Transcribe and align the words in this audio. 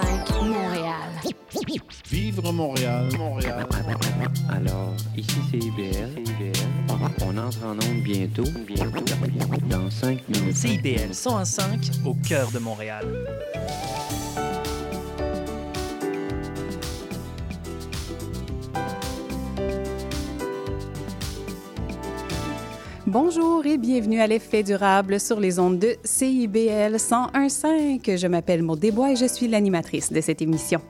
105 0.00 0.42
Montréal. 0.42 1.10
Vivre 2.10 2.52
Montréal, 2.52 3.08
Montréal. 3.18 3.66
Alors, 4.48 4.94
ici 5.16 5.36
c'est 5.50 5.58
IBL. 5.58 6.22
On 7.22 7.36
entre 7.38 7.64
en 7.64 7.72
onde 7.74 8.02
bientôt. 8.02 8.44
Bientôt. 8.66 9.04
Dans 9.68 9.90
5 9.90 10.28
minutes. 10.28 10.56
CIBL 10.56 11.14
105 11.14 11.90
au 12.04 12.14
cœur 12.14 12.50
de 12.50 12.58
Montréal. 12.58 13.06
Bonjour 23.12 23.66
et 23.66 23.76
bienvenue 23.76 24.20
à 24.20 24.28
l'effet 24.28 24.62
durable 24.62 25.18
sur 25.18 25.40
les 25.40 25.58
ondes 25.58 25.80
de 25.80 25.96
CIBL 26.04 26.94
101.5. 26.94 28.16
Je 28.16 28.26
m'appelle 28.28 28.62
Maud 28.62 28.78
Desbois 28.78 29.10
et 29.10 29.16
je 29.16 29.24
suis 29.24 29.48
l'animatrice 29.48 30.12
de 30.12 30.20
cette 30.20 30.40
émission. 30.40 30.80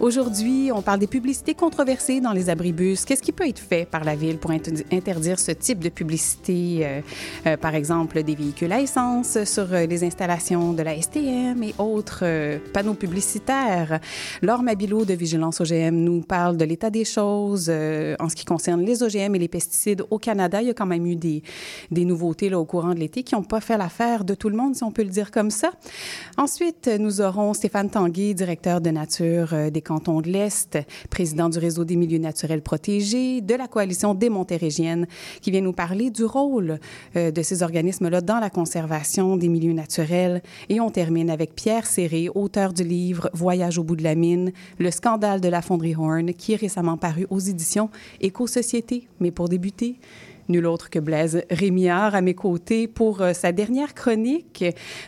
Aujourd'hui, 0.00 0.72
on 0.74 0.82
parle 0.82 0.98
des 0.98 1.06
publicités 1.06 1.54
controversées 1.54 2.20
dans 2.20 2.32
les 2.32 2.50
abribus. 2.50 3.04
Qu'est-ce 3.04 3.22
qui 3.22 3.30
peut 3.30 3.46
être 3.46 3.60
fait 3.60 3.88
par 3.88 4.02
la 4.02 4.16
ville 4.16 4.38
pour 4.38 4.50
interdire 4.50 5.38
ce 5.38 5.52
type 5.52 5.78
de 5.78 5.90
publicité, 5.90 6.80
euh, 6.82 7.00
euh, 7.46 7.56
par 7.56 7.76
exemple 7.76 8.20
des 8.24 8.34
véhicules 8.34 8.72
à 8.72 8.80
essence 8.80 9.44
sur 9.44 9.72
euh, 9.72 9.86
les 9.86 10.02
installations 10.02 10.72
de 10.72 10.82
la 10.82 11.00
STM 11.00 11.62
et 11.62 11.74
autres 11.78 12.24
euh, 12.24 12.58
panneaux 12.72 12.94
publicitaires? 12.94 14.00
Laure 14.42 14.64
Mabilo 14.64 15.04
de 15.04 15.14
Vigilance 15.14 15.60
OGM 15.60 15.94
nous 15.94 16.22
parle 16.22 16.56
de 16.56 16.64
l'état 16.64 16.90
des 16.90 17.04
choses 17.04 17.70
en 17.70 18.28
ce 18.28 18.34
qui 18.34 18.44
concerne 18.44 18.84
les 18.84 19.04
OGM 19.04 19.36
et 19.36 19.38
les 19.38 19.46
pesticides 19.46 20.02
au 20.10 20.18
Canada. 20.18 20.60
Il 20.62 20.66
y 20.66 20.70
a 20.70 20.74
quand 20.74 20.84
même 20.84 21.06
eu 21.06 21.14
des, 21.14 21.44
des 21.90 22.04
nouveautés 22.04 22.48
là, 22.48 22.58
au 22.58 22.64
courant 22.64 22.94
de 22.94 23.00
l'été 23.00 23.22
qui 23.22 23.34
n'ont 23.34 23.42
pas 23.42 23.60
fait 23.60 23.76
l'affaire 23.76 24.24
de 24.24 24.34
tout 24.34 24.48
le 24.48 24.56
monde, 24.56 24.74
si 24.74 24.84
on 24.84 24.90
peut 24.90 25.02
le 25.02 25.08
dire 25.10 25.30
comme 25.30 25.50
ça. 25.50 25.70
Ensuite, 26.36 26.90
nous 26.98 27.20
aurons 27.20 27.54
Stéphane 27.54 27.90
Tanguy, 27.90 28.34
directeur 28.34 28.80
de 28.80 28.90
nature 28.90 29.50
euh, 29.52 29.70
des 29.70 29.82
cantons 29.82 30.20
de 30.20 30.28
l'Est, 30.28 30.78
président 31.10 31.48
du 31.48 31.58
réseau 31.58 31.84
des 31.84 31.96
milieux 31.96 32.18
naturels 32.18 32.62
protégés, 32.62 33.40
de 33.40 33.54
la 33.54 33.68
coalition 33.68 34.14
des 34.14 34.28
Montérégiennes, 34.30 35.06
qui 35.40 35.50
vient 35.50 35.60
nous 35.60 35.72
parler 35.72 36.10
du 36.10 36.24
rôle 36.24 36.80
euh, 37.16 37.30
de 37.30 37.42
ces 37.42 37.62
organismes-là 37.62 38.20
dans 38.20 38.38
la 38.38 38.50
conservation 38.50 39.36
des 39.36 39.48
milieux 39.48 39.72
naturels. 39.72 40.42
Et 40.68 40.80
on 40.80 40.90
termine 40.90 41.30
avec 41.30 41.54
Pierre 41.54 41.86
Serré, 41.86 42.28
auteur 42.34 42.72
du 42.72 42.84
livre 42.84 43.30
Voyage 43.32 43.78
au 43.78 43.84
bout 43.84 43.96
de 43.96 44.04
la 44.04 44.14
mine, 44.14 44.52
le 44.78 44.90
scandale 44.90 45.40
de 45.40 45.48
la 45.48 45.62
fonderie 45.62 45.94
Horn, 45.96 46.32
qui 46.34 46.52
est 46.52 46.56
récemment 46.56 46.96
paru 46.96 47.26
aux 47.30 47.38
éditions 47.38 47.90
Éco-Société. 48.20 49.08
Mais 49.20 49.30
pour 49.30 49.48
débuter, 49.48 49.96
nul 50.50 50.66
autre 50.66 50.90
que 50.90 50.98
Blaise 50.98 51.42
Rémillard 51.50 52.14
à 52.14 52.20
mes 52.20 52.34
côtés 52.34 52.88
pour 52.88 53.22
euh, 53.22 53.32
sa 53.32 53.52
dernière 53.52 53.94
chronique. 53.94 54.64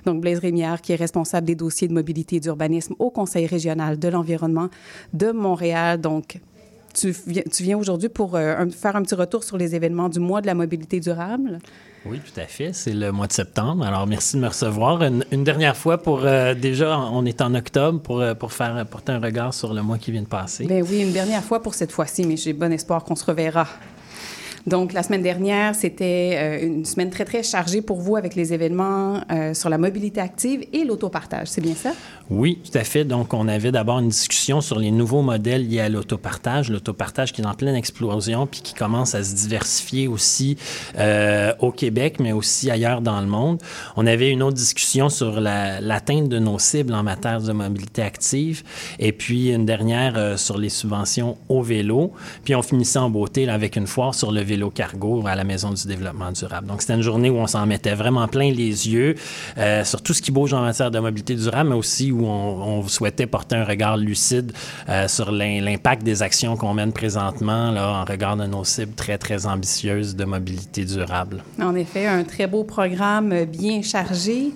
Donc, 0.07 0.21
Blaise 0.21 0.39
Rémillard, 0.39 0.81
qui 0.81 0.93
est 0.93 0.97
responsable 0.97 1.47
des 1.47 1.55
dossiers 1.55 1.89
de 1.89 1.93
mobilité 1.95 2.37
et 2.37 2.41
d'urbanisme 2.41 2.95
au 2.99 3.11
Conseil 3.11 3.47
régional 3.47 3.99
de 3.99 4.09
l'environnement 4.09 4.69
de 5.13 5.33
Montréal. 5.33 6.01
Donc, 6.01 6.41
tu 6.95 7.15
viens, 7.61 7.79
aujourd'hui 7.79 8.11
pour 8.11 8.37
euh, 8.37 8.55
un- 8.59 8.71
faire 8.71 8.97
un 8.97 9.03
petit 9.03 9.15
retour 9.15 9.45
sur 9.45 9.57
les 9.57 9.75
événements 9.75 10.09
du 10.11 10.21
mois 10.21 10.41
de 10.43 10.47
la 10.47 10.55
mobilité 10.55 11.01
durable? 11.01 11.59
Oui, 12.05 12.19
tout 12.19 12.39
à 12.39 12.45
fait. 12.45 12.73
C'est 12.73 12.93
le 12.93 13.13
mois 13.13 13.29
de 13.29 13.33
septembre. 13.33 13.85
Alors, 13.85 14.07
merci 14.07 14.37
de 14.37 14.43
me 14.43 14.49
recevoir. 14.49 15.03
Une, 15.03 15.25
une 15.31 15.45
dernière 15.45 15.77
fois 15.77 15.99
pour... 15.99 16.25
euh, 16.25 16.53
déjà, 16.53 16.99
on 16.99 17.25
est 17.25 17.41
en 17.41 17.55
octobre 17.55 18.01
pour, 18.01 18.23
pour 18.39 18.53
faire 18.53 18.85
porter 18.87 19.13
un 19.13 19.21
regard 19.21 19.55
sur 19.55 19.73
le 19.73 19.83
mois 19.83 19.99
qui 19.99 20.11
vient 20.11 20.23
de 20.23 20.27
passer. 20.27 20.67
Ben 20.67 20.85
oui, 20.87 21.01
une 21.01 21.13
dernière 21.13 21.45
fois 21.45 21.63
pour 21.63 21.75
cette 21.75 21.93
fois-ci, 21.93 22.27
mais 22.27 22.37
j'ai 22.37 22.53
bon 22.53 22.73
espoir 22.73 23.05
qu'on 23.05 23.17
se 23.17 23.25
reverra. 23.25 23.67
Donc, 24.65 24.93
la 24.93 25.03
semaine 25.03 25.23
dernière, 25.23 25.75
c'était 25.75 26.37
euh, 26.37 26.67
une 26.67 26.85
semaine 26.85 27.11
très, 27.11 27.25
très 27.25 27.43
chargée 27.43 27.83
pour 27.83 28.01
vous 28.01 28.15
avec 28.15 28.37
les 28.37 28.53
événements 28.53 29.21
euh, 29.33 29.55
sur 29.55 29.69
la 29.69 29.77
mobilité 29.77 30.21
active 30.21 30.65
et 30.73 30.85
l'autopartage. 30.85 31.49
C'est 31.49 31.61
bien 31.61 31.75
ça? 31.75 31.91
Oui, 32.31 32.61
tout 32.65 32.79
à 32.79 32.85
fait. 32.85 33.05
Donc, 33.05 33.35
on 33.35 33.49
avait 33.49 33.73
d'abord 33.73 33.99
une 33.99 34.09
discussion 34.09 34.61
sur 34.61 34.79
les 34.79 34.93
nouveaux 34.93 35.23
modèles 35.23 35.69
liés 35.69 35.81
à 35.81 35.89
l'autopartage. 35.89 36.71
L'autopartage 36.71 37.33
qui 37.33 37.43
est 37.43 37.47
en 37.47 37.55
pleine 37.55 37.75
explosion 37.75 38.47
puis 38.47 38.61
qui 38.61 38.75
commence 38.75 39.17
à 39.17 39.25
se 39.25 39.35
diversifier 39.35 40.07
aussi 40.07 40.57
euh, 40.97 41.53
au 41.59 41.73
Québec, 41.73 42.21
mais 42.21 42.31
aussi 42.31 42.71
ailleurs 42.71 43.01
dans 43.01 43.21
le 43.21 43.27
monde. 43.27 43.61
On 43.97 44.07
avait 44.07 44.31
une 44.31 44.45
autre 44.45 44.57
discussion 44.57 45.09
sur 45.09 45.41
la- 45.41 45.81
l'atteinte 45.81 46.29
de 46.29 46.39
nos 46.39 46.61
cibles 46.61 46.95
en 46.95 47.03
matière 47.03 47.43
de 47.43 47.51
mobilité 47.53 48.03
active. 48.03 48.63
Et 49.01 49.11
puis, 49.11 49.51
une 49.51 49.67
dernière 49.67 50.39
sur 50.39 50.57
les 50.57 50.69
subventions 50.69 51.37
au 51.49 51.63
vélo. 51.63 52.13
Puis, 52.45 52.55
on 52.55 52.63
finissait 52.63 53.01
en 53.01 53.11
beauté 53.11 53.49
avec 53.49 53.75
une 53.75 53.89
foire 53.89 54.15
sur 54.15 54.31
le 54.31 54.41
vélo 54.41 54.52
cargo 54.71 55.23
à 55.27 55.35
la 55.35 55.45
Maison 55.45 55.71
du 55.71 55.87
développement 55.87 56.33
durable. 56.33 56.67
Donc, 56.67 56.81
c'était 56.81 56.95
une 56.95 57.03
journée 57.03 57.31
où 57.31 57.37
on 57.37 57.47
s'en 57.47 57.67
mettait 57.67 57.95
vraiment 57.95 58.27
plein 58.29 58.51
les 58.51 58.89
yeux 58.89 59.15
euh, 59.59 59.85
sur 59.85 60.03
tout 60.03 60.15
ce 60.15 60.23
qui 60.23 60.31
bouge 60.31 60.53
en 60.53 60.63
matière 60.63 60.91
de 60.91 60.99
mobilité 60.99 61.35
durable, 61.35 61.71
mais 61.71 61.77
aussi 61.77 62.11
où 62.11 62.27
on, 62.27 62.81
on 62.81 62.89
souhaitait 62.89 63.27
porter 63.27 63.57
un 63.57 63.65
regard 63.65 63.97
lucide 63.97 64.53
euh, 64.89 65.09
sur 65.09 65.31
l'im- 65.31 65.61
l'impact 65.63 66.03
des 66.03 66.23
actions 66.23 66.57
qu'on 66.57 66.75
mène 66.75 66.93
présentement 66.93 67.71
là, 67.71 68.03
en 68.03 68.05
regard 68.05 68.37
de 68.37 68.47
nos 68.47 68.65
cibles 68.65 68.95
très, 68.95 69.19
très 69.19 69.47
ambitieuses 69.47 70.17
de 70.17 70.25
mobilité 70.25 70.85
durable. 70.85 71.45
En 71.61 71.75
effet, 71.75 72.07
un 72.07 72.25
très 72.25 72.47
beau 72.47 72.65
programme 72.65 73.33
euh, 73.33 73.45
bien 73.45 73.83
chargé. 73.83 74.51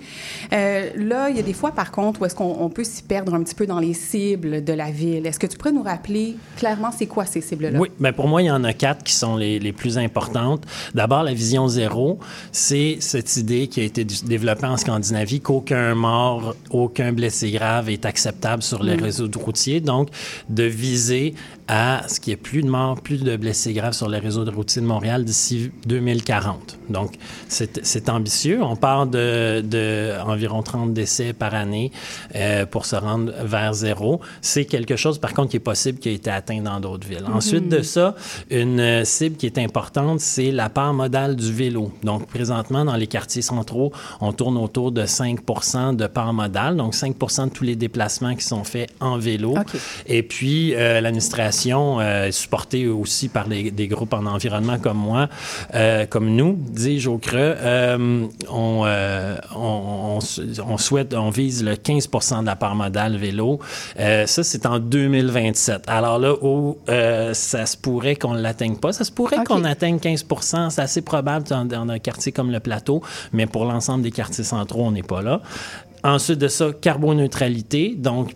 Euh, 0.53 0.91
là, 0.97 1.29
il 1.31 1.37
y 1.37 1.39
a 1.39 1.43
des 1.43 1.53
fois, 1.53 1.71
par 1.73 1.93
contre, 1.93 2.23
où 2.23 2.25
est-ce 2.25 2.35
qu'on 2.35 2.57
on 2.59 2.69
peut 2.71 2.85
s'y 2.85 3.03
perdre 3.03 3.35
un 3.35 3.43
petit 3.43 3.55
peu 3.55 3.67
dans 3.67 3.79
les 3.79 3.95
cibles 3.95 4.65
de 4.65 4.73
la 4.73 4.91
ville? 4.91 5.27
Est-ce 5.27 5.39
que 5.39 5.47
tu 5.47 5.57
pourrais 5.57 5.73
nous 5.73 5.83
rappeler 5.83 6.37
clairement 6.57 6.91
c'est 6.91 7.07
quoi 7.07 7.25
ces 7.27 7.41
cibles-là? 7.41 7.79
Oui, 7.79 7.91
mais 8.01 8.13
pour 8.13 8.27
moi, 8.27 8.43
il 8.43 8.47
y 8.47 8.51
en 8.51 8.65
a 8.65 8.73
quatre 8.73 9.05
qui 9.05 9.13
sont 9.13 9.37
les, 9.37 9.59
les 9.59 9.73
plus 9.73 9.86
importantes. 9.97 10.65
D'abord, 10.95 11.23
la 11.23 11.35
vision 11.35 11.69
zéro, 11.69 12.19
c'est 12.53 12.99
cette 13.01 13.37
idée 13.37 13.69
qui 13.69 13.81
a 13.81 13.85
été 13.85 14.05
développée 14.05 14.67
en 14.67 14.77
Scandinavie 14.77 15.41
qu'aucun 15.41 15.95
mort, 15.95 16.55
aucun 16.71 17.13
blessé 17.13 17.51
grave 17.51 17.89
est 17.91 18.05
acceptable 18.05 18.63
sur 18.63 18.83
les 18.83 18.95
réseaux 18.95 19.29
de 19.29 19.39
routiers. 19.39 19.81
Donc, 19.81 20.09
de 20.49 20.65
viser 20.65 21.35
à 21.69 22.03
ce 22.09 22.21
qu'il 22.21 22.33
n'y 22.33 22.35
ait 22.35 22.43
plus 22.43 22.63
de 22.63 22.69
morts, 22.69 23.01
plus 23.01 23.23
de 23.23 23.37
blessés 23.37 23.73
graves 23.73 23.93
sur 23.93 24.09
les 24.09 24.19
réseaux 24.19 24.45
de 24.45 24.51
routiers 24.51 24.83
de 24.83 24.87
Montréal 24.87 25.25
d'ici 25.25 25.73
2040. 25.87 26.79
Donc, 26.89 27.15
c'est 27.49 28.09
ambitieux. 28.09 28.63
On 28.63 28.77
part 28.77 29.07
de, 29.07 29.63
de 29.63 30.13
environ 30.25 30.63
30 30.63 30.93
décès 30.93 31.33
par 31.33 31.55
année 31.55 31.91
euh, 32.37 32.67
pour 32.67 32.87
se 32.87 32.95
rendre 32.95 33.33
vers 33.45 33.75
zéro. 33.75 34.21
C'est 34.41 34.65
quelque 34.65 34.97
chose, 34.97 35.19
par 35.19 35.35
contre, 35.35 35.51
qui 35.51 35.57
est 35.57 35.61
possible, 35.61 35.99
qui 35.99 36.09
a 36.09 36.13
été 36.13 36.31
atteint 36.31 36.61
dans 36.61 36.79
d'autres 36.79 37.07
villes. 37.07 37.25
Ensuite 37.33 37.69
de 37.69 37.83
ça, 37.83 38.15
une 38.51 39.05
cible 39.05 39.37
qui 39.37 39.47
est 39.47 39.59
importante, 39.59 39.76
c'est 40.19 40.51
la 40.53 40.69
part 40.69 40.95
modale 40.95 41.37
du 41.37 41.53
vélo. 41.53 41.91
Donc, 42.03 42.27
présentement, 42.29 42.85
dans 42.85 42.97
les 42.97 43.07
quartiers 43.07 43.43
centraux, 43.43 43.93
on 44.21 44.33
tourne 44.33 44.57
autour 44.57 44.93
de 44.93 45.03
5% 45.03 45.97
de 45.97 46.07
part 46.07 46.33
modale, 46.33 46.77
donc 46.77 46.95
5 46.95 47.17
de 47.19 47.51
tous 47.51 47.65
les 47.65 47.77
déplacements 47.77 48.35
qui 48.35 48.45
sont 48.45 48.65
faits 48.65 48.91
en 49.01 49.19
vélo. 49.19 49.55
Et 50.07 50.23
puis, 50.23 50.75
euh, 50.75 51.01
l'administration 51.01 52.01
euh, 52.01 52.27
est 52.27 52.33
supportée 52.33 52.87
aussi 52.89 53.29
par 53.29 53.49
des, 53.49 53.71
des 53.71 53.89
groupes 53.89 54.15
en 54.15 54.25
environnement 54.27 54.79
comme 54.79 54.99
moi, 54.99 55.29
euh, 55.75 56.07
comme 56.07 56.31
nous, 56.35 56.57
dis-je 56.59 57.09
au 57.11 57.19
creux. 57.19 57.37
Euh, 57.59 58.27
on, 58.51 58.87
on, 59.55 60.19
on- 60.19 60.19
on 60.69 60.79
souhaite, 60.79 61.15
on 61.15 61.31
vise 61.31 61.63
le 61.65 61.77
15 61.77 62.09
de 62.41 62.47
la 62.47 62.57
part 62.57 62.75
modale 62.75 63.17
vélo. 63.17 63.59
Ça, 63.99 64.43
c'est 64.43 64.65
en 64.67 64.79
2027. 64.79 65.85
Alors 65.87 66.19
là, 66.19 66.35
où 66.43 66.79
ça 67.33 67.67
se 67.67 67.77
pourrait 67.77 68.17
qu'on 68.17 68.35
ne 68.35 68.41
l'atteigne 68.41 68.77
pas, 68.77 68.93
ça 68.93 69.05
se 69.05 69.13
pourrait 69.13 69.39
OK. 69.39 69.47
qu'on 69.47 69.65
atteigne 69.67 69.99
15% 69.99 70.71
C'est 70.71 70.81
assez 70.81 71.03
probable 71.03 71.47
dans, 71.47 71.65
dans 71.65 71.89
un 71.89 71.99
quartier 71.99 72.33
comme 72.33 72.51
le 72.51 72.61
Plateau, 72.61 73.03
mais 73.33 73.47
pour 73.47 73.65
l'ensemble 73.65 74.03
des 74.03 74.11
quartiers 74.11 74.45
centraux, 74.45 74.85
on 74.85 74.93
n'est 74.93 75.03
pas 75.03 75.23
là. 75.23 75.43
Ensuite 76.03 76.39
de 76.39 76.49
ça, 76.49 76.71
carboneutralité. 76.73 77.95
Donc, 77.97 78.35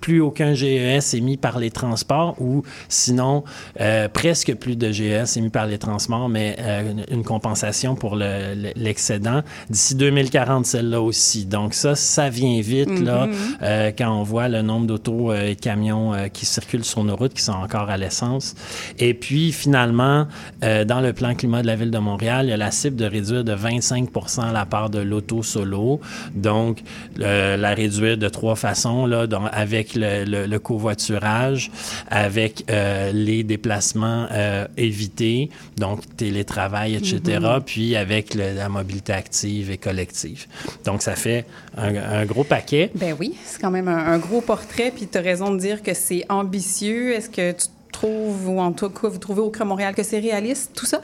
plus 0.00 0.20
aucun 0.20 0.54
GES 0.54 1.14
émis 1.14 1.36
par 1.36 1.58
les 1.58 1.70
transports 1.70 2.40
ou 2.40 2.62
sinon 2.88 3.44
euh, 3.80 4.08
presque 4.08 4.54
plus 4.54 4.76
de 4.76 4.90
GES 4.92 5.36
émis 5.36 5.50
par 5.50 5.66
les 5.66 5.78
transports, 5.78 6.28
mais 6.28 6.56
euh, 6.60 6.92
une, 7.10 7.24
compensation 7.24 7.94
pour 7.96 8.14
le- 8.16 8.54
le- 8.54 8.72
l'excédent. 8.76 9.42
D'ici 9.68 9.94
2040, 9.96 10.64
celle-là 10.66 11.00
aussi. 11.00 11.44
Donc 11.46 11.74
ça, 11.74 11.94
ça 11.94 12.28
vient 12.30 12.60
vite 12.60 13.00
là, 13.00 13.28
euh, 13.62 13.90
quand 13.96 14.10
on 14.12 14.22
voit 14.22 14.48
le 14.48 14.62
nombre 14.62 14.86
d'autos 14.86 15.32
euh, 15.32 15.48
et 15.50 15.56
camions 15.56 16.12
qui 16.32 16.46
circulent 16.46 16.84
sur 16.84 17.02
nos 17.04 17.16
routes 17.16 17.34
qui 17.34 17.42
sont 17.42 17.52
encore 17.52 17.90
à 17.90 17.96
l'essence. 17.96 18.54
Et 18.98 19.14
puis 19.14 19.52
finalement, 19.52 20.26
dans 20.62 21.00
le 21.00 21.12
plan 21.12 21.34
climat 21.34 21.62
de 21.62 21.66
la 21.66 21.76
ville 21.76 21.90
de 21.90 21.98
Montréal, 21.98 22.46
il 22.46 22.50
y 22.50 22.52
a 22.52 22.56
la 22.56 22.70
cible 22.70 22.96
de 22.96 23.04
réduire 23.04 23.44
de 23.44 23.54
25% 23.54 24.52
la 24.52 24.66
part 24.66 24.90
de 24.90 24.98
l'auto 25.00 25.42
solo. 25.42 26.00
Donc, 26.34 26.82
la 27.16 27.74
réduire 27.74 28.16
de 28.18 28.28
trois 28.28 28.56
façons, 28.56 29.06
là, 29.06 29.26
avec 29.58 29.94
le, 29.94 30.24
le- 30.24 30.46
le 30.46 30.58
covoiturage, 30.58 31.70
avec 32.10 32.64
euh, 32.70 33.10
les 33.12 33.42
déplacements 33.44 34.26
euh, 34.30 34.66
évités, 34.76 35.50
donc 35.76 36.00
télétravail, 36.16 36.94
etc., 36.94 37.40
puis 37.64 37.96
avec 37.96 38.34
le- 38.34 38.54
la 38.54 38.68
mobilité 38.68 39.12
active 39.12 39.70
et 39.70 39.78
collective. 39.78 40.46
Donc, 40.84 41.02
ça 41.02 41.14
fait 41.16 41.44
un, 41.76 41.94
un 42.20 42.24
gros 42.24 42.44
paquet. 42.44 42.90
Ben 42.94 43.14
oui, 43.18 43.34
c'est 43.44 43.60
quand 43.60 43.70
même 43.70 43.88
un, 43.88 44.12
un 44.14 44.18
gros 44.18 44.40
portrait, 44.40 44.92
puis 44.94 45.06
tu 45.10 45.18
as 45.18 45.22
raison 45.22 45.52
de 45.54 45.58
dire 45.58 45.82
que 45.82 45.94
c'est 45.94 46.24
ambitieux. 46.28 47.14
Est-ce 47.14 47.30
que 47.30 47.52
tu 47.52 47.66
trouves, 47.92 48.48
ou 48.48 48.60
en 48.60 48.72
tout 48.72 48.90
cas, 48.90 49.08
vous 49.08 49.18
trouvez 49.18 49.40
au 49.40 49.50
Cré-Montréal 49.50 49.94
que 49.94 50.02
c'est 50.02 50.20
réaliste, 50.20 50.70
tout 50.76 50.86
ça? 50.86 51.00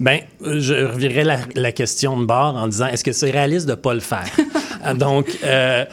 Ben, 0.00 0.20
je 0.40 0.74
revirerai 0.92 1.22
la, 1.22 1.38
la 1.54 1.70
question 1.72 2.18
de 2.18 2.24
bord 2.24 2.56
en 2.56 2.66
disant 2.66 2.86
est-ce 2.86 3.04
que 3.04 3.12
c'est 3.12 3.30
réaliste 3.30 3.66
de 3.66 3.72
ne 3.72 3.76
pas 3.76 3.94
le 3.94 4.00
faire? 4.00 4.26
Donc, 4.96 5.26
euh, 5.44 5.84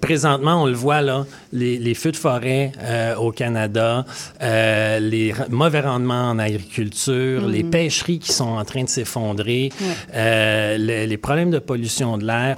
présentement, 0.00 0.62
on 0.62 0.66
le 0.66 0.72
voit 0.72 1.02
là, 1.02 1.26
les, 1.52 1.78
les 1.78 1.94
feux 1.94 2.12
de 2.12 2.16
forêt 2.16 2.72
euh, 2.80 3.14
au 3.16 3.32
Canada, 3.32 4.04
euh, 4.42 4.98
les 4.98 5.32
mauvais 5.50 5.80
rendements 5.80 6.30
en 6.30 6.38
agriculture, 6.38 7.46
les 7.46 7.62
pêcheries 7.62 8.18
qui 8.18 8.32
sont 8.32 8.44
en 8.44 8.64
train 8.64 8.84
de 8.84 8.88
s'effondrer, 8.88 9.70
euh, 10.14 10.78
les, 10.78 11.06
les 11.06 11.16
problèmes 11.16 11.50
de 11.50 11.58
pollution 11.58 12.18
de 12.18 12.26
l'air. 12.26 12.56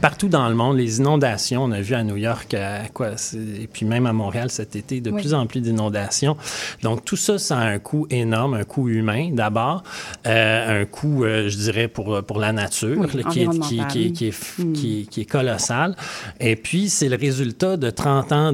Partout 0.00 0.28
dans 0.28 0.48
le 0.50 0.54
monde, 0.54 0.76
les 0.76 0.98
inondations, 0.98 1.64
on 1.64 1.70
a 1.72 1.80
vu 1.80 1.94
à 1.94 2.02
New 2.04 2.16
York, 2.16 2.52
à 2.52 2.88
quoi, 2.92 3.12
et 3.34 3.66
puis 3.66 3.86
même 3.86 4.04
à 4.06 4.12
Montréal 4.12 4.50
cet 4.50 4.76
été, 4.76 5.00
de 5.00 5.10
Oui. 5.10 5.22
plus 5.22 5.32
en 5.32 5.46
plus 5.46 5.60
d'inondations. 5.62 6.36
Donc 6.82 7.04
tout 7.06 7.16
ça, 7.16 7.38
ça 7.38 7.56
a 7.58 7.64
un 7.64 7.78
coût 7.78 8.06
énorme, 8.10 8.52
un 8.54 8.64
coût 8.64 8.88
humain 8.90 9.30
d'abord, 9.32 9.82
euh, 10.26 10.82
un 10.82 10.84
coût, 10.84 11.24
euh, 11.24 11.48
je 11.48 11.56
dirais, 11.56 11.88
pour, 11.88 12.22
pour 12.22 12.38
la 12.38 12.52
nature, 12.52 12.98
Oui, 12.98 13.08
qui, 13.08 13.18
est, 13.18 13.22
qui, 13.22 13.26
environnemental. 13.48 13.86
qui 13.88 14.04
est- 14.06 14.10
qui 14.12 14.26
est 14.26 14.30
f- 14.30 14.72
qui 14.74 15.00
est- 15.00 15.04
qui 15.06 15.20
est 15.22 15.24
colossal. 15.24 15.96
Et 16.38 16.56
puis, 16.56 16.90
c'est 16.90 17.08
le 17.08 17.16
résultat 17.16 17.76
de 17.78 17.88
30 17.88 18.30
ans 18.32 18.52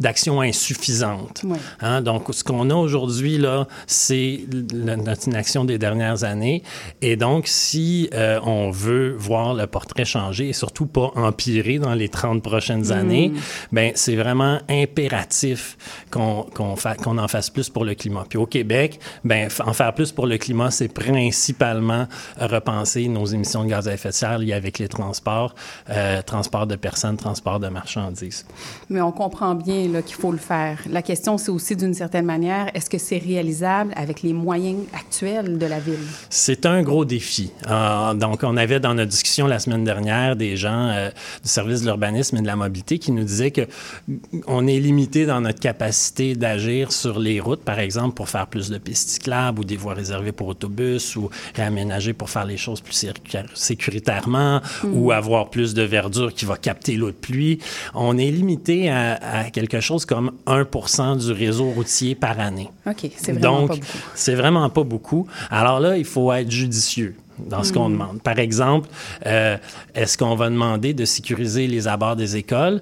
d'action 0.00 0.40
insuffisante. 0.40 1.42
Oui. 1.44 1.58
Hein, 1.80 2.02
donc, 2.02 2.24
ce 2.32 2.42
qu'on 2.42 2.70
a 2.70 2.74
aujourd'hui, 2.74 3.38
là, 3.38 3.68
c'est 3.86 4.40
notre 4.74 5.28
inaction 5.28 5.64
des 5.64 5.78
dernières 5.78 6.24
années. 6.24 6.62
Et 7.02 7.14
donc, 7.16 7.46
si 7.46 8.08
euh, 8.14 8.40
on 8.42 8.70
veut 8.72 9.14
voir 9.16 9.54
le 9.54 9.66
portrait 9.68 10.04
changer 10.04 10.48
et 10.48 10.52
surtout 10.52 10.77
pas 10.86 11.10
empirer 11.16 11.78
dans 11.78 11.94
les 11.94 12.08
30 12.08 12.42
prochaines 12.42 12.92
années, 12.92 13.32
ben 13.72 13.92
c'est 13.94 14.16
vraiment 14.16 14.58
impératif 14.68 15.76
qu'on 16.10 16.76
fa- 16.76 16.94
qu'on 16.94 17.18
en 17.18 17.28
fasse 17.28 17.50
plus 17.50 17.68
pour 17.68 17.84
le 17.84 17.94
climat. 17.94 18.24
Puis 18.28 18.38
au 18.38 18.46
Québec, 18.46 19.00
ben 19.24 19.48
en 19.64 19.72
faire 19.72 19.94
plus 19.94 20.12
pour 20.12 20.26
le 20.26 20.38
climat, 20.38 20.70
c'est 20.70 20.88
principalement 20.92 22.06
repenser 22.40 23.08
nos 23.08 23.24
émissions 23.26 23.64
de 23.64 23.68
gaz 23.70 23.88
à 23.88 23.94
effet 23.94 24.08
de 24.10 24.14
serre 24.14 24.38
liées 24.38 24.52
avec 24.52 24.78
les 24.78 24.88
transports, 24.88 25.54
euh, 25.90 26.22
transport 26.22 26.66
de 26.66 26.76
personnes, 26.76 27.16
transport 27.16 27.60
de 27.60 27.68
marchandises. 27.68 28.44
Mais 28.90 29.00
on 29.00 29.12
comprend 29.12 29.54
bien 29.54 29.88
qu'il 30.02 30.16
faut 30.16 30.32
le 30.32 30.38
faire. 30.38 30.78
La 30.90 31.02
question, 31.02 31.38
c'est 31.38 31.50
aussi 31.50 31.76
d'une 31.76 31.94
certaine 31.94 32.24
manière, 32.26 32.70
est-ce 32.74 32.90
que 32.90 32.98
c'est 32.98 33.18
réalisable 33.18 33.92
avec 33.96 34.22
les 34.22 34.32
moyens 34.32 34.80
actuels 34.92 35.58
de 35.58 35.66
la 35.66 35.78
ville? 35.80 35.98
C'est 36.30 36.66
un 36.66 36.82
gros 36.82 37.04
défi. 37.04 37.50
Euh, 37.68 38.14
donc, 38.14 38.40
on 38.42 38.56
avait 38.56 38.80
dans 38.80 38.94
notre 38.94 39.10
discussion 39.10 39.46
la 39.46 39.58
semaine 39.58 39.84
dernière 39.84 40.36
des 40.36 40.56
gens 40.56 40.67
euh, 40.72 41.08
du 41.42 41.48
service 41.48 41.80
de 41.80 41.86
l'urbanisme 41.86 42.36
et 42.36 42.40
de 42.42 42.46
la 42.46 42.56
mobilité 42.56 42.98
qui 42.98 43.12
nous 43.12 43.24
disaient 43.24 43.50
que 43.50 43.62
mm, 44.08 44.16
on 44.46 44.66
est 44.66 44.78
limité 44.80 45.26
dans 45.26 45.40
notre 45.40 45.60
capacité 45.60 46.34
d'agir 46.34 46.92
sur 46.92 47.18
les 47.18 47.40
routes, 47.40 47.62
par 47.64 47.78
exemple, 47.78 48.14
pour 48.14 48.28
faire 48.28 48.46
plus 48.46 48.68
de 48.70 48.78
pistes 48.78 49.08
cyclables 49.10 49.60
ou 49.60 49.64
des 49.64 49.76
voies 49.76 49.94
réservées 49.94 50.32
pour 50.32 50.48
autobus 50.48 51.16
ou 51.16 51.30
réaménager 51.54 52.12
pour 52.12 52.30
faire 52.30 52.44
les 52.44 52.56
choses 52.56 52.80
plus 52.80 52.94
sécu- 52.94 53.38
sécuritairement 53.54 54.60
ou 54.84 55.12
avoir 55.12 55.50
plus 55.50 55.74
de 55.74 55.82
verdure 55.82 56.34
qui 56.34 56.44
va 56.44 56.56
capter 56.56 56.96
l'eau 56.96 57.08
de 57.08 57.12
pluie. 57.16 57.58
On 57.94 58.18
est 58.18 58.30
limité 58.30 58.90
à, 58.90 59.14
à 59.14 59.44
quelque 59.50 59.80
chose 59.80 60.04
comme 60.04 60.32
1 60.46 61.16
du 61.16 61.32
réseau 61.32 61.70
routier 61.70 62.14
par 62.14 62.38
année. 62.40 62.68
OK, 62.86 63.10
c'est 63.16 63.32
vraiment 63.32 63.60
Donc, 63.60 63.68
pas 63.68 63.74
beaucoup. 63.76 63.86
c'est 64.14 64.34
vraiment 64.34 64.70
pas 64.70 64.82
beaucoup. 64.84 65.26
Alors 65.50 65.80
là, 65.80 65.96
il 65.96 66.04
faut 66.04 66.32
être 66.32 66.50
judicieux 66.50 67.14
dans 67.46 67.62
ce 67.64 67.70
Hmm. 67.70 67.74
qu'on 67.74 67.90
demande. 67.90 68.22
Par 68.22 68.38
exemple, 68.38 68.88
euh, 69.26 69.56
est-ce 69.94 70.16
qu'on 70.18 70.34
va 70.34 70.48
demander 70.50 70.94
de 70.94 71.04
sécuriser 71.04 71.66
les 71.66 71.86
abords 71.88 72.16
des 72.16 72.36
écoles? 72.36 72.80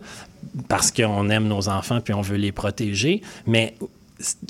Parce 0.68 0.90
qu'on 0.90 1.28
aime 1.28 1.48
nos 1.48 1.68
enfants 1.68 2.00
puis 2.00 2.14
on 2.14 2.22
veut 2.22 2.36
les 2.36 2.52
protéger, 2.52 3.22
mais 3.46 3.74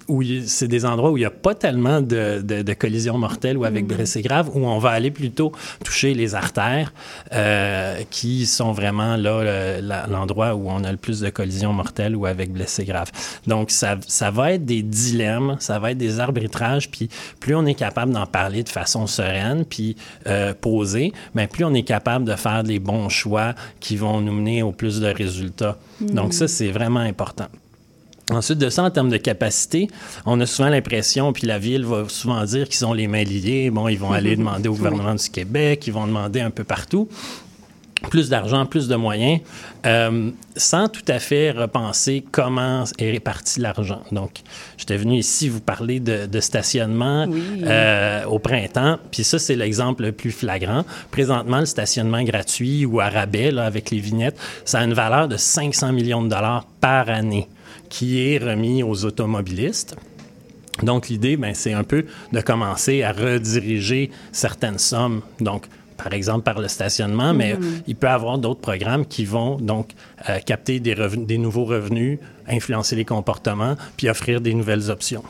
où 0.08 0.22
c'est 0.46 0.68
des 0.68 0.84
endroits 0.84 1.10
où 1.10 1.16
il 1.16 1.20
n'y 1.20 1.26
a 1.26 1.30
pas 1.30 1.54
tellement 1.54 2.00
de, 2.00 2.40
de, 2.42 2.62
de 2.62 2.74
collisions 2.74 3.18
mortelles 3.18 3.56
ou 3.56 3.64
avec 3.64 3.86
Hmm. 3.86 3.96
blessés 3.96 4.22
graves, 4.22 4.50
où 4.54 4.66
on 4.66 4.78
va 4.78 4.90
aller 4.90 5.10
plutôt 5.10 5.52
toucher 5.84 6.14
les 6.14 6.34
artères 6.34 6.92
euh, 7.32 8.00
qui 8.10 8.46
sont 8.46 8.72
vraiment 8.72 9.16
là 9.16 9.80
l'endroit 10.08 10.54
où 10.54 10.68
on 10.68 10.84
a 10.84 10.90
le 10.90 10.96
plus 10.96 11.20
de 11.20 11.30
collisions 11.30 11.72
mortelles 11.72 12.16
ou 12.16 12.26
avec 12.26 12.52
blessés 12.52 12.84
graves. 12.84 13.10
Donc, 13.46 13.70
ça, 13.70 13.96
ça 14.06 14.30
va 14.30 14.52
être 14.52 14.64
des 14.64 14.82
dilemmes, 14.82 15.56
ça 15.60 15.78
va 15.78 15.92
être 15.92 15.98
des 15.98 16.20
arbitrages, 16.20 16.90
puis 16.90 17.08
plus 17.40 17.54
on 17.54 17.66
est 17.66 17.74
capable 17.74 18.12
d'en 18.12 18.26
parler 18.26 18.62
de 18.62 18.68
façon 18.68 19.06
sereine, 19.06 19.64
puis 19.64 19.96
euh, 20.26 20.54
posée, 20.54 21.12
mais 21.34 21.46
plus 21.46 21.64
on 21.64 21.74
est 21.74 21.82
capable 21.82 22.24
de 22.24 22.34
faire 22.36 22.62
des 22.64 22.78
bons 22.78 23.08
choix 23.08 23.54
qui 23.80 23.96
vont 23.96 24.20
nous 24.20 24.32
mener 24.32 24.62
au 24.62 24.72
plus 24.72 25.00
de 25.00 25.08
résultats. 25.08 25.78
Donc, 26.00 26.34
ça, 26.34 26.48
c'est 26.48 26.70
vraiment 26.70 27.00
important. 27.00 27.46
Ensuite 28.30 28.58
de 28.58 28.68
ça, 28.70 28.82
en 28.82 28.90
termes 28.90 29.08
de 29.10 29.18
capacité, 29.18 29.88
on 30.24 30.40
a 30.40 30.46
souvent 30.46 30.68
l'impression, 30.68 31.32
puis 31.32 31.46
la 31.46 31.58
ville 31.58 31.84
va 31.84 32.04
souvent 32.08 32.42
dire 32.44 32.68
qu'ils 32.68 32.84
ont 32.84 32.92
les 32.92 33.06
mains 33.06 33.22
liées. 33.22 33.70
Bon, 33.70 33.86
ils 33.88 33.98
vont 33.98 34.10
aller 34.12 34.34
demander 34.36 34.68
au 34.68 34.74
gouvernement 34.74 35.14
du 35.14 35.28
Québec, 35.30 35.86
ils 35.86 35.92
vont 35.92 36.06
demander 36.06 36.40
un 36.40 36.50
peu 36.50 36.64
partout 36.64 37.08
plus 38.10 38.28
d'argent, 38.28 38.66
plus 38.66 38.88
de 38.88 38.94
moyens, 38.94 39.40
euh, 39.86 40.30
sans 40.54 40.88
tout 40.88 41.02
à 41.08 41.18
fait 41.18 41.50
repenser 41.50 42.22
comment 42.30 42.84
est 42.98 43.10
réparti 43.10 43.58
l'argent. 43.58 44.02
Donc, 44.12 44.42
j'étais 44.76 44.98
venu 44.98 45.16
ici 45.16 45.48
vous 45.48 45.60
parler 45.60 45.98
de, 45.98 46.26
de 46.26 46.40
stationnement 46.40 47.24
Oui. 47.26 47.62
euh, 47.64 48.24
au 48.26 48.38
printemps, 48.38 48.98
puis 49.10 49.24
ça, 49.24 49.38
c'est 49.38 49.56
l'exemple 49.56 50.02
le 50.04 50.12
plus 50.12 50.30
flagrant. 50.30 50.84
Présentement, 51.10 51.60
le 51.60 51.66
stationnement 51.66 52.22
gratuit 52.22 52.84
ou 52.84 53.00
à 53.00 53.08
rabais, 53.08 53.50
là, 53.50 53.64
avec 53.64 53.90
les 53.90 53.98
vignettes, 53.98 54.38
ça 54.66 54.80
a 54.80 54.84
une 54.84 54.94
valeur 54.94 55.26
de 55.26 55.38
500 55.38 55.92
millions 55.92 56.22
de 56.22 56.28
dollars 56.28 56.66
par 56.80 57.08
année 57.08 57.48
qui 57.88 58.20
est 58.28 58.38
remis 58.38 58.82
aux 58.82 59.04
automobilistes. 59.04 59.96
Donc, 60.82 61.08
l'idée, 61.08 61.36
ben, 61.36 61.54
c'est 61.54 61.72
un 61.72 61.84
peu 61.84 62.04
de 62.32 62.40
commencer 62.40 63.02
à 63.02 63.12
rediriger 63.12 64.10
certaines 64.32 64.78
sommes. 64.78 65.22
Donc, 65.40 65.66
par 65.96 66.12
exemple, 66.12 66.42
par 66.42 66.60
le 66.60 66.68
stationnement, 66.68 67.32
mais 67.32 67.56
il 67.86 67.96
peut 67.96 68.06
y 68.06 68.10
avoir 68.10 68.36
d'autres 68.36 68.60
programmes 68.60 69.06
qui 69.06 69.24
vont 69.24 69.56
donc 69.56 69.92
euh, 70.28 70.38
capter 70.40 70.78
des 70.78 71.38
nouveaux 71.38 71.64
revenus, 71.64 72.18
influencer 72.46 72.96
les 72.96 73.06
comportements, 73.06 73.76
puis 73.96 74.10
offrir 74.10 74.42
des 74.42 74.52
nouvelles 74.52 74.90
options. 74.90 75.22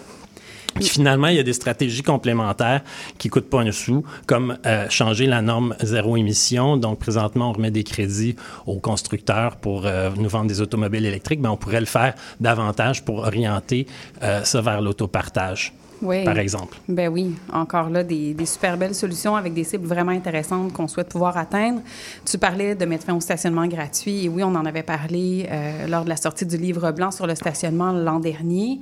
Puis 0.77 0.89
finalement, 0.89 1.29
il 1.29 1.37
y 1.37 1.41
a 1.41 1.43
des 1.43 1.53
stratégies 1.53 2.03
complémentaires 2.03 2.83
qui 3.19 3.29
coûtent 3.29 3.51
pas 3.51 3.61
un 3.61 3.73
sou, 3.73 4.05
comme 4.27 4.59
euh, 4.67 4.87
changer 4.91 5.27
la 5.27 5.43
norme 5.43 5.75
zéro 5.81 6.17
émission. 6.17 6.77
Donc, 6.77 6.99
présentement, 6.99 7.51
on 7.51 7.53
remet 7.53 7.71
des 7.71 7.85
crédits 7.85 8.37
aux 8.67 8.79
constructeurs 8.79 9.57
pour 9.57 9.87
euh, 9.87 10.11
nous 10.17 10.29
vendre 10.29 10.47
des 10.47 10.61
automobiles 10.61 11.07
électriques, 11.07 11.41
mais 11.41 11.49
on 11.49 11.57
pourrait 11.57 11.81
le 11.81 11.87
faire 11.87 12.15
davantage 12.41 13.05
pour 13.05 13.19
orienter 13.19 13.87
euh, 14.23 14.45
ça 14.45 14.61
vers 14.61 14.81
l'autopartage, 14.81 15.73
Oui. 16.03 16.25
par 16.25 16.39
exemple. 16.39 16.79
Ben 16.89 17.09
oui, 17.09 17.35
encore 17.53 17.89
là, 17.89 18.03
des, 18.03 18.35
des 18.35 18.47
super 18.47 18.77
belles 18.77 18.95
solutions 18.95 19.37
avec 19.37 19.55
des 19.55 19.65
cibles 19.65 19.87
vraiment 19.87 20.13
intéressantes 20.13 20.73
qu'on 20.73 20.89
souhaite 20.89 21.09
pouvoir 21.09 21.37
atteindre. 21.37 21.81
Tu 22.25 22.39
parlais 22.39 22.75
de 22.75 22.85
mettre 22.85 23.05
fin 23.05 23.15
au 23.15 23.21
stationnement 23.21 23.67
gratuit. 23.67 24.25
Et 24.25 24.29
oui, 24.29 24.43
on 24.43 24.55
en 24.55 24.67
avait 24.67 24.83
parlé 24.83 25.47
euh, 25.51 25.87
lors 25.87 26.05
de 26.05 26.09
la 26.09 26.17
sortie 26.17 26.47
du 26.47 26.57
livre 26.57 26.91
blanc 26.93 27.11
sur 27.11 27.27
le 27.27 27.35
stationnement 27.35 27.93
l'an 27.93 28.21
dernier. 28.21 28.81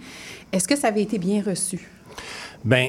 Est-ce 0.52 0.68
que 0.68 0.76
ça 0.76 0.88
avait 0.88 1.02
été 1.02 1.18
bien 1.18 1.42
reçu? 1.42 1.88
Bien, 2.64 2.88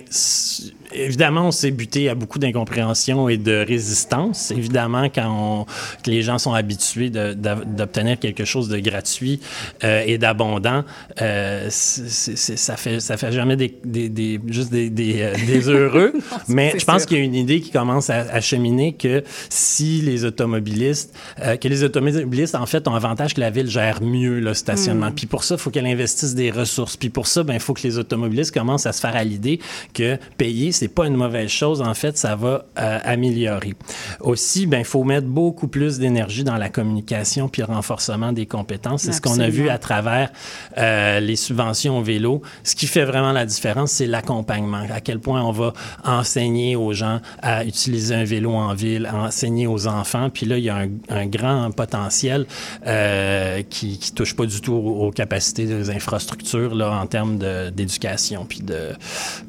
évidemment, 0.94 1.48
on 1.48 1.52
s'est 1.52 1.72
buté 1.72 2.08
à 2.10 2.16
beaucoup 2.16 2.40
d'incompréhension 2.40 3.28
et 3.28 3.38
de 3.38 3.66
résistance. 3.68 4.52
Évidemment, 4.52 5.10
quand 5.14 5.28
on, 5.28 5.66
que 6.02 6.10
les 6.10 6.22
gens 6.22 6.38
sont 6.38 6.54
habitués 6.54 7.10
d'obtenir 7.10 8.18
quelque 8.20 8.46
chose 8.46 8.70
de 8.70 8.80
gratuit 8.80 9.42
euh, 9.84 10.04
et 10.06 10.18
d'abondant, 10.18 10.84
euh, 11.22 11.68
ça 11.70 12.78
fait 12.78 13.00
ça 13.00 13.18
fait 13.18 13.32
jamais 13.32 13.56
des, 13.56 13.78
des- 13.84 14.10
des- 14.10 14.40
juste 14.48 14.72
des, 14.72 14.90
des, 14.90 15.22
euh, 15.22 15.34
des 15.48 15.68
heureux. 15.70 16.14
Mais 16.48 16.74
je 16.80 16.86
pense 16.86 17.06
qu'il 17.06 17.18
y 17.18 17.22
a 17.22 17.24
une 17.24 17.36
idée 17.36 17.60
qui 17.60 17.72
commence 17.72 18.10
à, 18.10 18.20
à 18.32 18.42
cheminer 18.42 18.94
que 18.94 19.24
si 19.50 20.02
les 20.02 20.24
automobilistes, 20.26 21.14
euh, 21.42 21.58
que 21.58 21.68
les 21.68 21.84
automobilistes 21.84 22.56
en 22.56 22.66
fait 22.66 22.88
ont 22.88 22.96
avantage 22.96 23.34
que 23.34 23.42
la 23.42 23.50
ville 23.50 23.70
gère 23.70 24.02
mieux 24.02 24.40
le 24.40 24.54
stationnement. 24.54 25.12
Puis 25.12 25.26
pour 25.26 25.44
ça, 25.44 25.56
il 25.56 25.62
faut 25.62 25.70
qu'elle 25.70 25.86
investisse 25.88 26.34
des 26.36 26.52
ressources. 26.52 26.96
Puis 26.98 27.10
pour 27.10 27.28
ça, 27.28 27.44
ben 27.44 27.54
il 27.56 27.60
faut 27.60 27.74
que 27.74 27.84
les 27.84 27.98
automobilistes 27.98 28.54
commencent 28.54 28.86
à 28.86 28.94
se 28.94 29.02
faire 29.02 29.16
à 29.16 29.24
l'idée 29.24 29.60
que 29.94 30.18
payer, 30.38 30.72
c'est 30.72 30.88
pas 30.88 31.08
une 31.08 31.16
mauvaise 31.16 31.50
chose. 31.50 31.82
En 31.82 31.94
fait, 31.94 32.18
ça 32.18 32.36
va 32.36 32.66
euh, 32.78 33.00
améliorer. 33.04 33.74
Aussi, 34.20 34.66
ben 34.66 34.80
il 34.80 34.86
faut 34.86 35.04
mettre 35.04 35.28
beaucoup 35.28 35.68
plus 35.68 36.00
d'énergie 36.00 36.44
dans 36.44 36.58
la 36.58 36.70
communication 36.70 37.50
puis 37.50 37.62
le 37.62 37.68
renforcement 37.74 38.32
des 38.32 38.46
compétences. 38.46 39.04
C'est 39.04 39.14
ce 39.14 39.22
qu'on 39.22 39.40
a 39.40 39.50
vu 39.50 39.70
à 39.70 39.78
travers 39.78 40.32
euh, 40.78 41.20
les 41.20 41.36
subventions 41.36 42.00
au 42.00 42.02
vélo. 42.02 42.42
Ce 42.64 42.76
qui 42.76 42.88
fait 42.88 43.06
vraiment 43.06 43.32
la 43.32 43.46
différence, 43.46 43.92
c'est 43.92 44.08
l'accompagnement. 44.08 44.84
À 44.92 45.02
quel 45.02 45.20
point 45.20 45.42
on 45.42 45.52
va 45.52 45.74
enseigner 46.04 46.76
aux 46.76 46.94
gens 46.94 47.20
à 47.42 47.66
utiliser 47.66 48.16
un 48.16 48.24
vélo 48.24 48.54
en 48.54 48.74
ville, 48.74 49.06
à 49.06 49.16
enseigner 49.16 49.68
aux 49.68 49.88
enfants. 49.88 50.30
Puis 50.30 50.46
là, 50.46 50.58
il 50.58 50.64
y 50.64 50.70
a 50.70 50.78
un, 50.78 50.90
un 51.10 51.26
grand 51.26 51.72
potentiel 51.72 52.46
euh, 52.86 53.62
qui, 53.70 53.98
qui 53.98 54.12
touche 54.12 54.36
pas 54.36 54.46
du 54.46 54.62
tout 54.62 54.74
aux, 54.74 55.08
aux 55.08 55.12
capacités 55.12 55.66
des 55.66 55.90
infrastructures 55.90 56.76
là, 56.76 56.92
en 56.92 57.08
termes 57.08 57.38
d'éducation 57.72 58.46
puis 58.46 58.60
de, 58.60 58.90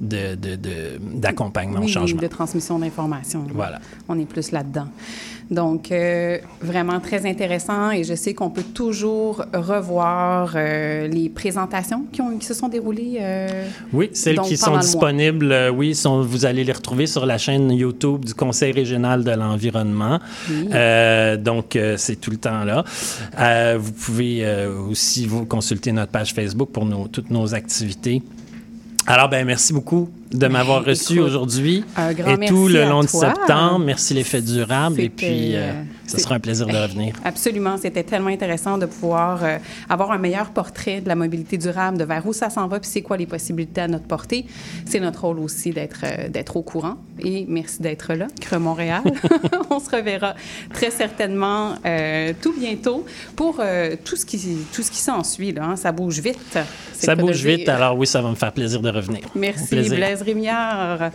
de, 0.00 0.05
de- 0.06 0.56
de- 0.56 0.98
d'accompagnement 1.14 1.80
au 1.80 1.84
Oui, 1.84 1.88
changement. 1.88 2.20
de 2.20 2.26
transmission 2.26 2.78
d'informations. 2.78 3.44
Voilà. 3.54 3.80
On 4.08 4.18
est 4.18 4.24
plus 4.26 4.52
là-dedans. 4.52 4.86
Donc, 5.48 5.92
euh, 5.92 6.38
vraiment 6.60 6.98
très 6.98 7.24
intéressant 7.24 7.92
et 7.92 8.02
je 8.02 8.14
sais 8.16 8.34
qu'on 8.34 8.50
peut 8.50 8.64
toujours 8.74 9.44
revoir 9.54 10.54
euh, 10.56 11.06
les 11.06 11.28
présentations 11.28 12.04
qui, 12.12 12.20
ont, 12.20 12.36
qui 12.36 12.44
se 12.44 12.52
sont 12.54 12.68
déroulées. 12.68 13.18
euh, 13.20 13.64
Oui, 13.92 14.10
celles 14.12 14.36
Donc, 14.36 14.46
qui 14.46 14.56
sont 14.56 14.76
disponibles, 14.76 15.54
oui, 15.72 15.94
sont, 15.94 16.20
vous 16.22 16.46
allez 16.46 16.64
les 16.64 16.72
retrouver 16.72 17.06
sur 17.06 17.26
la 17.26 17.38
chaîne 17.38 17.70
YouTube 17.70 18.24
du 18.24 18.34
Conseil 18.34 18.72
régional 18.72 19.22
de 19.22 19.30
l'environnement. 19.30 20.18
Oui. 20.50 20.68
Donc, 21.38 21.78
c'est 21.96 22.16
tout 22.20 22.30
le 22.32 22.38
temps 22.38 22.64
là. 22.64 22.82
Vous 23.76 23.92
pouvez 23.92 24.44
aussi 24.88 25.26
vous 25.26 25.44
consulter 25.46 25.92
notre 25.92 26.10
page 26.10 26.34
Facebook 26.34 26.70
pour 26.70 26.84
nos, 26.86 27.06
toutes 27.06 27.30
nos 27.30 27.54
activités. 27.54 28.20
Alors, 29.06 29.28
ben 29.28 29.46
merci 29.46 29.72
beaucoup 29.72 30.10
de 30.32 30.46
m'avoir 30.48 30.84
reçu 30.84 31.14
écoute, 31.14 31.26
aujourd'hui. 31.26 31.84
et 31.98 32.46
tout 32.46 32.68
le 32.68 32.84
long 32.84 33.02
de 33.02 33.08
septembre. 33.08 33.78
Merci 33.78 34.14
l'effet 34.14 34.40
durable. 34.40 35.00
Et 35.00 35.08
puis, 35.08 35.54
euh, 35.54 35.70
euh, 35.70 35.82
ce 36.06 36.18
sera 36.18 36.36
un 36.36 36.40
plaisir 36.40 36.66
de 36.66 36.76
revenir. 36.76 37.14
Absolument. 37.24 37.76
C'était 37.76 38.04
tellement 38.04 38.28
intéressant 38.28 38.78
de 38.78 38.86
pouvoir 38.86 39.42
euh, 39.42 39.58
avoir 39.88 40.12
un 40.12 40.18
meilleur 40.18 40.50
portrait 40.50 41.00
de 41.00 41.08
la 41.08 41.14
mobilité 41.14 41.58
durable, 41.58 41.98
de 41.98 42.04
vers 42.04 42.26
où 42.26 42.32
ça 42.32 42.50
s'en 42.50 42.68
va, 42.68 42.80
puis 42.80 42.88
c'est 42.90 43.02
quoi 43.02 43.16
les 43.16 43.26
possibilités 43.26 43.80
à 43.80 43.88
notre 43.88 44.06
portée. 44.06 44.46
C'est 44.84 45.00
notre 45.00 45.22
rôle 45.24 45.40
aussi 45.40 45.70
d'être 45.70 46.04
euh, 46.04 46.28
d'être 46.28 46.56
au 46.56 46.62
courant. 46.62 46.96
Et 47.18 47.46
merci 47.48 47.82
d'être 47.82 48.14
là, 48.14 48.26
Creux 48.40 48.58
Montréal. 48.58 49.02
On 49.70 49.80
se 49.80 49.90
reverra 49.90 50.34
très 50.72 50.90
certainement 50.90 51.74
euh, 51.84 52.32
tout 52.40 52.54
bientôt 52.58 53.04
pour 53.34 53.60
tout 54.04 54.16
ce 54.16 54.24
qui 54.24 54.58
tout 54.72 54.82
ce 54.82 54.90
qui 54.90 54.98
s'ensuit. 54.98 55.52
Là, 55.52 55.64
hein. 55.64 55.76
Ça 55.76 55.92
bouge 55.92 56.20
vite. 56.20 56.58
Ça 56.92 57.14
bouge 57.14 57.44
vite, 57.44 57.68
alors 57.68 57.96
oui, 57.96 58.06
ça 58.06 58.22
va 58.22 58.30
me 58.30 58.34
faire 58.34 58.52
plaisir 58.52 58.80
de 58.80 58.90
revenir. 58.90 59.20
Merci. 59.34 59.88
Blaise 59.88 60.22
Rémiard. 60.22 61.10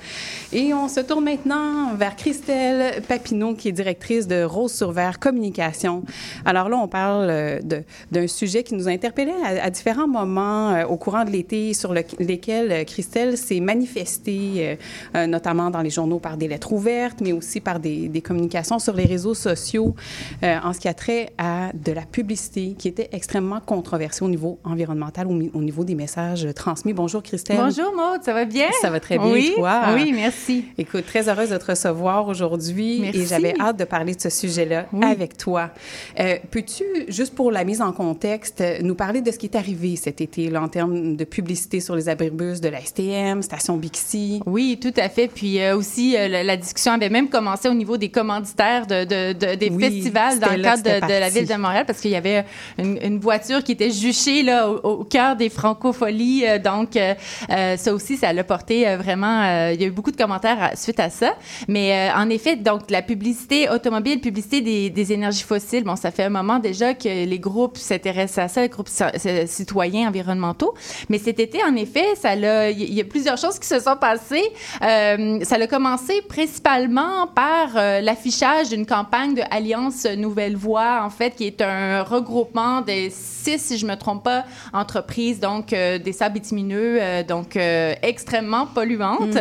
Et 0.53 0.73
on 0.73 0.87
se 0.87 0.99
tourne 0.99 1.23
maintenant 1.23 1.93
vers 1.95 2.15
Christelle 2.15 3.01
Papineau, 3.03 3.55
qui 3.55 3.69
est 3.69 3.71
directrice 3.71 4.27
de 4.27 4.43
Rose 4.43 4.80
sur 4.81 5.19
Communication. 5.19 6.03
Alors 6.45 6.69
là, 6.69 6.77
on 6.77 6.87
parle 6.87 7.27
euh, 7.29 7.59
de- 7.61 7.83
d'un 8.11 8.27
sujet 8.27 8.63
qui 8.63 8.73
nous 8.73 8.87
a 8.87 8.91
interpellés 8.91 9.33
à, 9.43 9.65
à 9.65 9.69
différents 9.69 10.07
moments 10.07 10.71
euh, 10.71 10.85
au 10.85 10.97
courant 10.97 11.23
de 11.23 11.29
l'été, 11.29 11.73
sur 11.73 11.93
le- 11.93 12.03
lesquels 12.19 12.71
euh, 12.71 12.83
Christelle 12.83 13.37
s'est 13.37 13.59
manifestée, 13.59 14.77
euh, 15.15 15.27
notamment 15.27 15.69
dans 15.69 15.81
les 15.81 15.89
journaux 15.89 16.19
par 16.19 16.37
des 16.37 16.47
lettres 16.47 16.71
ouvertes, 16.73 17.19
mais 17.21 17.31
aussi 17.31 17.59
par 17.59 17.79
des, 17.79 18.07
des 18.07 18.21
communications 18.21 18.79
sur 18.79 18.93
les 18.95 19.05
réseaux 19.05 19.33
sociaux 19.33 19.95
en 20.43 20.73
ce 20.73 20.79
qui 20.79 20.87
a 20.87 20.93
trait 20.93 21.29
à 21.37 21.71
de 21.73 21.91
la 21.91 22.01
publicité 22.01 22.75
qui 22.77 22.87
était 22.87 23.09
extrêmement 23.11 23.59
controversée 23.59 24.23
au 24.25 24.29
niveau 24.29 24.59
environnemental, 24.63 25.27
au, 25.27 25.61
niveau 25.61 25.83
des 25.83 25.95
messages 25.95 26.47
transmis. 26.55 26.93
Bonjour, 26.93 27.21
Christelle. 27.21 27.57
Bonjour 27.57 27.91
Maude, 27.95 28.21
ça 28.23 28.33
va 28.33 28.45
bien? 28.45 28.67
Ça 28.81 28.89
va 28.89 28.99
très 28.99 29.17
bien, 29.17 29.31
oui, 29.31 29.53
toi? 29.55 29.81
Oui, 29.95 30.11
merci. 30.13 30.65
Écoute, 30.77 31.05
très 31.05 31.27
heureuse 31.29 31.49
de 31.49 31.57
te 31.57 31.65
recevoir 31.71 32.27
aujourd'hui 32.27 33.03
et 33.13 33.25
j'avais 33.25 33.53
hâte 33.59 33.77
de 33.77 33.83
parler 33.85 34.15
de 34.15 34.21
ce 34.21 34.29
sujet-là 34.29 34.70
Oui. 34.93 35.05
avec 35.05 35.37
toi. 35.37 35.69
Euh, 36.19 36.35
Peux-tu, 36.49 36.83
juste 37.07 37.35
pour 37.35 37.51
la 37.51 37.63
mise 37.63 37.81
en 37.81 37.91
contexte, 37.91 38.61
euh, 38.61 38.77
nous 38.81 38.95
parler 38.95 39.21
de 39.21 39.31
ce 39.31 39.37
qui 39.37 39.45
est 39.47 39.55
arrivé 39.55 39.95
cet 39.95 40.21
été 40.21 40.49
là, 40.49 40.61
en 40.61 40.67
termes 40.67 41.15
de 41.15 41.23
publicité 41.23 41.79
sur 41.79 41.95
les 41.95 42.09
abribus 42.09 42.61
de 42.61 42.69
la 42.69 42.79
STM, 42.81 43.41
station 43.41 43.77
Bixi? 43.77 44.41
Oui, 44.45 44.79
tout 44.81 44.93
à 44.97 45.09
fait. 45.09 45.27
Puis 45.27 45.59
euh, 45.61 45.75
aussi, 45.77 46.15
euh, 46.17 46.27
la, 46.27 46.43
la 46.43 46.57
discussion 46.57 46.91
avait 46.93 47.09
même 47.09 47.29
commencé 47.29 47.69
au 47.69 47.73
niveau 47.73 47.97
des 47.97 48.09
commanditaires 48.09 48.85
de, 48.87 49.03
de- 49.05 49.33
de- 49.33 49.55
des 49.55 49.69
Oui, 49.69 49.83
festivals 49.83 50.39
dans 50.39 50.51
le 50.55 50.61
cadre 50.61 50.83
de, 50.83 51.19
la 51.19 51.29
ville 51.29 51.47
de 51.47 51.53
Montréal 51.55 51.83
parce 51.85 51.99
qu'il 51.99 52.11
y 52.11 52.15
avait 52.15 52.45
une, 52.77 52.97
une 53.03 53.19
voiture 53.19 53.63
qui 53.63 53.73
était 53.73 53.91
juchée 53.91 54.43
là, 54.43 54.69
au, 54.69 55.01
au 55.01 55.03
cœur 55.03 55.35
des 55.35 55.49
francopholies. 55.49 56.43
Donc, 56.63 56.97
ça 57.49 57.93
aussi, 57.93 58.17
ça 58.17 58.33
l'a 58.33 58.43
porté 58.43 58.95
vraiment... 58.95 59.69
il 59.71 59.81
y 59.81 59.83
a 59.83 59.87
eu 59.87 59.91
beaucoup 59.91 60.11
de 60.11 60.17
commentaires 60.17 60.61
à- 60.61 60.75
suite 60.75 60.99
à 60.99 61.09
ça. 61.09 61.33
Mais 61.67 62.09
en 62.15 62.29
effet, 62.29 62.55
donc, 62.55 62.89
la 62.89 63.01
publicité 63.01 63.69
automobile, 63.69 64.19
publicité 64.21 64.60
des, 64.61 64.89
des 64.89 65.13
énergies 65.13 65.43
fossiles, 65.43 65.83
bon, 65.83 65.95
ça 65.95 66.11
fait 66.11 66.23
un 66.23 66.29
moment 66.29 66.59
déjà 66.59 66.93
que 66.93 67.07
les 67.25 67.39
groupes 67.39 67.77
s'intéressent 67.77 68.45
à 68.45 68.47
ça, 68.47 68.61
les 68.61 68.69
groupes 68.69 68.89
ci- 68.89 69.03
ci- 69.17 69.47
citoyens 69.47 70.07
environnementaux. 70.09 70.73
Mais 71.09 71.17
cet 71.17 71.39
été, 71.39 71.63
en 71.63 71.75
effet, 71.75 72.05
ça 72.15 72.35
il 72.35 72.93
y 72.93 73.01
a 73.01 73.03
plusieurs 73.03 73.37
choses 73.37 73.59
qui 73.59 73.67
se 73.67 73.79
sont 73.79 73.95
passées. 73.99 74.49
Euh, 74.81 75.39
ça 75.43 75.55
a 75.55 75.67
commencé 75.67 76.21
principalement 76.27 77.27
par 77.27 77.75
euh, 77.75 78.01
l'affichage 78.01 78.69
d'une 78.69 78.85
campagne 78.85 79.35
de 79.35 79.41
Alliance 79.51 80.05
Nouvelle 80.17 80.55
Voie, 80.55 81.01
en 81.03 81.09
fait, 81.09 81.35
qui 81.35 81.45
est 81.47 81.61
un 81.61 82.03
regroupement 82.03 82.81
des 82.81 83.09
six, 83.09 83.59
si 83.59 83.77
je 83.77 83.85
me 83.85 83.95
trompe 83.95 84.23
pas, 84.23 84.45
entreprises, 84.73 85.39
donc 85.39 85.73
euh, 85.73 85.97
des 85.97 86.13
sables 86.13 86.35
bitumineux, 86.35 86.99
donc 87.27 87.57
extrêmement 88.01 88.65
polluantes. 88.67 89.37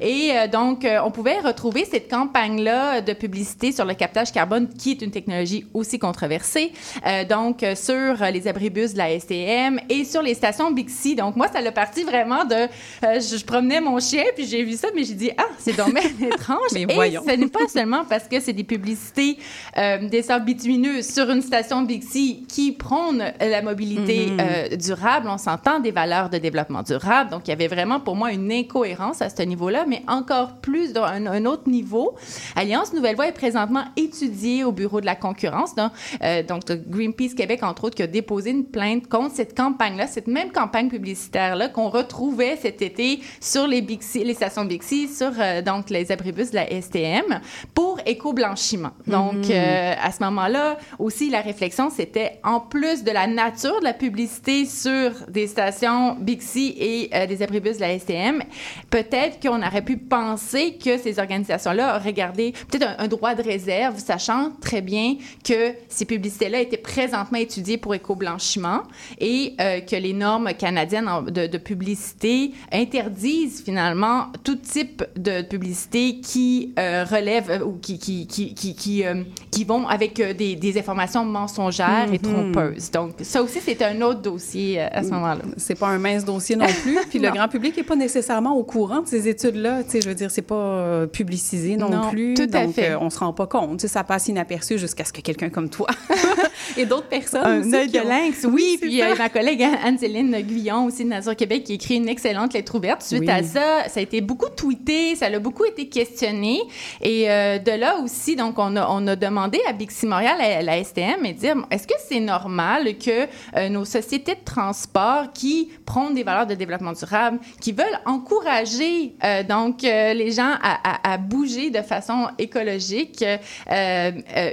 Et 0.00 0.30
euh, 0.32 0.48
donc, 0.48 0.86
on 1.04 1.10
pouvait 1.10 1.38
retrouver 1.40 1.84
cette 1.84 2.10
campagne-là 2.10 3.00
de 3.00 3.12
publicité 3.12 3.72
sur 3.72 3.84
le 3.84 3.94
captage 3.94 4.32
carbone, 4.32 4.61
qui 4.68 4.92
est 4.92 5.02
une 5.02 5.10
technologie 5.10 5.66
aussi 5.74 5.98
controversée, 5.98 6.72
euh, 7.06 7.24
donc 7.24 7.62
euh, 7.62 7.74
sur 7.74 7.94
euh, 8.22 8.30
les 8.30 8.48
abribus 8.48 8.92
de 8.92 8.98
la 8.98 9.18
STM 9.18 9.80
et 9.88 10.04
sur 10.04 10.22
les 10.22 10.34
stations 10.34 10.70
Bixi. 10.72 11.14
Donc, 11.14 11.36
moi, 11.36 11.48
ça 11.52 11.60
l'a 11.60 11.72
parti 11.72 12.02
vraiment 12.04 12.44
de... 12.44 12.54
euh, 12.54 13.20
je, 13.20 13.36
je 13.38 13.44
promenais 13.44 13.80
mon 13.80 13.98
chien, 14.00 14.24
puis 14.34 14.46
j'ai 14.46 14.62
vu 14.64 14.72
ça, 14.74 14.88
mais 14.94 15.04
j'ai 15.04 15.14
dit, 15.14 15.30
ah, 15.36 15.44
c'est 15.58 15.76
dommage 15.76 16.04
étrange. 16.20 16.58
Mais 16.72 16.82
et 16.82 16.94
voyons. 16.94 17.22
ce 17.26 17.32
n'est 17.34 17.48
pas 17.48 17.66
seulement 17.68 18.04
parce 18.08 18.28
que 18.28 18.40
c'est 18.40 18.52
des 18.52 18.64
publicités 18.64 19.38
euh, 19.78 20.08
des 20.08 20.22
sables 20.22 20.44
bitumineux 20.44 21.02
sur 21.02 21.30
une 21.30 21.42
station 21.42 21.82
Bixi 21.82 22.44
qui 22.48 22.72
prônent 22.72 23.32
la 23.40 23.62
mobilité 23.62 24.26
Mhm. 24.30 24.38
euh, 24.40 24.76
durable. 24.76 25.28
On 25.28 25.38
s'entend 25.38 25.80
des 25.80 25.90
valeurs 25.90 26.28
de 26.30 26.38
développement 26.38 26.82
durable. 26.82 27.30
Donc, 27.30 27.42
il 27.46 27.50
y 27.50 27.52
avait 27.52 27.68
vraiment 27.68 28.00
pour 28.00 28.16
moi 28.16 28.32
une 28.32 28.50
incohérence 28.52 29.20
à 29.22 29.28
ce 29.28 29.42
niveau-là, 29.42 29.84
mais 29.88 30.02
encore 30.08 30.54
plus 30.56 30.92
dans 30.92 31.04
un, 31.04 31.26
un 31.26 31.44
autre 31.46 31.68
niveau. 31.68 32.14
Alliance 32.56 32.92
Nouvelle 32.92 33.16
Voie 33.16 33.28
est 33.28 33.32
présentement 33.32 33.84
étudiée 33.96 34.51
au 34.64 34.72
bureau 34.72 35.00
de 35.00 35.06
la 35.06 35.16
concurrence. 35.16 35.74
Donc, 35.74 35.92
euh, 36.22 36.42
donc 36.42 36.70
Greenpeace 36.70 37.34
Québec, 37.34 37.62
entre 37.62 37.84
autres, 37.84 37.96
qui 37.96 38.02
a 38.02 38.06
déposé 38.06 38.50
une 38.50 38.66
plainte 38.66 39.08
contre 39.08 39.34
cette 39.34 39.56
campagne-là, 39.56 40.06
cette 40.06 40.26
même 40.26 40.50
campagne 40.52 40.88
publicitaire-là 40.88 41.68
qu'on 41.68 41.88
retrouvait 41.88 42.56
cet 42.56 42.82
été 42.82 43.20
sur 43.40 43.66
les, 43.66 43.82
Bixi, 43.82 44.24
les 44.24 44.34
stations 44.34 44.64
Bixi, 44.64 45.08
sur 45.08 45.32
euh, 45.38 45.62
donc 45.62 45.90
les 45.90 46.12
abribus 46.12 46.50
de 46.50 46.56
la 46.56 46.66
STM 46.80 47.40
pour 47.74 47.98
éco-blanchiment. 48.06 48.92
Donc, 49.06 49.50
euh, 49.50 49.94
à 50.00 50.12
ce 50.12 50.22
moment-là, 50.24 50.78
aussi, 50.98 51.30
la 51.30 51.40
réflexion, 51.40 51.90
c'était 51.90 52.40
en 52.44 52.60
plus 52.60 53.04
de 53.04 53.10
la 53.10 53.26
nature 53.26 53.78
de 53.80 53.84
la 53.84 53.94
publicité 53.94 54.64
sur 54.66 55.12
des 55.28 55.46
stations 55.46 56.16
Bixi 56.18 56.74
et 56.78 57.10
euh, 57.14 57.26
des 57.26 57.42
abribus 57.42 57.76
de 57.76 57.82
la 57.82 57.98
STM, 57.98 58.42
peut-être 58.90 59.40
qu'on 59.40 59.62
aurait 59.62 59.82
pu 59.82 59.96
penser 59.96 60.78
que 60.82 60.98
ces 60.98 61.18
organisations-là 61.18 61.96
auraient 61.96 62.12
gardé 62.12 62.52
peut-être 62.70 62.86
un, 62.98 63.04
un 63.04 63.08
droit 63.08 63.34
de 63.34 63.42
réserve, 63.42 63.98
sachant 63.98 64.31
très 64.60 64.80
bien 64.82 65.16
que 65.44 65.72
ces 65.88 66.04
publicités-là 66.04 66.60
étaient 66.60 66.76
présentement 66.76 67.38
étudiées 67.38 67.78
pour 67.78 67.94
éco-blanchiment 67.94 68.82
et 69.20 69.54
euh, 69.60 69.80
que 69.80 69.96
les 69.96 70.12
normes 70.12 70.50
canadiennes 70.58 71.08
en- 71.08 71.22
de, 71.22 71.46
de 71.46 71.58
publicité 71.58 72.52
interdisent 72.72 73.62
finalement 73.64 74.26
tout 74.44 74.56
type 74.56 75.04
de 75.16 75.42
publicité 75.42 76.20
qui 76.20 76.72
euh, 76.78 77.04
relève 77.08 77.50
euh, 77.50 77.64
ou 77.64 77.78
qui, 77.80 77.98
qui, 77.98 78.26
qui, 78.26 78.54
qui, 78.54 78.74
qui, 78.74 79.04
euh, 79.04 79.22
qui 79.50 79.64
vont 79.64 79.86
avec 79.88 80.14
des, 80.36 80.56
des 80.56 80.78
informations 80.78 81.24
mensongères 81.24 82.08
et 82.12 82.18
trompeuses. 82.18 82.90
Donc, 82.90 83.12
ça 83.22 83.42
aussi, 83.42 83.60
c'est 83.60 83.82
un 83.82 84.00
autre 84.02 84.20
dossier 84.22 84.80
à 84.80 85.02
ce 85.02 85.10
moment-là. 85.10 85.42
C'est 85.56 85.78
pas 85.78 85.88
un 85.88 85.98
mince 85.98 86.24
dossier 86.24 86.56
non 86.56 86.66
plus. 86.82 86.98
Puis 87.10 87.18
le 87.18 87.30
grand 87.30 87.48
public 87.48 87.76
n'est 87.76 87.82
pas 87.82 87.96
nécessairement 87.96 88.54
au 88.56 88.64
courant 88.64 89.00
de 89.02 89.06
ces 89.08 89.28
études-là. 89.28 89.84
Tu 89.84 89.90
sais, 89.90 90.00
je 90.00 90.08
veux 90.08 90.14
dire, 90.14 90.30
c'est 90.30 90.42
pas 90.42 91.06
publicisé 91.06 91.76
non, 91.76 91.88
Non, 91.90 92.10
plus. 92.10 92.34
tout 92.34 92.42
à 92.42 92.64
donc, 92.66 92.74
fait. 92.74 92.94
on 92.96 93.10
se 93.10 93.18
rend 93.18 93.32
pas 93.32 93.46
compte. 93.46 93.80
Ça 93.86 94.04
passe 94.04 94.21
inaperçu 94.28 94.78
jusqu'à 94.78 95.04
ce 95.04 95.12
que 95.12 95.20
quelqu'un 95.20 95.50
comme 95.50 95.68
toi 95.70 95.88
et 96.76 96.84
d'autres 96.86 97.08
personnes 97.08 97.42
Un 97.44 97.72
œil 97.72 97.88
de 97.90 98.00
ont- 98.00 98.08
lynx, 98.08 98.44
oui. 98.50 98.78
Puis 98.80 99.02
euh, 99.02 99.14
ma 99.16 99.28
collègue 99.28 99.62
Anne-Céline 99.84 100.40
Guyon, 100.42 100.86
aussi 100.86 101.04
de 101.04 101.08
Nature 101.10 101.36
Québec, 101.36 101.64
qui 101.64 101.74
écrit 101.74 101.96
une 101.96 102.08
excellente 102.08 102.54
lettre 102.54 102.74
ouverte. 102.76 103.02
Suite 103.02 103.20
Oui. 103.20 103.30
à 103.30 103.42
ça, 103.42 103.88
ça 103.88 104.00
a 104.00 104.02
été 104.02 104.20
beaucoup 104.20 104.48
tweeté, 104.48 105.14
ça 105.16 105.26
a 105.26 105.38
beaucoup 105.38 105.64
été 105.64 105.88
questionné. 105.88 106.60
Et 107.00 107.30
euh, 107.30 107.58
de 107.58 107.72
là 107.72 107.96
aussi, 107.98 108.36
donc, 108.36 108.58
on 108.58 108.76
a, 108.76 108.86
on 108.88 109.06
a 109.06 109.16
demandé 109.16 109.60
à 109.68 109.72
Bixi 109.72 110.06
Montréal, 110.06 110.40
à 110.40 110.62
la 110.62 110.82
STM, 110.84 111.24
et 111.24 111.32
dire, 111.32 111.56
est-ce 111.70 111.86
que 111.86 111.94
c'est 112.08 112.20
normal 112.20 112.96
que 112.98 113.26
euh, 113.56 113.68
nos 113.68 113.84
sociétés 113.84 114.34
de 114.34 114.44
transport 114.44 115.32
qui 115.32 115.70
prônent 115.86 116.14
des 116.14 116.22
valeurs 116.22 116.46
de 116.46 116.54
développement 116.54 116.92
durable, 116.92 117.38
qui 117.60 117.72
veulent 117.72 118.00
encourager 118.06 119.14
euh, 119.24 119.42
donc 119.42 119.82
les 119.82 120.30
gens 120.32 120.52
à, 120.62 121.10
à- 121.10 121.12
à 121.14 121.18
bouger 121.18 121.70
de 121.70 121.82
façon 121.82 122.28
écologique, 122.38 123.24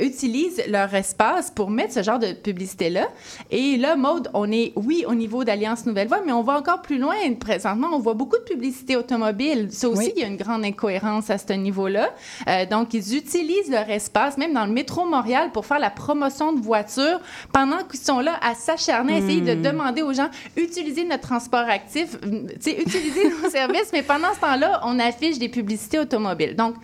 utilisent 0.01 0.63
leur 0.67 0.93
espace 0.93 1.51
pour 1.51 1.69
mettre 1.69 1.93
ce 1.93 2.03
genre 2.03 2.19
de 2.19 2.33
publicité-là. 2.33 3.07
Et 3.51 3.77
là, 3.77 3.95
Maude, 3.95 4.29
on 4.33 4.51
est, 4.51 4.73
oui, 4.75 5.05
au 5.07 5.15
niveau 5.15 5.43
d'Alliance 5.43 5.85
Nouvelle 5.85 6.07
Voie, 6.07 6.21
mais 6.25 6.31
on 6.31 6.43
va 6.43 6.57
encore 6.57 6.81
plus 6.81 6.97
loin. 6.97 7.15
Présentement, 7.39 7.89
on 7.93 7.99
voit 7.99 8.13
beaucoup 8.15 8.37
de 8.37 8.43
publicité 8.43 8.95
automobile. 8.95 9.67
Ça 9.71 9.87
aussi, 9.87 9.99
Oui. 9.99 10.13
il 10.15 10.21
y 10.21 10.25
a 10.25 10.27
une 10.27 10.37
grande 10.37 10.65
incohérence 10.65 11.29
à 11.29 11.37
ce 11.37 11.53
niveau-là. 11.53 12.09
Euh, 12.47 12.65
donc, 12.65 12.93
ils 12.93 13.15
utilisent 13.15 13.69
leur 13.69 13.89
espace, 13.89 14.37
même 14.37 14.53
dans 14.53 14.65
le 14.65 14.71
métro 14.71 15.05
Montréal, 15.05 15.51
pour 15.53 15.65
faire 15.65 15.79
la 15.79 15.89
promotion 15.89 16.53
de 16.53 16.59
voitures 16.59 17.19
pendant 17.53 17.83
qu'ils 17.83 17.99
sont 17.99 18.19
là 18.19 18.33
à 18.41 18.55
s'acharner, 18.55 19.13
à 19.13 19.17
essayer 19.19 19.41
de 19.41 19.55
demander 19.55 20.01
aux 20.01 20.13
gens 20.13 20.29
utilisez 20.57 21.05
notre 21.05 21.23
transport 21.27 21.67
actif, 21.69 22.17
euh, 22.25 22.47
utilisez 22.65 23.29
nos 23.29 23.49
services 23.49 23.59
service, 23.59 23.89
mais 23.93 24.03
pendant 24.03 24.33
ce 24.33 24.39
temps-là, 24.39 24.81
on 24.85 24.99
affiche 24.99 25.37
des 25.37 25.49
publicités 25.49 25.99
automobiles. 25.99 26.55
Donc, 26.55 26.75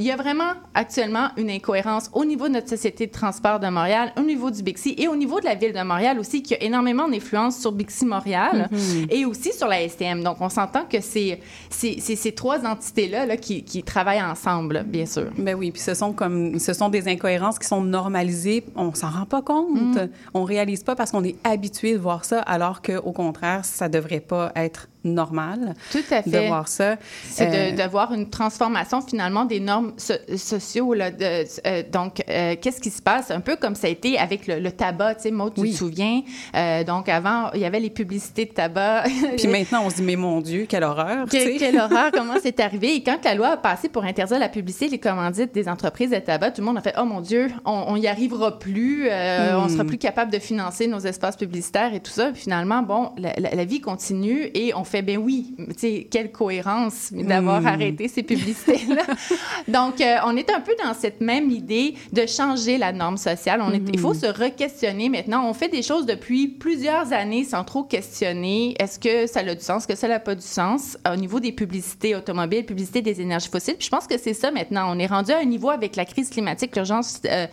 il 0.00 0.06
y 0.06 0.10
a 0.10 0.16
vraiment 0.16 0.52
actuellement 0.74 1.28
une 1.36 1.50
incohérence 1.50 2.10
au 2.14 2.24
niveau 2.24 2.48
de 2.48 2.54
notre 2.54 2.68
société 2.70 3.06
de 3.06 3.12
transport 3.12 3.60
de 3.60 3.68
Montréal, 3.68 4.12
au 4.18 4.22
niveau 4.22 4.50
du 4.50 4.62
Bixi 4.62 4.94
et 4.96 5.08
au 5.08 5.14
niveau 5.14 5.40
de 5.40 5.44
la 5.44 5.54
ville 5.54 5.74
de 5.74 5.82
Montréal 5.82 6.18
aussi, 6.18 6.42
qui 6.42 6.54
a 6.54 6.62
énormément 6.62 7.06
d'influence 7.06 7.58
sur 7.58 7.70
Bixi 7.72 8.06
Montréal 8.06 8.68
Mhm. 8.72 9.06
et 9.10 9.24
aussi 9.26 9.52
sur 9.52 9.68
la 9.68 9.86
STM. 9.86 10.22
Donc, 10.24 10.38
on 10.40 10.48
s'entend 10.48 10.84
que 10.86 11.00
c'est 11.00 11.38
ces 11.70 12.32
trois 12.32 12.64
entités-là 12.66 13.26
là, 13.26 13.36
qui, 13.36 13.62
qui 13.62 13.82
travaillent 13.82 14.22
ensemble, 14.22 14.84
bien 14.86 15.04
sûr. 15.06 15.26
Ben 15.36 15.54
oui, 15.54 15.70
puis 15.70 15.82
ce 15.82 15.94
sont 15.94 16.12
comme 16.12 16.58
ce 16.58 16.72
sont 16.72 16.88
des 16.88 17.06
incohérences 17.08 17.58
qui 17.58 17.66
sont 17.68 17.82
normalisées, 17.82 18.64
on 18.76 18.94
s'en 18.94 19.10
rend 19.10 19.26
pas 19.26 19.42
compte, 19.42 19.70
Mm. 19.70 20.08
on 20.34 20.44
réalise 20.44 20.82
pas 20.82 20.96
parce 20.96 21.10
qu'on 21.10 21.24
est 21.24 21.36
habitué 21.44 21.92
de 21.92 21.98
voir 21.98 22.24
ça 22.24 22.40
alors 22.40 22.80
que 22.82 22.96
au 22.98 23.12
contraire, 23.12 23.64
ça 23.64 23.88
devrait 23.88 24.20
pas 24.20 24.50
être 24.56 24.88
normal 25.04 25.74
Tout 25.92 25.98
à 26.10 26.22
de 26.22 26.30
fait. 26.30 26.46
voir 26.46 26.68
ça. 26.68 26.96
C'est 27.24 27.46
Euh, 27.48 27.70
de, 27.72 27.82
de 27.82 27.88
voir 27.88 28.12
une 28.12 28.28
transformation 28.30 29.00
finalement 29.00 29.44
des 29.44 29.60
normes 29.60 29.92
so- 29.96 30.14
sociaux. 30.36 30.94
Là, 30.94 31.10
de- 31.10 31.44
euh, 31.66 31.82
donc, 31.90 32.22
euh, 32.28 32.54
qu'est-ce 32.60 32.80
qui 32.80 32.90
se 32.90 33.02
passe? 33.02 33.30
Un 33.30 33.40
peu 33.40 33.56
comme 33.56 33.74
ça 33.74 33.86
a 33.86 33.90
été 33.90 34.18
avec 34.18 34.46
le, 34.46 34.58
le 34.60 34.72
tabac, 34.72 35.16
tu 35.16 35.22
sais, 35.22 35.30
Maud, 35.30 35.54
tu 35.54 35.60
Oui. 35.60 35.72
te 35.72 35.76
souviens? 35.78 36.22
Euh, 36.54 36.84
donc, 36.84 37.08
avant, 37.08 37.50
il 37.54 37.60
y 37.60 37.64
avait 37.64 37.80
les 37.80 37.90
publicités 37.90 38.44
de 38.44 38.52
tabac. 38.52 39.04
Puis 39.38 39.48
maintenant, 39.48 39.82
on 39.84 39.90
se 39.90 39.96
dit 39.96 40.02
mais 40.02 40.16
mon 40.16 40.40
Dieu, 40.40 40.66
quelle 40.68 40.84
horreur, 40.84 41.26
Que- 41.26 41.58
quelle 41.58 41.78
horreur, 41.78 42.10
comment 42.12 42.34
c'est 42.42 42.60
arrivé? 42.60 42.94
Et 42.96 43.02
quand 43.02 43.18
la 43.24 43.34
loi 43.34 43.48
a 43.48 43.56
passé 43.56 43.88
pour 43.88 44.04
interdire 44.04 44.38
la 44.38 44.48
publicité, 44.48 44.88
les 44.88 44.98
commandites 44.98 45.52
des 45.54 45.68
entreprises 45.68 46.10
de 46.10 46.18
tabac, 46.18 46.50
tout 46.52 46.60
le 46.60 46.66
monde 46.66 46.78
a 46.78 46.82
fait 46.82 46.94
Oh 47.00 47.04
mon 47.04 47.20
Dieu, 47.20 47.48
on 47.64 47.96
n'y 47.96 48.06
arrivera 48.06 48.58
plus, 48.58 49.08
Hmm. 49.10 49.56
on 49.56 49.68
sera 49.68 49.84
plus 49.84 49.98
capable 49.98 50.30
de 50.32 50.38
financer 50.38 50.86
nos 50.86 50.98
espaces 51.00 51.36
publicitaires 51.36 51.94
et 51.94 52.00
tout 52.00 52.10
ça. 52.10 52.30
Puis 52.32 52.42
finalement, 52.42 52.82
bon, 52.82 53.10
la, 53.18 53.32
la- 53.38 53.54
la 53.54 53.64
vie 53.64 53.80
continue 53.80 54.50
et 54.54 54.74
on 54.74 54.84
fait 54.90 55.02
Ben 55.02 55.16
oui, 55.18 55.54
tu 55.58 55.74
sais, 55.78 56.08
quelle 56.10 56.30
cohérence 56.32 57.12
d'avoir 57.12 57.60
Hmm. 57.62 57.66
arrêté 57.66 58.08
ces 58.08 58.22
publicités-là. 58.22 59.02
Donc, 59.68 60.00
euh, 60.00 60.16
on 60.26 60.36
est 60.36 60.50
un 60.50 60.60
peu 60.60 60.72
dans 60.84 60.94
cette 60.94 61.20
même 61.20 61.50
idée 61.50 61.94
de 62.12 62.26
changer 62.26 62.78
la 62.78 62.92
norme 62.92 63.16
sociale. 63.16 63.60
On 63.62 63.72
est, 63.72 63.82
Il 63.92 63.98
faut 63.98 64.14
se 64.14 64.26
re-questionner 64.26 65.08
maintenant. 65.08 65.48
On 65.48 65.54
fait 65.54 65.68
des 65.68 65.82
choses 65.82 66.06
depuis 66.06 66.48
plusieurs 66.48 67.12
années 67.12 67.44
sans 67.44 67.64
trop 67.64 67.84
questionner. 67.84 68.74
Est-ce 68.78 68.98
que 68.98 69.26
ça 69.26 69.40
a 69.40 69.54
du 69.54 69.60
sens? 69.60 69.82
Est-ce 69.82 69.88
que 69.88 69.94
ça 69.94 70.08
n'a 70.08 70.20
pas 70.20 70.34
du 70.34 70.46
sens? 70.46 70.96
Au 71.10 71.16
niveau 71.16 71.40
des 71.40 71.52
publicités 71.52 72.14
automobiles, 72.14 72.64
publicités 72.64 73.02
des 73.02 73.20
énergies 73.20 73.48
fossiles? 73.48 73.76
Puis 73.76 73.86
je 73.86 73.90
pense 73.90 74.06
que 74.06 74.18
c'est 74.18 74.34
ça 74.34 74.50
maintenant. 74.50 74.86
On 74.94 74.98
est 74.98 75.06
rendu 75.06 75.32
à 75.32 75.38
un 75.38 75.44
niveau 75.44 75.70
avec 75.70 75.96
la 75.96 76.04
crise 76.04 76.30
climatique, 76.30 76.74
l'urgence 76.76 77.20
euh, 77.26 77.46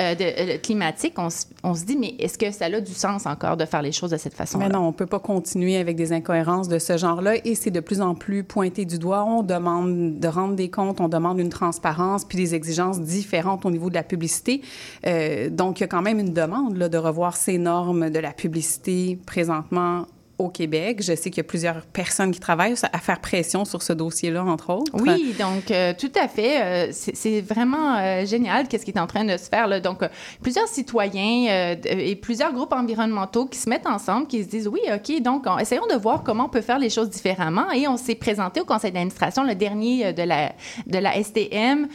euh, 0.00 0.14
euh, 0.20 0.58
climatique. 0.58 1.14
On, 1.18 1.28
se 1.74 1.84
dit, 1.84 1.96
mais 1.96 2.14
est-ce 2.20 2.38
que 2.38 2.52
ça 2.52 2.66
a 2.66 2.80
du 2.80 2.94
sens 2.94 3.26
encore 3.26 3.56
de 3.56 3.64
faire 3.64 3.82
les 3.82 3.90
choses 3.90 4.10
de 4.10 4.16
cette 4.16 4.34
façon-là? 4.34 4.68
Mais 4.68 4.72
non, 4.72 4.86
on 4.86 4.92
peut 4.92 5.06
pas 5.06 5.18
continuer 5.18 5.76
avec 5.76 5.96
des 5.96 6.12
incohérences 6.12 6.68
de 6.68 6.78
ce 6.78 6.96
genre-là 6.96 7.34
et 7.44 7.56
c'est 7.56 7.72
de 7.72 7.80
plus 7.80 8.00
en 8.00 8.14
plus 8.14 8.44
pointé 8.44 8.84
du 8.84 9.00
doigt. 9.00 9.24
On 9.24 9.42
demande 9.42 10.20
de 10.20 10.28
rendre 10.28 10.54
des 10.54 10.70
comptes, 10.70 11.00
on 11.00 11.08
demande 11.08 11.40
une 11.40 11.48
transparence 11.48 12.24
puis 12.24 12.38
des 12.38 12.54
exigences 12.54 13.00
différentes 13.00 13.66
au 13.66 13.70
niveau 13.72 13.88
de 13.90 13.94
la 13.94 14.04
publicité. 14.04 14.62
Euh, 15.04 15.50
donc, 15.50 15.80
il 15.80 15.82
y 15.82 15.84
a 15.84 15.88
quand 15.88 16.02
même 16.02 16.20
une 16.20 16.32
demande 16.32 16.76
là, 16.76 16.88
de 16.88 16.98
revoir 16.98 17.36
ces 17.36 17.58
normes 17.58 18.10
de 18.10 18.18
la 18.20 18.32
publicité 18.32 19.18
présentement 19.26 20.06
au 20.38 20.48
Québec. 20.48 21.02
Je 21.02 21.14
sais 21.16 21.30
qu'il 21.30 21.38
y 21.38 21.40
a 21.40 21.44
plusieurs 21.44 21.82
personnes 21.86 22.30
qui 22.30 22.40
travaillent 22.40 22.74
à 22.92 22.98
faire 22.98 23.20
pression 23.20 23.64
sur 23.64 23.82
ce 23.82 23.92
dossier-là, 23.92 24.44
entre 24.44 24.70
autres. 24.72 24.92
Oui, 24.94 25.34
donc 25.38 25.70
euh, 25.70 25.92
tout 25.98 26.12
à 26.20 26.28
fait. 26.28 26.62
euh, 26.62 26.92
c'est 26.92 27.40
vraiment 27.40 27.96
euh, 27.98 28.24
génial 28.24 28.68
qu'est-ce 28.68 28.84
qui 28.84 28.92
est 28.92 29.00
en 29.00 29.06
train 29.06 29.24
de 29.24 29.36
se 29.36 29.48
faire. 29.48 29.80
Donc, 29.80 30.00
plusieurs 30.42 30.68
citoyens 30.68 31.76
et 31.84 32.16
plusieurs 32.16 32.52
groupes 32.52 32.72
environnementaux 32.72 33.46
qui 33.46 33.58
se 33.58 33.68
mettent 33.68 33.86
ensemble, 33.86 34.26
qui 34.28 34.42
se 34.44 34.48
disent, 34.48 34.68
oui, 34.68 34.80
OK, 34.94 35.20
donc 35.22 35.44
on- 35.46 35.58
essayons 35.58 35.86
de 35.90 35.96
voir 35.96 36.22
comment 36.22 36.44
on 36.46 36.48
peut 36.48 36.60
faire 36.60 36.78
les 36.78 36.90
choses 36.90 37.10
différemment. 37.10 37.70
Et 37.72 37.88
on 37.88 37.96
s'est 37.96 38.14
présenté 38.14 38.60
au 38.60 38.64
conseil 38.64 38.92
d'administration, 38.92 39.42
le 39.42 39.54
dernier 39.54 40.12
de 40.12 40.22
la, 40.22 40.52
de 40.86 40.98
la 40.98 41.22
STM, 41.22 41.88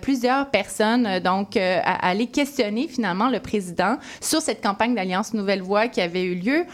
plusieurs 0.00 0.50
personnes, 0.50 1.18
donc, 1.20 1.56
à, 1.56 1.80
aller 2.06 2.26
questionner 2.26 2.86
finalement 2.88 3.28
le 3.28 3.40
président 3.40 3.96
sur 4.20 4.40
cette 4.40 4.62
campagne 4.62 4.94
d'Alliance 4.94 5.34
Nouvelle 5.34 5.62
Voix 5.62 5.88
qui 5.88 6.00
avait 6.00 6.22
eu 6.24 6.34
lieu. 6.36 6.64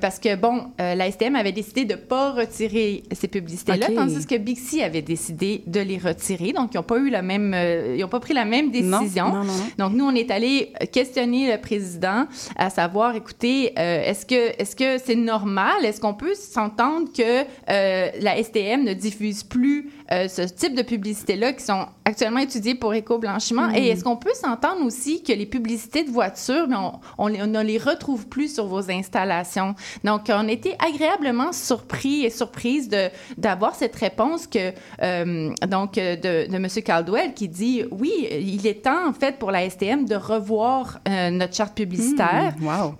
parce 0.00 0.18
que, 0.18 0.36
bon, 0.36 0.67
euh, 0.80 0.94
la 0.94 1.10
STM 1.10 1.36
avait 1.36 1.52
décidé 1.52 1.84
de 1.84 1.94
ne 1.94 1.98
pas 1.98 2.32
retirer 2.32 3.02
ces 3.12 3.28
publicités-là, 3.28 3.88
tandis 3.94 4.26
que 4.26 4.36
Bixi 4.36 4.82
avait 4.82 5.02
décidé 5.02 5.62
de 5.66 5.80
les 5.80 5.98
retirer. 5.98 6.52
Donc, 6.52 6.74
ils 6.74 6.76
n'ont 6.76 6.82
pas 6.82 6.98
eu 6.98 7.10
la 7.10 7.22
même, 7.22 7.52
euh, 7.54 7.96
ils 7.96 8.04
ont 8.04 8.08
pas 8.08 8.20
pris 8.20 8.34
la 8.34 8.44
même 8.44 8.70
décision. 8.70 9.28
Non, 9.28 9.34
non, 9.34 9.44
non, 9.44 9.52
non. 9.52 9.64
Donc, 9.78 9.92
nous, 9.94 10.04
on 10.04 10.14
est 10.14 10.30
allé 10.30 10.72
questionner 10.92 11.52
le 11.52 11.60
président 11.60 12.26
à 12.56 12.70
savoir, 12.70 13.14
écoutez, 13.14 13.72
euh, 13.78 14.02
est-ce 14.04 14.26
que 14.26 14.60
est-ce 14.60 14.76
que 14.76 14.98
c'est 14.98 15.14
normal? 15.14 15.84
Est-ce 15.84 16.00
qu'on 16.00 16.14
peut 16.14 16.34
s'entendre 16.34 17.08
que 17.12 17.42
euh, 17.70 18.10
la 18.20 18.42
STM 18.42 18.84
ne 18.84 18.94
diffuse 18.94 19.42
plus 19.42 19.90
euh, 20.12 20.28
ce 20.28 20.42
type 20.42 20.74
de 20.74 20.82
publicités-là 20.82 21.52
qui 21.52 21.64
sont 21.64 21.86
actuellement 22.04 22.40
étudiées 22.40 22.74
pour 22.74 22.94
éco-blanchiment? 22.94 23.70
Et 23.74 23.88
est-ce 23.88 24.04
qu'on 24.04 24.16
peut 24.16 24.34
s'entendre 24.34 24.84
aussi 24.84 25.22
que 25.22 25.32
les 25.32 25.46
publicités 25.46 26.04
de 26.04 26.10
voitures, 26.10 26.66
on, 26.70 26.92
on, 27.18 27.34
on 27.34 27.46
ne 27.46 27.62
les 27.62 27.78
retrouve 27.78 28.28
plus 28.28 28.54
sur 28.54 28.66
vos 28.66 28.90
installations? 28.90 29.74
Donc, 30.04 30.22
on 30.28 30.48
était 30.48 30.76
agréablement 30.78 31.52
surpris 31.52 32.24
et 32.24 32.30
surprise 32.30 32.88
de 32.88 33.08
d'avoir 33.36 33.74
cette 33.74 33.96
réponse 33.96 34.46
que 34.46 34.72
euh, 35.02 35.54
donc 35.66 35.98
euh, 35.98 36.16
de, 36.16 36.50
de 36.50 36.56
M. 36.56 36.66
Caldwell 36.84 37.34
qui 37.34 37.48
dit 37.48 37.84
oui, 37.90 38.28
il 38.30 38.66
est 38.66 38.84
temps 38.84 39.08
en 39.08 39.12
fait 39.12 39.38
pour 39.38 39.50
la 39.50 39.68
STM 39.68 40.04
de 40.04 40.14
revoir 40.14 41.00
euh, 41.08 41.30
notre 41.30 41.54
charte 41.54 41.74
publicitaire. 41.74 42.54
Mmh, 42.58 42.66
wow. 42.66 42.94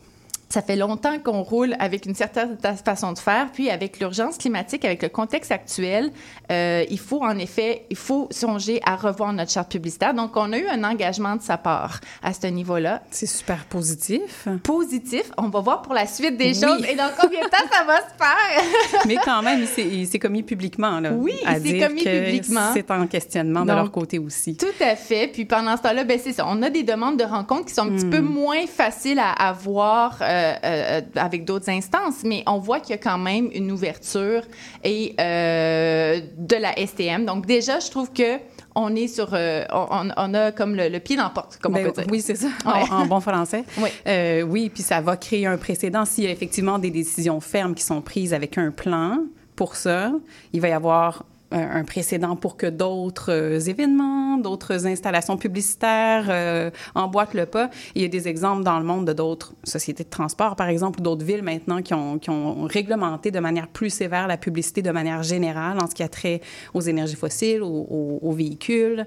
Ça 0.51 0.63
fait 0.63 0.77
longtemps 0.77 1.19
qu'on 1.19 1.43
roule 1.43 1.75
avec 1.79 2.07
une 2.07 2.15
certaine 2.15 2.57
ta- 2.57 2.75
façon 2.75 3.13
de 3.13 3.19
faire, 3.19 3.49
puis 3.53 3.69
avec 3.71 4.01
l'urgence 4.01 4.39
climatique, 4.39 4.85
avec 4.85 5.03
le 5.03 5.09
contexte 5.11 5.53
actuel, 5.53 6.11
euh, 6.51 6.85
il 6.89 6.99
faut 6.99 7.23
en 7.23 7.37
effet, 7.39 7.85
il 7.91 7.97
faut 7.97 8.29
songer 8.31 8.81
à 8.87 8.97
revoir 8.97 9.33
notre 9.35 9.51
charte 9.53 9.71
publicitaire. 9.71 10.15
Donc, 10.15 10.37
on 10.37 10.53
a 10.55 10.59
eu 10.59 10.67
un 10.69 10.85
engagement 10.85 11.37
de 11.37 11.43
sa 11.43 11.59
part 11.59 12.01
à 12.23 12.33
ce 12.33 12.47
niveau-là. 12.47 13.03
C'est 13.11 13.27
super 13.27 13.65
positif. 13.67 14.49
Positif. 14.63 15.31
On 15.37 15.49
va 15.49 15.61
voir 15.61 15.83
pour 15.83 15.93
la 15.93 16.07
suite 16.07 16.37
des 16.39 16.53
Oui. 16.53 16.55
choses 16.67 16.85
et 16.89 16.95
dans 16.95 17.11
combien 17.21 17.41
de 17.43 17.49
temps 17.51 17.67
ça 17.71 17.85
va 17.85 17.97
se 17.99 18.15
faire? 18.19 19.03
Mais 19.07 19.17
quand 19.25 19.43
même, 19.43 19.61
il 19.77 20.07
s'est- 20.07 20.19
commis 20.19 20.43
publiquement. 20.43 20.99
Là, 21.01 21.13
Oui, 21.13 21.35
à 21.47 21.59
il 21.59 21.67
s'est 21.67 21.79
commis 21.79 22.03
que 22.03 22.25
publiquement. 22.25 22.71
C'est 22.73 22.91
en 22.91 23.07
questionnement 23.07 23.65
de 23.65 23.73
leur 23.73 23.91
côté 23.93 24.19
aussi. 24.19 24.57
Tout 24.57 24.67
à 24.81 24.97
fait. 24.97 25.29
Puis 25.29 25.45
pendant 25.45 25.77
ce 25.77 25.83
temps-là, 25.83 26.05
ben 26.05 26.19
c'est 26.23 26.33
ça. 26.33 26.45
On 26.49 26.63
a 26.63 26.71
des 26.71 26.83
demandes 26.83 27.19
de 27.19 27.25
rencontres 27.25 27.67
qui 27.67 27.75
sont 27.75 27.83
un 27.83 27.91
petit 27.91 28.07
peu 28.07 28.21
moins 28.21 28.67
faciles 28.67 29.19
à 29.19 29.33
avoir 29.49 30.19
euh, 30.23 30.38
euh, 30.65 31.01
avec 31.17 31.45
d'autres 31.45 31.69
instances, 31.71 32.23
mais 32.25 32.43
on 32.47 32.59
voit 32.59 32.81
qu'il 32.81 32.91
y 32.91 32.95
a 32.95 32.99
quand 32.99 33.19
même 33.19 33.51
une 33.55 33.71
ouverture 33.73 34.43
et 34.85 35.15
euh, 35.21 36.21
de 36.37 36.57
la 36.57 36.75
STM. 36.87 37.25
Donc 37.25 37.47
déjà, 37.47 37.81
je 37.81 37.91
trouve 37.91 38.13
que 38.13 38.39
on 38.75 38.95
est 38.95 39.09
sur, 39.09 39.31
euh, 39.33 39.65
on, 39.73 40.09
on 40.17 40.35
a 40.35 40.53
comme 40.53 40.77
le, 40.77 40.89
le 40.89 41.01
pied 41.01 41.17
dans 41.17 41.25
la 41.25 41.31
porte, 41.31 41.59
comme 41.61 41.73
Ben 41.75 41.87
on 41.87 41.91
peut 41.93 42.03
dire. 42.03 42.11
Oui, 42.13 42.21
c'est 42.21 42.37
ça, 42.37 42.47
Ouais. 42.65 42.83
en, 42.91 43.01
en 43.03 43.07
bon 43.07 43.21
français. 43.21 43.65
Oui. 43.79 43.89
Euh, 44.07 44.43
oui, 44.43 44.71
puis 44.73 44.83
ça 44.85 45.01
va 45.01 45.17
créer 45.17 45.47
un 45.47 45.57
précédent. 45.57 46.05
S'il 46.05 46.25
y 46.25 46.27
a 46.27 46.31
effectivement 46.31 46.79
des 46.79 46.91
décisions 46.91 47.41
fermes 47.41 47.75
qui 47.75 47.83
sont 47.83 48.01
prises 48.01 48.33
avec 48.35 48.57
un 48.59 48.71
plan 48.71 49.19
pour 49.57 49.75
ça, 49.75 50.13
il 50.53 50.61
va 50.61 50.69
y 50.69 50.73
avoir 50.73 51.25
un, 51.51 51.85
précédent 51.85 52.37
pour 52.37 52.57
que 52.57 52.67
d'autres 52.67 53.33
euh, 53.33 53.59
événements, 53.59 54.37
d'autres 54.37 54.87
installations 54.87 55.37
publicitaires 55.37 56.27
euh, 56.29 56.71
emboîtent 56.95 57.35
le 57.35 57.47
pas. 57.47 57.71
Il 57.95 58.03
y 58.03 58.05
a 58.05 58.09
des 58.09 58.29
exemples 58.29 58.65
dans 58.65 58.79
le 58.79 58.85
monde 58.85 59.07
de 59.07 59.13
d'autres 59.13 59.55
sociétés 59.65 60.05
de 60.05 60.11
transport, 60.11 60.57
par 60.57 60.69
exemple, 60.69 61.01
ou 61.01 61.03
d'autres 61.03 61.25
villes 61.25 61.43
maintenant 61.43 61.81
qui 61.81 61.95
ont, 61.95 62.19
qui 62.19 62.31
ont 62.31 62.65
réglementé 62.65 63.31
de 63.31 63.41
manière 63.41 63.69
plus 63.69 63.91
sévère 63.91 64.27
la 64.27 64.37
publicité 64.37 64.83
de 64.83 64.91
manière 64.91 65.23
générale 65.23 65.79
en 65.81 65.87
ce 65.87 65.95
qui 65.95 66.03
a 66.03 66.09
trait 66.09 66.41
aux 66.75 66.81
énergies 66.81 67.17
fossiles, 67.17 67.63
aux, 67.63 68.33
véhicules. 68.33 69.07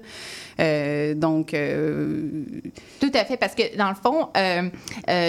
Euh, 0.60 1.14
donc, 1.14 1.54
euh, 1.54 2.28
Tout 3.00 3.10
à 3.14 3.24
fait, 3.24 3.36
parce 3.36 3.54
que 3.54 3.76
dans 3.76 3.88
le 3.88 3.94
fond, 3.94 4.28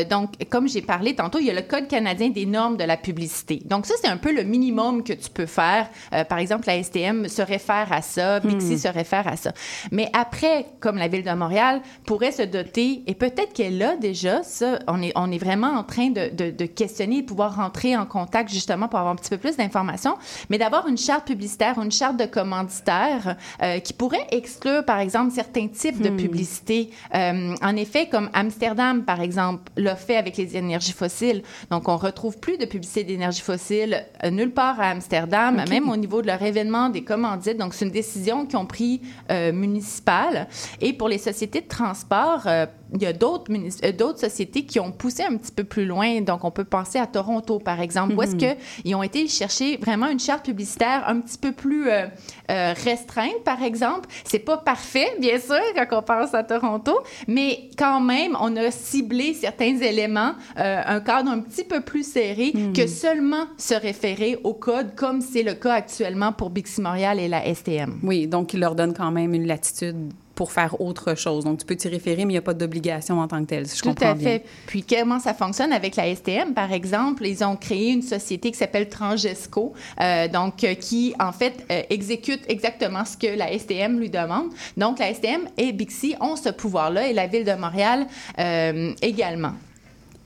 donc 0.10 0.32
comme 0.50 0.68
j'ai 0.68 0.82
parlé 0.82 1.16
tantôt, 1.16 1.40
il 1.40 1.46
y 1.46 1.52
a 1.52 1.54
le 1.54 1.62
Code 1.62 1.88
canadien 1.88 2.30
des 2.30 2.46
normes 2.46 2.76
de 2.76 2.84
la 2.84 2.98
publicité. 2.98 3.62
Donc 3.66 3.86
ça, 3.86 3.94
c'est 4.02 4.10
un 4.10 4.18
peu 4.18 4.34
le 4.34 4.44
minimum 4.44 5.04
que 5.04 5.14
tu 5.14 5.30
peux 5.30 5.46
faire. 5.46 5.90
Par 6.28 6.40
exemple, 6.40 6.64
la 6.68 6.82
STM 6.82 7.03
se 7.28 7.42
réfère 7.42 7.92
à 7.92 8.02
ça, 8.02 8.40
Bixi 8.40 8.80
se 8.80 8.88
réfère 8.88 9.28
à 9.28 9.36
ça. 9.36 9.52
Mais 9.92 10.10
après, 10.14 10.66
comme 10.80 10.98
la 10.98 11.08
ville 11.08 11.24
de 11.24 11.32
Montréal 11.32 11.82
pourrait 12.06 12.32
se 12.32 12.44
doter, 12.44 13.04
et 13.08 13.16
peut-être 13.16 13.54
qu'elle 13.54 13.82
a 13.82 13.96
déjà 13.96 14.44
ça, 14.44 14.80
on 14.88 15.02
est, 15.02 15.12
on 15.16 15.32
est 15.32 15.38
vraiment 15.38 15.72
en 15.72 15.84
train 15.84 16.10
de, 16.10 16.30
de, 16.34 16.52
de 16.52 16.66
questionner 16.66 17.18
et 17.18 17.22
de 17.22 17.28
pouvoir 17.28 17.56
rentrer 17.56 17.96
en 17.96 18.06
contact 18.06 18.50
justement 18.50 18.88
pour 18.88 19.00
avoir 19.00 19.14
un 19.14 19.18
petit 19.18 19.30
peu 19.30 19.38
plus 19.38 19.58
d'informations, 19.58 20.16
mais 20.50 20.58
d'avoir 20.58 20.88
une 20.88 20.98
charte 20.98 21.28
publicitaire, 21.28 21.80
une 21.80 21.92
charte 21.92 22.18
de 22.18 22.26
commanditaire 22.26 23.36
euh, 23.62 23.80
qui 23.80 23.94
pourrait 23.94 24.28
exclure, 24.32 24.84
par 24.86 25.00
exemple, 25.00 25.32
certains 25.32 25.68
types 25.68 26.02
de 26.02 26.10
publicité. 26.10 26.90
Euh, 27.14 27.56
en 27.62 27.76
effet, 27.76 28.08
comme 28.08 28.30
Amsterdam, 28.34 29.04
par 29.04 29.22
exemple, 29.22 29.72
l'a 29.78 29.96
fait 29.96 30.18
avec 30.18 30.38
les 30.38 30.56
énergies 30.58 30.94
fossiles. 30.94 31.44
Donc, 31.70 31.88
on 31.88 31.98
retrouve 31.98 32.38
plus 32.40 32.58
de 32.58 32.66
publicité 32.66 33.04
d'énergie 33.04 33.42
fossile 33.42 34.06
euh, 34.24 34.30
nulle 34.30 34.52
part 34.52 34.80
à 34.80 34.90
Amsterdam, 34.90 35.64
même 35.70 35.90
au 35.90 35.96
niveau 35.96 36.22
de 36.22 36.28
leur 36.28 36.42
événement, 36.42 36.90
des 36.94 37.04
commandites. 37.04 37.58
Donc, 37.58 37.74
c'est 37.74 37.86
une 37.86 37.92
décision 37.92 38.46
qu'ils 38.46 38.58
ont 38.58 38.66
pris 38.66 39.02
euh, 39.30 39.52
municipale. 39.52 40.48
Et 40.80 40.94
pour 40.94 41.10
les 41.10 41.18
sociétés 41.18 41.62
de 41.62 41.68
transport, 41.68 42.44
euh, 42.46 42.66
il 42.94 43.02
y 43.02 43.06
a 43.06 43.14
d'autres 43.14 43.52
euh, 43.52 43.92
d'autres 43.92 44.20
sociétés 44.20 44.66
qui 44.66 44.80
ont 44.80 44.92
poussé 44.92 45.24
un 45.24 45.38
petit 45.38 45.52
peu 45.52 45.64
plus 45.64 45.86
loin. 45.86 46.22
Donc, 46.22 46.44
on 46.44 46.52
peut 46.52 46.64
penser 46.64 47.00
à 47.00 47.08
Toronto, 47.08 47.60
par 47.60 47.82
exemple, 47.82 48.16
où 48.16 48.22
est-ce 48.22 48.36
qu'ils 48.36 48.96
ont 48.96 49.04
été 49.04 49.28
chercher 49.28 49.78
vraiment 49.78 50.08
une 50.08 50.20
charte 50.20 50.46
publicitaire 50.46 51.04
un 51.08 51.20
petit 51.20 51.38
peu 51.38 51.52
plus 51.52 51.90
euh, 51.90 52.08
euh, 52.52 52.74
restreinte, 52.84 53.44
par 53.44 53.62
exemple. 53.64 54.10
C'est 54.24 54.40
pas 54.40 54.58
parfait, 54.58 55.16
bien 55.20 55.40
sûr, 55.40 55.60
quand 55.76 56.00
on 56.00 56.02
pense 56.02 56.34
à 56.34 56.44
Toronto, 56.44 57.00
mais 57.28 57.70
quand 57.78 58.00
même, 58.00 58.38
on 58.40 58.56
a 58.56 58.72
ciblé 58.72 59.34
certains 59.34 59.78
éléments, 59.80 60.34
euh, 60.60 60.82
un 60.86 61.00
cadre 61.00 61.32
un 61.32 61.40
petit 61.40 61.64
peu 61.64 61.82
plus 61.82 62.06
serré 62.06 62.54
que 62.76 62.88
seulement 62.88 63.46
se 63.58 63.74
référer 63.74 64.40
au 64.44 64.54
code, 64.54 64.96
comme 64.96 65.22
c'est 65.22 65.44
le 65.44 65.54
cas 65.54 65.74
actuellement 65.74 66.32
pour 66.32 66.50
Bixi 66.50 66.82
Montréal 66.82 67.20
et 67.20 67.28
la 67.28 67.54
STM. 67.54 68.00
Oui, 68.04 68.28
donc 68.28 68.54
il 68.54 68.60
leur 68.60 68.76
donne 68.76 68.94
quand 68.94 69.12
même 69.12 69.34
une 69.34 69.48
latitude 69.48 70.14
pour 70.36 70.52
faire 70.52 70.82
autre 70.82 71.16
chose. 71.16 71.44
Donc, 71.44 71.60
tu 71.60 71.66
peux 71.66 71.76
t'y 71.76 71.88
référer, 71.88 72.26
mais 72.26 72.34
il 72.34 72.36
n'y 72.36 72.38
a 72.38 72.42
pas 72.42 72.54
d'obligation 72.54 73.20
en 73.20 73.28
tant 73.28 73.42
que 73.42 73.50
telle, 73.50 73.68
si 73.68 73.78
je 73.78 73.82
Tout 73.84 73.90
comprends 73.90 74.12
à 74.12 74.14
bien. 74.16 74.30
fait. 74.30 74.46
Puis 74.66 74.84
comment 74.84 75.20
ça 75.20 75.34
fonctionne 75.34 75.72
avec 75.72 75.96
la 75.96 76.14
STM, 76.16 76.54
par 76.54 76.72
exemple, 76.72 77.26
ils 77.26 77.44
ont 77.44 77.56
créé 77.56 77.92
une 77.92 78.02
société 78.02 78.52
qui 78.52 78.58
s'appelle 78.58 78.90
Transgesco, 78.90 79.74
euh, 80.02 80.28
donc 80.28 80.64
euh, 80.64 80.74
qui 80.74 81.14
en 81.20 81.32
fait 81.32 81.66
euh, 81.72 81.82
exécute 81.90 82.42
exactement 82.48 83.06
ce 83.06 83.16
que 83.18 83.38
la 83.38 83.58
STM 83.58 84.00
lui 84.00 84.10
demande. 84.10 84.48
Donc 84.76 85.00
la 85.00 85.14
STM 85.14 85.42
et 85.58 85.72
Bixi 85.72 86.16
ont 86.20 86.36
ce 86.36 86.50
pouvoir-là 86.50 87.08
et 87.08 87.14
la 87.14 87.28
ville 87.28 87.46
de 87.46 87.54
Montréal 87.54 88.08
euh, 88.40 88.92
également. 89.02 89.54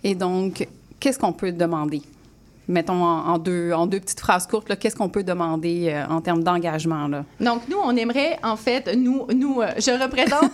Et 0.03 0.15
donc, 0.15 0.65
qu'est-ce 0.99 1.19
qu'on 1.19 1.33
peut 1.33 1.51
demander? 1.51 2.01
Mettons 2.69 3.01
en, 3.03 3.27
en 3.33 3.37
deux, 3.37 3.71
en 3.71 3.85
deux 3.87 3.99
petites 4.01 4.19
phrases 4.19 4.45
courtes, 4.45 4.67
là, 4.67 4.75
qu'est-ce 4.75 4.95
qu'on 4.95 5.07
peut 5.09 5.23
demander 5.23 5.87
euh, 5.89 6.05
en 6.09 6.19
termes 6.21 6.43
d'engagement? 6.43 7.07
Là? 7.07 7.23
Donc 7.39 7.61
nous, 7.69 7.77
on 7.81 7.95
aimerait 7.95 8.37
en 8.43 8.57
fait, 8.57 8.93
nous, 8.95 9.25
nous, 9.33 9.61
euh, 9.61 9.67
je 9.77 9.91
représente 9.91 10.51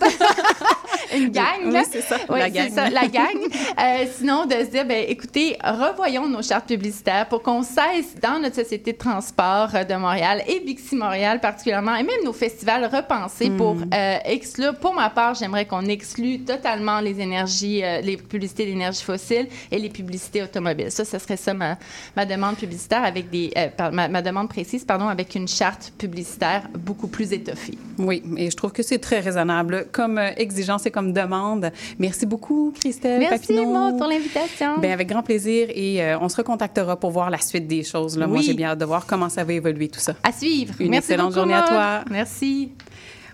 une 1.16 1.28
gang. 1.30 1.44
Oui, 1.66 1.80
c'est 1.90 2.00
ça, 2.02 2.16
Oui, 2.28 2.38
la 2.38 2.44
c'est 2.46 2.52
gang. 2.52 2.70
ça, 2.72 2.90
la 2.90 3.06
gang. 3.08 3.36
Euh, 3.78 4.04
sinon, 4.16 4.46
de 4.46 4.52
se 4.52 4.70
dire, 4.70 4.84
ben, 4.86 5.04
écoutez, 5.08 5.56
revoyons 5.64 6.28
nos 6.28 6.42
chartes 6.42 6.66
publicitaires 6.68 7.26
pour 7.28 7.42
qu'on 7.42 7.62
cesse 7.62 8.14
dans 8.22 8.38
notre 8.40 8.54
société 8.56 8.92
de 8.92 8.98
transport 8.98 9.68
de 9.88 9.94
Montréal 9.96 10.42
et 10.46 10.60
Bixi 10.60 10.94
Montréal 10.96 11.40
particulièrement, 11.40 11.96
et 11.96 12.02
même 12.04 12.24
nos 12.24 12.32
festivals 12.32 12.84
repensés 12.84 13.50
Hmm. 13.50 13.56
pour 13.56 13.76
exclure. 14.24 14.74
Pour 14.76 14.94
ma 14.94 15.10
part, 15.10 15.34
j'aimerais 15.34 15.66
qu'on 15.66 15.84
exclue 15.86 16.40
totalement 16.44 17.00
les 17.00 17.20
énergies, 17.20 17.82
les 18.02 18.16
publicités 18.16 18.64
d'énergie 18.66 19.02
fossile 19.02 19.48
et 19.70 19.78
les 19.78 19.88
publicités 19.90 20.42
automobiles. 20.42 20.90
Ça, 20.90 21.04
ce 21.04 21.18
serait 21.18 21.36
ça 21.36 21.52
ma, 21.54 21.76
ma 22.16 22.26
demande 22.26 22.56
publicitaire 22.56 23.04
avec 23.04 23.30
des, 23.30 23.50
euh, 23.56 23.68
par- 23.76 23.92
ma, 23.92 24.08
ma 24.08 24.22
demande 24.22 24.48
précise, 24.48 24.84
pardon, 24.84 25.08
avec 25.08 25.34
une 25.34 25.48
charte 25.48 25.92
publicitaire 25.98 26.68
beaucoup 26.78 27.08
plus 27.08 27.32
étoffée. 27.32 27.78
Oui, 27.98 28.22
et 28.36 28.50
je 28.50 28.56
trouve 28.56 28.72
que 28.72 28.82
c'est 28.82 28.98
très 28.98 29.20
raisonnable 29.20 29.86
comme 29.92 30.18
euh, 30.18 30.30
exigence 30.36 30.86
et 30.86 30.90
comme 30.90 31.12
demande. 31.12 31.70
Merci 31.98 32.26
beaucoup, 32.26 32.72
Christelle 32.78 33.20
Merci, 33.20 33.48
Papineau. 33.48 33.72
Maud, 33.72 33.98
pour 33.98 34.06
l'invitation. 34.06 34.78
Ben, 34.78 34.92
avec 34.92 35.08
grand 35.08 35.22
plaisir 35.22 35.68
et 35.70 36.02
euh, 36.02 36.18
on 36.20 36.28
se 36.28 36.36
recontactera 36.36 36.98
pour 36.98 37.10
voir 37.10 37.30
la 37.30 37.38
suite 37.38 37.66
des 37.68 37.82
choses. 37.82 38.16
Là. 38.18 38.26
Moi, 38.26 38.40
j'ai 38.42 38.54
bien 38.54 38.68
hâte 38.70 38.78
de 38.78 38.84
voir 38.84 39.06
comment 39.06 39.28
ça 39.28 39.44
va 39.44 39.52
évoluer 39.52 39.88
tout 39.88 40.00
ça. 40.00 40.14
À 40.22 40.32
suivre. 40.32 40.74
Une 40.80 40.90
Merci 40.90 41.12
excellente 41.12 41.28
beaucoup, 41.34 41.40
journée 41.40 41.54
à 41.54 41.62
toi. 41.62 42.04
Merci. 42.10 42.70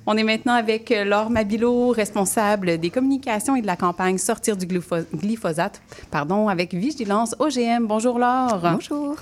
On 0.06 0.16
est 0.16 0.22
maintenant 0.24 0.54
avec 0.54 0.90
euh, 0.92 1.04
Laure 1.04 1.28
Mabilo, 1.30 1.88
responsable 1.90 2.78
des 2.78 2.90
communications 2.90 3.54
et 3.54 3.60
de 3.62 3.66
la 3.66 3.76
campagne 3.76 4.16
Sortir 4.18 4.56
du 4.56 4.66
glypho- 4.66 5.04
glyphosate, 5.14 5.80
pardon, 6.10 6.48
avec 6.48 6.72
Vigilance 6.74 7.34
OGM. 7.38 7.86
Bonjour 7.86 8.18
Laure. 8.18 8.60
Bonjour. 8.62 9.16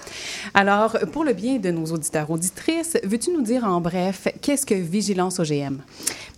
Alors, 0.55 0.97
pour 1.13 1.25
le 1.25 1.33
bien 1.33 1.57
de 1.59 1.71
nos 1.71 1.87
auditeurs 1.87 2.31
auditrices, 2.31 2.97
veux-tu 3.05 3.33
nous 3.33 3.43
dire 3.43 3.65
en 3.65 3.81
bref 3.81 4.29
qu'est-ce 4.41 4.65
que 4.65 4.75
Vigilance 4.75 5.41
OGM? 5.41 5.79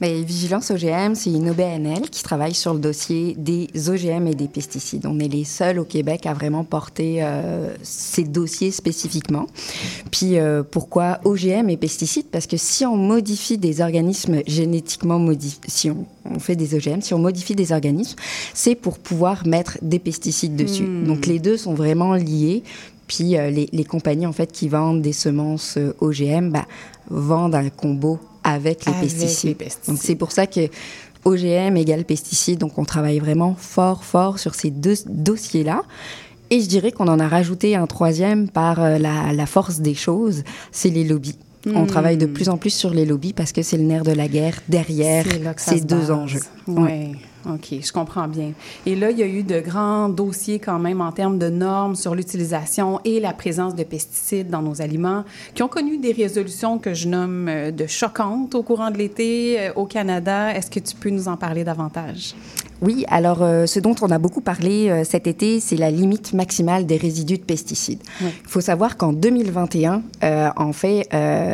Mais 0.01 0.23
Vigilance 0.23 0.71
OGM, 0.71 1.15
c'est 1.15 1.31
une 1.31 1.51
OBNL 1.51 2.09
qui 2.11 2.23
travaille 2.23 2.55
sur 2.55 2.73
le 2.73 2.81
dossier 2.81 3.35
des 3.37 3.69
OGM 3.91 4.27
et 4.29 4.35
des 4.35 4.49
pesticides. 4.49 5.05
On 5.07 5.19
est 5.21 5.29
les 5.29 5.45
seuls 5.45 5.79
au 5.79 5.85
Québec 5.85 6.25
à 6.25 6.33
vraiment 6.33 6.65
porter 6.65 7.19
euh, 7.21 7.75
ces 7.83 8.25
dossiers 8.25 8.71
spécifiquement. 8.71 9.47
Puis 10.11 10.39
euh, 10.39 10.63
pourquoi 10.63 11.21
OGM 11.25 11.69
et 11.69 11.77
pesticides? 11.77 12.29
Parce 12.33 12.47
que 12.47 12.57
si 12.57 12.87
on 12.87 12.97
modifie 12.97 13.59
des 13.59 13.83
organismes 13.83 14.30
génétiquement 14.47 15.19
modifiés, 15.19 15.61
si 15.67 15.91
on, 15.91 16.07
on 16.25 16.39
fait 16.39 16.57
des 16.57 16.75
OGM, 16.75 17.01
si 17.01 17.15
on 17.15 17.19
modifie 17.19 17.55
des 17.55 17.73
organismes, 17.73 18.17
c'est 18.55 18.75
pour 18.75 18.99
pouvoir 18.99 19.47
mettre 19.47 19.79
des 19.83 19.99
pesticides 19.99 20.57
dessus. 20.57 20.87
Donc 21.07 21.27
les 21.27 21.39
deux 21.39 21.57
sont 21.57 21.75
vraiment 21.75 22.15
liés. 22.15 22.63
Puis 23.07 23.37
euh, 23.37 23.51
les, 23.51 23.69
les 23.73 23.85
compagnies 23.85 24.27
en 24.27 24.33
fait 24.33 24.53
qui 24.53 24.69
vendent 24.69 25.03
des 25.03 25.13
semences 25.13 25.77
euh, 25.77 25.95
OGM 26.01 26.51
bah, 26.51 26.67
vendent 27.09 27.57
un 27.57 27.69
combo 27.69 28.21
avec 28.45 28.85
les 28.87 28.93
Avec 28.93 29.09
pesticides. 29.11 29.49
les 29.51 29.55
pesticides. 29.57 29.95
Donc 29.95 30.03
c'est 30.03 30.15
pour 30.15 30.31
ça 30.31 30.47
que 30.47 30.69
OGM 31.25 31.77
égale 31.77 32.05
pesticides. 32.05 32.59
Donc 32.61 32.79
on 32.79 32.85
travaille 32.85 33.19
vraiment 33.19 33.57
fort 33.59 34.05
fort 34.05 34.39
sur 34.39 34.55
ces 34.55 34.71
deux 34.71 34.95
dossiers-là. 35.07 35.83
Et 36.51 36.61
je 36.61 36.67
dirais 36.67 36.93
qu'on 36.93 37.09
en 37.09 37.21
a 37.21 37.29
rajouté 37.29 37.77
un 37.77 37.87
troisième 37.87 38.49
par 38.49 38.81
euh, 38.81 38.99
la, 38.99 39.33
la 39.33 39.47
force 39.47 39.81
des 39.81 39.95
choses, 39.95 40.43
c'est 40.73 40.91
les 40.91 41.05
lobbies. 41.05 41.37
On 41.67 41.83
Hmm. 41.83 41.87
travaille 41.87 42.17
de 42.17 42.27
plus 42.27 42.49
en 42.49 42.57
plus 42.57 42.71
sur 42.71 42.91
les 42.95 43.05
lobbies 43.05 43.35
parce 43.35 43.53
que 43.53 43.61
c'est 43.63 43.77
le 43.77 43.83
nerf 43.83 44.03
de 44.03 44.13
la 44.13 44.29
guerre 44.29 44.61
derrière 44.69 45.27
ces 45.57 45.81
deux 45.83 45.97
base. 45.97 46.11
enjeux. 46.11 46.41
Oui, 46.67 47.17
OK, 47.47 47.75
je 47.83 47.93
comprends 47.93 48.29
bien. 48.29 48.53
Et 48.87 48.95
là, 48.97 49.11
il 49.11 49.19
y 49.19 49.23
a 49.23 49.27
eu 49.27 49.43
de 49.43 49.61
grands 49.61 50.09
dossiers 50.09 50.59
quand 50.59 50.79
même 50.79 51.01
en 51.03 51.13
termes 51.13 51.39
de 51.39 51.51
normes 51.51 51.97
sur 51.97 52.15
l'utilisation 52.15 53.01
et 53.05 53.21
la 53.21 53.35
présence 53.35 53.75
de 53.75 53.83
pesticides 53.83 54.49
dans 54.49 54.63
nos 54.63 54.81
aliments 54.81 55.25
qui 55.55 55.63
ont 55.63 55.69
connu 55.69 55.99
des 55.99 56.13
résolutions 56.13 56.79
que 56.79 56.95
je 56.95 57.09
nomme 57.09 57.47
euh, 57.49 57.71
de 57.71 57.87
choquantes 57.87 58.55
au 58.55 58.63
courant 58.63 58.91
de 58.91 58.97
l'été 58.97 59.57
euh, 59.61 59.73
au 59.77 59.85
Canada. 59.85 60.55
Est-ce 60.55 60.71
que 60.71 60.81
tu 60.81 60.95
peux 60.97 61.11
nous 61.11 61.29
en 61.29 61.37
parler 61.37 61.63
davantage? 61.65 62.35
Oui, 62.83 63.05
alors 63.09 63.43
euh, 63.43 63.67
ce 63.67 63.79
dont 63.81 63.95
on 64.01 64.11
a 64.11 64.19
beaucoup 64.19 64.41
parlé 64.41 64.89
euh, 64.89 65.05
cet 65.05 65.27
été, 65.27 65.61
c'est 65.61 65.77
la 65.77 65.91
limite 65.91 66.33
maximale 66.33 66.87
des 66.87 66.97
résidus 66.97 67.37
de 67.39 67.43
pesticides. 67.43 68.01
Il 68.21 68.27
Oui. 68.27 68.33
faut 68.47 68.61
savoir 68.61 68.97
qu'en 68.97 69.13
2021, 69.13 70.03
euh, 70.25 70.49
en 70.57 70.73
fait, 70.73 71.09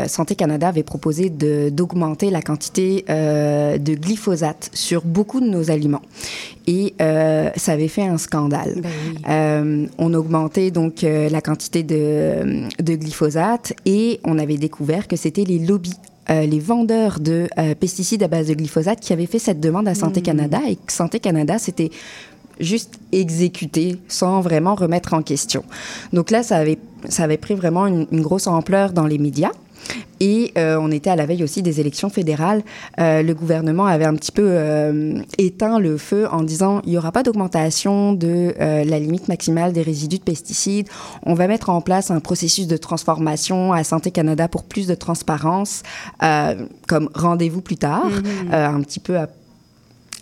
Santé 0.08 0.34
Canada 0.36 0.68
avait 0.68 0.82
proposé 0.82 1.30
d'augmenter 1.30 2.30
la 2.30 2.42
quantité 2.42 3.04
de 3.08 3.94
glyphosate 3.94 4.70
sur 4.72 5.02
beaucoup 5.04 5.40
de 5.40 5.46
nos 5.46 5.70
aliments. 5.70 6.02
Et 6.66 6.94
ça 6.98 7.72
avait 7.72 7.88
fait 7.88 8.02
un 8.06 8.18
scandale. 8.18 8.80
Ben 8.82 9.84
oui. 9.84 9.88
On 9.98 10.14
augmentait 10.14 10.70
donc 10.70 11.02
la 11.02 11.40
quantité 11.40 11.82
de, 11.82 12.66
de 12.82 12.94
glyphosate 12.94 13.72
et 13.84 14.20
on 14.24 14.38
avait 14.38 14.56
découvert 14.58 15.08
que 15.08 15.16
c'était 15.16 15.44
les 15.44 15.58
lobbies. 15.58 15.94
Euh, 16.30 16.46
les 16.46 16.58
vendeurs 16.58 17.20
de 17.20 17.48
euh, 17.58 17.74
pesticides 17.74 18.22
à 18.22 18.28
base 18.28 18.48
de 18.48 18.54
glyphosate 18.54 19.00
qui 19.00 19.12
avaient 19.12 19.26
fait 19.26 19.38
cette 19.38 19.60
demande 19.60 19.86
à 19.86 19.94
Santé 19.94 20.22
Canada 20.22 20.60
et 20.68 20.76
que 20.76 20.92
Santé 20.92 21.20
Canada 21.20 21.58
s'était 21.58 21.90
juste 22.58 22.98
exécuté 23.12 23.98
sans 24.08 24.40
vraiment 24.40 24.74
remettre 24.74 25.14
en 25.14 25.22
question. 25.22 25.62
Donc 26.12 26.30
là, 26.30 26.42
ça 26.42 26.56
avait, 26.56 26.78
ça 27.08 27.24
avait 27.24 27.36
pris 27.36 27.54
vraiment 27.54 27.86
une, 27.86 28.06
une 28.10 28.22
grosse 28.22 28.46
ampleur 28.46 28.92
dans 28.92 29.06
les 29.06 29.18
médias. 29.18 29.52
Et 30.20 30.52
euh, 30.56 30.78
on 30.80 30.90
était 30.90 31.10
à 31.10 31.16
la 31.16 31.26
veille 31.26 31.44
aussi 31.44 31.62
des 31.62 31.80
élections 31.80 32.08
fédérales. 32.08 32.62
Euh, 32.98 33.22
le 33.22 33.34
gouvernement 33.34 33.86
avait 33.86 34.06
un 34.06 34.14
petit 34.14 34.32
peu 34.32 34.46
euh, 34.46 35.20
éteint 35.38 35.78
le 35.78 35.98
feu 35.98 36.26
en 36.30 36.42
disant 36.42 36.80
il 36.84 36.90
n'y 36.90 36.98
aura 36.98 37.12
pas 37.12 37.22
d'augmentation 37.22 38.12
de 38.12 38.54
la 38.58 38.98
limite 38.98 39.28
maximale 39.28 39.72
des 39.72 39.82
résidus 39.82 40.18
de 40.18 40.22
pesticides. 40.22 40.88
On 41.24 41.34
va 41.34 41.48
mettre 41.48 41.70
en 41.70 41.80
place 41.80 42.10
un 42.10 42.20
processus 42.20 42.66
de 42.66 42.76
transformation 42.76 43.72
à 43.72 43.84
Santé 43.84 44.10
Canada 44.10 44.48
pour 44.48 44.64
plus 44.64 44.86
de 44.86 44.94
transparence, 44.94 45.82
comme 46.86 47.10
rendez-vous 47.14 47.60
plus 47.60 47.76
tard, 47.76 48.06
euh, 48.52 48.66
un 48.66 48.80
petit 48.80 49.00
peu 49.00 49.18
à 49.18 49.28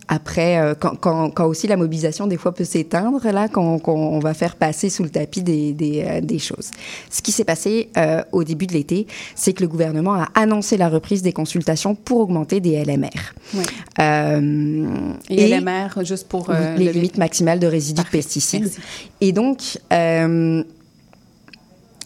après, 0.09 0.59
euh, 0.59 0.75
quand, 0.79 0.97
quand, 0.97 1.31
quand 1.31 1.47
aussi 1.47 1.67
la 1.67 1.77
mobilisation 1.77 2.27
des 2.27 2.37
fois 2.37 2.55
peut 2.55 2.65
s'éteindre, 2.65 3.21
là, 3.33 3.49
qu'on- 3.49 3.81
on 3.87 4.19
va 4.19 4.35
faire 4.35 4.57
passer 4.57 4.91
sous 4.91 5.03
le 5.03 5.09
tapis 5.09 5.43
des, 5.43 5.73
des, 5.73 6.05
euh, 6.07 6.21
des 6.21 6.39
choses. 6.39 6.71
Ce 7.11 7.23
qui 7.23 7.33
s'est 7.33 7.45
passé 7.45 7.89
euh, 7.97 8.23
au 8.33 8.45
début 8.45 8.67
de 8.67 8.75
l'été, 8.75 9.07
c'est 9.35 9.53
que 9.55 9.63
le 9.63 9.69
gouvernement 9.69 10.15
a 10.15 10.29
annoncé 10.35 10.77
la 10.77 10.89
reprise 10.89 11.23
des 11.23 11.33
consultations 11.33 11.95
pour 11.95 12.21
augmenter 12.21 12.61
des 12.61 12.85
LMR. 12.85 13.09
Oui. 13.55 13.63
Euh, 14.01 15.15
Et, 15.31 15.49
LMR, 15.49 16.05
juste 16.05 16.29
pour... 16.29 16.51
euh, 16.51 16.77
les 16.77 16.87
le- 16.87 16.93
limites 16.93 17.17
maximales 17.19 17.59
de 17.61 17.67
résidus 17.67 18.03
Parfait. 18.03 18.19
de 18.19 18.23
pesticides. 18.23 18.63
Merci. 18.65 18.81
Et 19.21 19.33
donc, 19.33 19.79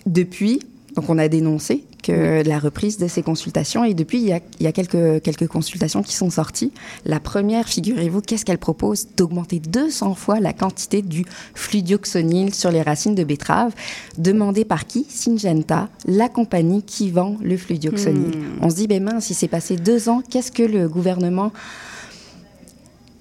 depuis, 0.06 0.60
donc 0.94 1.08
on 1.10 1.18
a 1.18 1.28
dénoncé 1.28 1.84
que 2.02 2.42
la 2.46 2.58
reprise 2.58 2.98
de 2.98 3.08
ces 3.08 3.22
consultations, 3.22 3.84
et 3.84 3.94
depuis, 3.94 4.18
il 4.18 4.28
y 4.28 4.32
a, 4.32 4.40
il 4.60 4.64
y 4.64 4.66
a 4.66 4.72
quelques, 4.72 5.22
quelques 5.22 5.46
consultations 5.46 6.02
qui 6.02 6.14
sont 6.14 6.30
sorties. 6.30 6.72
La 7.04 7.20
première, 7.20 7.68
figurez-vous, 7.68 8.20
qu'est-ce 8.20 8.44
qu'elle 8.44 8.58
propose 8.58 9.08
D'augmenter 9.16 9.60
200 9.60 10.14
fois 10.14 10.40
la 10.40 10.52
quantité 10.52 11.02
du 11.02 11.24
fludioxonil 11.54 12.54
sur 12.54 12.70
les 12.70 12.82
racines 12.82 13.14
de 13.14 13.24
betterave, 13.24 13.74
demandé 14.16 14.64
par 14.64 14.86
qui? 14.86 15.06
Syngenta, 15.08 15.88
la 16.06 16.28
compagnie 16.28 16.82
qui 16.82 17.10
vend 17.10 17.36
le 17.42 17.56
fludioxonil. 17.56 18.38
Hmm. 18.38 18.58
On 18.62 18.70
se 18.70 18.76
dit, 18.76 18.86
ben 18.86 19.02
mince, 19.02 19.30
il 19.30 19.34
s'est 19.34 19.48
passé 19.48 19.76
deux 19.76 20.08
ans, 20.08 20.22
qu'est-ce 20.28 20.52
que 20.52 20.62
le 20.62 20.88
gouvernement 20.88 21.52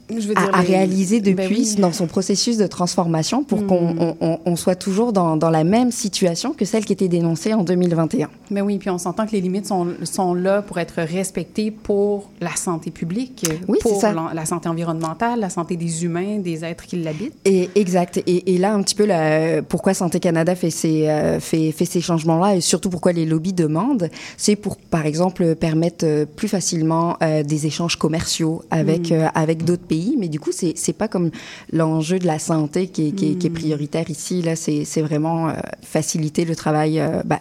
Je 0.09 0.27
veux 0.27 0.37
à, 0.37 0.41
dire, 0.41 0.55
à 0.55 0.61
les- 0.61 0.67
réaliser 0.67 1.19
depuis 1.19 1.35
Ben 1.35 1.47
oui. 1.51 1.75
dans 1.79 1.91
son 1.91 2.07
processus 2.07 2.57
de 2.57 2.65
transformation 2.67 3.43
pour 3.43 3.65
qu'on 3.67 3.93
Mm. 3.93 3.99
on- 3.99 4.15
on- 4.21 4.39
on 4.45 4.55
soit 4.55 4.75
toujours 4.75 5.11
dans, 5.11 5.35
dans 5.35 5.49
la 5.49 5.63
même 5.65 5.91
situation 5.91 6.53
que 6.53 6.63
celle 6.63 6.85
qui 6.85 6.93
était 6.93 7.09
dénoncée 7.09 7.53
en 7.53 7.63
2021. 7.63 8.29
Mais 8.49 8.61
oui, 8.61 8.77
puis 8.77 8.89
on 8.89 8.97
s'entend 8.97 9.25
que 9.25 9.33
les 9.33 9.41
limites 9.41 9.65
sont, 9.65 9.87
sont 10.03 10.33
là 10.33 10.61
pour 10.61 10.77
être 10.79 11.01
respectées 11.01 11.71
pour 11.71 12.29
la 12.39 12.55
santé 12.55 12.89
publique, 12.91 13.45
Oui, 13.67 13.79
pour 13.81 13.99
ça. 13.99 14.13
la 14.33 14.45
santé 14.45 14.69
environnementale, 14.69 15.39
la 15.41 15.49
santé 15.49 15.75
des 15.75 16.05
humains, 16.05 16.37
des 16.39 16.63
êtres 16.63 16.85
qui 16.85 16.95
l'habitent. 16.95 17.33
Et 17.43 17.69
exact. 17.75 18.17
Et, 18.27 18.53
et 18.53 18.57
là, 18.57 18.73
un 18.73 18.81
petit 18.83 18.95
peu, 18.95 19.05
la- 19.05 19.61
pourquoi 19.61 19.93
Santé 19.93 20.19
Canada 20.21 20.55
fait 20.55 20.69
ces, 20.69 21.07
euh, 21.09 21.39
fait, 21.41 21.71
fait 21.73 21.85
ces 21.85 21.99
changements-là 21.99 22.55
et 22.55 22.61
surtout 22.61 22.89
pourquoi 22.89 23.11
les 23.11 23.25
lobbies 23.25 23.51
demandent, 23.53 24.09
c'est 24.37 24.55
pour, 24.55 24.77
par 24.77 25.05
exemple, 25.05 25.55
permettre 25.55 26.05
euh, 26.05 26.25
plus 26.25 26.47
facilement 26.47 27.17
euh, 27.21 27.43
des 27.43 27.65
échanges 27.65 27.97
commerciaux 27.97 28.63
avec, 28.71 29.11
euh, 29.11 29.27
avec 29.35 29.65
d'autres 29.65 29.83
pays. 29.83 29.96
Mais 30.17 30.27
du 30.27 30.39
coup, 30.39 30.51
c'est 30.51 30.73
c'est 30.77 30.93
pas 30.93 31.07
comme 31.07 31.31
l'enjeu 31.71 32.19
de 32.19 32.25
la 32.27 32.39
santé 32.39 32.88
qui 32.88 33.07
est, 33.07 33.12
qui 33.12 33.31
est- 33.31 33.36
qui 33.36 33.47
est 33.47 33.51
prioritaire 33.51 34.10
ici. 34.10 34.41
Là, 34.41 34.55
c'est 34.55 34.86
c'est 34.86 35.01
vraiment 35.01 35.49
euh, 35.49 35.53
faciliter 35.81 36.45
le 36.45 36.55
travail, 36.55 36.99
euh, 36.99 37.21
bah, 37.25 37.39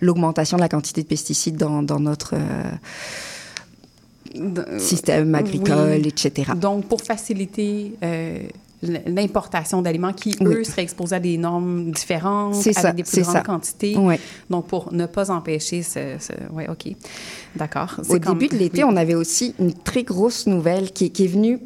l'augmentation 0.00 0.56
de 0.56 0.62
la 0.62 0.68
quantité 0.68 1.02
de 1.02 1.06
pesticides 1.06 1.56
dans, 1.56 1.82
dans 1.82 2.00
notre 2.00 2.34
euh, 2.34 4.78
système 4.78 5.34
agricole, 5.34 6.00
oui. 6.02 6.08
etc. 6.08 6.52
Donc, 6.60 6.86
pour 6.86 7.00
faciliter 7.00 7.94
l'importation 8.82 9.82
d'aliments 9.82 10.12
qui, 10.12 10.36
Oui. 10.40 10.46
eux, 10.54 10.64
seraient 10.64 10.82
exposés 10.82 11.16
à 11.16 11.20
des 11.20 11.36
normes 11.36 11.90
différentes, 11.90 12.54
avec 12.54 12.74
ça, 12.78 12.92
des 12.92 13.02
plus 13.02 13.22
grandes 13.22 13.32
ça. 13.34 13.40
quantités. 13.40 13.96
Ouais. 13.96 14.20
Donc, 14.50 14.66
pour 14.68 14.92
ne 14.92 15.06
pas 15.06 15.30
empêcher 15.30 15.82
ce... 15.82 16.16
ce... 16.20 16.32
Oui, 16.52 16.64
OK. 16.68 16.94
D'accord. 17.56 17.96
Au 18.08 18.18
comme- 18.18 18.38
début 18.38 18.54
de 18.54 18.58
l'été, 18.58 18.84
oui. 18.84 18.90
on 18.92 18.96
avait 18.96 19.14
aussi 19.14 19.54
une 19.58 19.72
très 19.72 20.02
grosse 20.04 20.46
nouvelle 20.46 20.92
qui, 20.92 21.10
qui 21.10 21.24
est 21.24 21.28
venue 21.28 21.58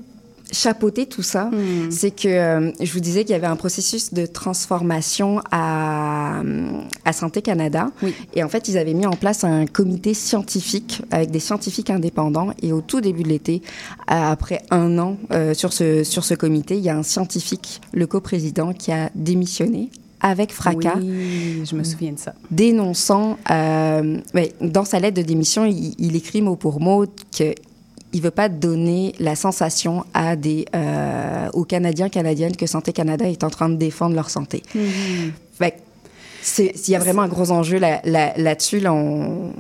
chapeauter 0.53 1.07
tout 1.07 1.23
ça. 1.23 1.47
Hmm. 1.47 1.91
C'est 1.91 2.11
que 2.11 2.29
euh, 2.29 2.71
je 2.81 2.93
vous 2.93 3.01
disais 3.01 3.23
qu'il 3.25 3.33
y 3.33 3.37
avait 3.37 3.47
un 3.47 3.57
processus 3.57 4.13
de 4.15 4.27
transformation 4.27 5.41
à, 5.51 6.41
euh, 6.45 6.69
à 7.05 7.13
Santé 7.13 7.43
Canada. 7.43 7.91
Oui. 8.03 8.15
Et 8.35 8.45
en 8.45 8.49
fait, 8.49 8.69
ils 8.69 8.79
avaient 8.79 8.95
mis 8.95 9.07
en 9.07 9.17
place 9.17 9.45
un 9.45 9.67
comité 9.67 10.15
scientifique 10.15 11.03
avec 11.11 11.31
des 11.31 11.41
scientifiques 11.41 11.91
indépendants. 11.91 12.51
Et 12.63 12.73
au 12.73 12.81
tout 12.83 13.01
début 13.01 13.23
de 13.23 13.29
l'été, 13.29 13.63
à- 14.07 14.31
après 14.31 14.63
un 14.71 14.99
an 14.99 15.17
euh, 15.33 15.55
sur, 15.55 15.73
ce, 15.73 16.05
sur 16.05 16.25
ce 16.25 16.35
comité, 16.35 16.77
il 16.77 16.83
y 16.85 16.89
a 16.91 16.97
un 16.97 17.03
scientifique, 17.03 17.81
le 17.93 18.07
coprésident, 18.07 18.73
qui 18.73 18.93
a 18.93 19.11
démissionné 19.15 19.91
avec 20.21 20.53
fracas 20.53 20.95
Oui, 20.99 21.63
je 21.65 21.75
me 21.75 21.83
souviens 21.83 22.13
de 22.13 22.19
ça. 22.19 22.35
dénonçant, 22.53 23.39
euh, 23.51 24.19
ouais, 24.35 24.53
dans 24.61 24.85
sa 24.85 25.01
lettre 25.01 25.17
de 25.17 25.23
démission, 25.23 25.65
il, 25.65 25.95
il 25.99 26.15
écrit 26.15 26.43
mot 26.43 26.55
pour 26.55 26.81
mot 26.81 27.07
que 27.37 27.55
il 28.13 28.21
veut 28.21 28.31
pas 28.31 28.49
donner 28.49 29.15
la 29.19 29.35
sensation 29.37 30.05
à 30.15 30.37
des 30.37 30.67
euh, 30.75 31.49
aux 31.53 31.65
Canadiens 31.65 32.09
canadiennes 32.09 32.57
que 32.57 32.67
Santé 32.67 32.93
Canada 32.93 33.27
est 33.27 33.45
en 33.45 33.51
train 33.51 33.69
de 33.69 33.77
défendre 33.77 34.15
leur 34.15 34.31
santé. 34.31 34.63
Fait 35.55 35.73
que 35.73 35.77
c'est 36.43 36.73
il 36.89 36.91
y 36.93 36.97
a 36.97 36.99
vraiment 36.99 37.23
un 37.23 37.29
gros 37.29 37.51
enjeu 37.51 37.79
là, 37.79 38.01
là, 38.05 38.33
là-dessus. 38.37 38.81
Là, 38.81 38.93
on, 38.93 39.53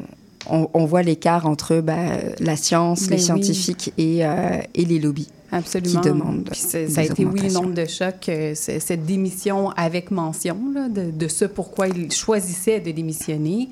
on, 0.50 0.68
on 0.74 0.84
voit 0.84 1.02
l'écart 1.02 1.46
entre 1.46 1.80
ben, 1.80 2.18
la 2.40 2.56
science, 2.56 3.02
Ben 3.02 3.10
les 3.10 3.16
oui. 3.16 3.22
scientifiques 3.22 3.92
et, 3.98 4.24
euh, 4.24 4.58
et 4.74 4.84
les 4.84 4.98
lobbies. 4.98 5.28
Absolument. 5.52 6.00
qui 6.00 6.08
demandent 6.08 6.48
Puis 6.50 6.60
ça 6.60 6.78
a 7.00 7.04
été, 7.04 7.24
oui, 7.24 7.54
onde 7.56 7.74
de 7.74 7.84
choc, 7.84 8.28
euh, 8.28 8.54
cette 8.54 9.04
démission 9.04 9.70
avec 9.70 10.10
mention 10.10 10.56
là, 10.74 10.88
de, 10.88 11.10
de 11.10 11.28
ce 11.28 11.44
pourquoi 11.44 11.88
il 11.88 12.10
choisissait 12.10 12.80
de 12.80 12.90
démissionner. 12.90 13.68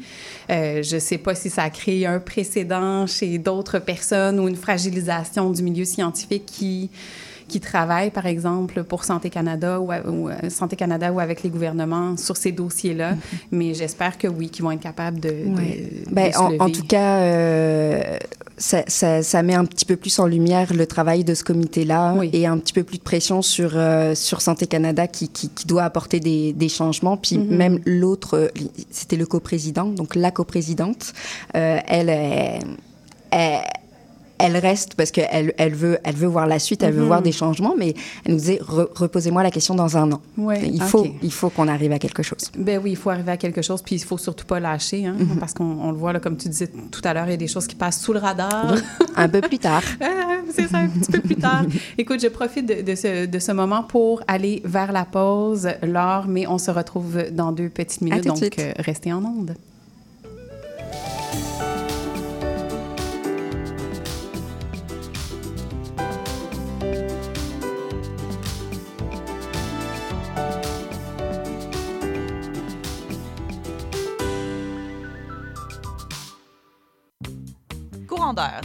Euh, 0.50 0.82
je 0.82 0.96
ne 0.96 1.00
sais 1.00 1.18
pas 1.18 1.34
si 1.34 1.50
ça 1.50 1.62
a 1.62 1.70
créé 1.70 2.06
un 2.06 2.20
précédent 2.20 3.06
chez 3.06 3.38
d'autres 3.38 3.78
personnes 3.78 4.38
ou 4.38 4.46
une 4.48 4.56
fragilisation 4.56 5.50
du 5.50 5.62
milieu 5.62 5.84
scientifique 5.84 6.44
qui 6.46 6.90
qui 7.48 7.58
travaillent, 7.58 8.12
par 8.12 8.26
exemple, 8.26 8.84
pour 8.84 9.02
Santé 9.02 9.28
Canada 9.28 9.80
ou, 9.80 9.90
ou, 9.90 10.28
euh, 10.28 10.34
Santé 10.50 10.76
Canada 10.76 11.12
ou 11.12 11.18
avec 11.18 11.42
les 11.42 11.50
gouvernements 11.50 12.16
sur 12.16 12.36
ces 12.36 12.52
dossiers-là. 12.52 13.16
Mais 13.50 13.74
j'espère 13.74 14.18
que 14.18 14.28
oui, 14.28 14.50
qu'ils 14.50 14.62
vont 14.62 14.70
être 14.70 14.78
capables 14.78 15.18
de, 15.18 15.30
de- 15.30 15.56
Ouais. 15.56 15.88
de 16.06 16.14
Ben, 16.14 16.32
se 16.32 16.38
en, 16.38 16.56
en 16.60 16.70
tout 16.70 16.84
cas, 16.84 17.16
euh, 17.22 18.02
ça, 18.60 18.84
ça- 18.86 19.22
ça 19.22 19.42
met 19.42 19.54
un 19.54 19.64
petit 19.64 19.84
peu 19.86 19.96
plus 19.96 20.18
en 20.20 20.26
lumière 20.26 20.72
le 20.72 20.86
travail 20.86 21.24
de 21.24 21.34
ce 21.34 21.42
comité-là 21.42 22.14
Oui. 22.18 22.30
et 22.32 22.46
un 22.46 22.58
petit 22.58 22.72
peu 22.74 22.84
plus 22.84 22.98
de 22.98 23.02
pression 23.02 23.40
sur, 23.42 23.72
euh, 23.74 24.14
sur 24.14 24.40
Santé 24.42 24.66
Canada 24.66 25.06
qui, 25.08 25.28
qui, 25.30 25.48
qui 25.48 25.66
doit 25.66 25.82
apporter 25.84 26.20
des, 26.20 26.52
des 26.52 26.68
changements. 26.68 27.16
Puis 27.16 27.38
Mhm. 27.38 27.56
même 27.56 27.80
l'autre, 27.86 28.36
euh, 28.36 28.48
c'était 28.90 29.16
le 29.16 29.26
coprésident, 29.26 29.86
donc 29.86 30.14
la 30.14 30.30
coprésidente, 30.30 31.14
euh, 31.56 31.78
elle, 31.88 32.10
est- 32.10 32.60
elle, 33.30 33.60
elle 34.40 34.56
reste 34.56 34.94
parce 34.94 35.10
qu'elle 35.10 35.52
elle 35.58 35.74
veut, 35.74 35.98
elle 36.04 36.14
veut 36.16 36.26
voir 36.28 36.46
la 36.46 36.58
suite, 36.58 36.82
elle 36.82 36.92
veut 36.94 37.00
Mhm. 37.02 37.06
voir 37.06 37.22
des 37.22 37.32
changements, 37.32 37.74
mais 37.76 37.94
elle 38.24 38.32
nous 38.32 38.38
disait 38.38 38.60
re- 38.62 38.88
reposez-moi 38.94 39.42
la 39.42 39.50
question 39.50 39.74
dans 39.74 39.96
un 39.96 40.10
an. 40.12 40.20
Ouais, 40.38 40.60
il, 40.66 40.82
faut, 40.82 41.06
il 41.22 41.32
faut 41.32 41.50
qu'on 41.50 41.68
arrive 41.68 41.92
à 41.92 41.98
quelque 41.98 42.22
chose. 42.22 42.50
Ben 42.58 42.80
oui, 42.82 42.92
il 42.92 42.96
faut 42.96 43.10
arriver 43.10 43.32
à 43.32 43.36
quelque 43.36 43.62
chose, 43.62 43.82
puis 43.82 43.96
il 43.96 44.02
faut 44.02 44.18
surtout 44.18 44.46
pas 44.46 44.60
lâcher, 44.60 45.06
hein, 45.06 45.14
Mhm. 45.18 45.36
parce 45.38 45.52
qu'on 45.54 45.64
on 45.80 45.90
le 45.92 45.96
voit, 45.98 46.12
là, 46.12 46.20
comme 46.20 46.36
tu 46.36 46.48
disais 46.48 46.70
tout 46.90 47.00
à 47.04 47.14
l'heure, 47.14 47.26
il 47.26 47.30
y 47.32 47.34
a 47.34 47.36
des 47.36 47.48
choses 47.48 47.66
qui 47.66 47.74
passent 47.76 48.00
sous 48.00 48.12
le 48.12 48.18
radar. 48.18 48.74
un 49.16 49.28
peu 49.28 49.40
plus 49.40 49.58
tard. 49.58 49.82
Ah, 50.00 50.52
C'est 50.52 50.68
ça, 50.68 50.78
un 50.78 50.88
petit 50.88 51.12
peu 51.12 51.20
plus 51.20 51.36
tard. 51.36 51.64
Écoute, 51.96 52.20
je 52.20 52.26
profite 52.28 52.66
de, 52.66 52.82
de 52.82 52.94
ce, 52.96 53.26
de 53.26 53.38
ce 53.38 53.52
moment 53.52 53.84
pour 53.84 54.22
aller 54.26 54.62
vers 54.64 54.90
la 54.90 55.04
pause, 55.04 55.68
Laure, 55.82 56.24
mais 56.26 56.46
on 56.48 56.58
se 56.58 56.70
retrouve 56.72 57.18
dans 57.30 57.52
deux 57.52 57.68
petites 57.68 58.00
minutes, 58.00 58.24
donc 58.24 58.42
euh, 58.58 58.72
restez 58.78 59.12
en 59.12 59.24
onde. 59.24 59.54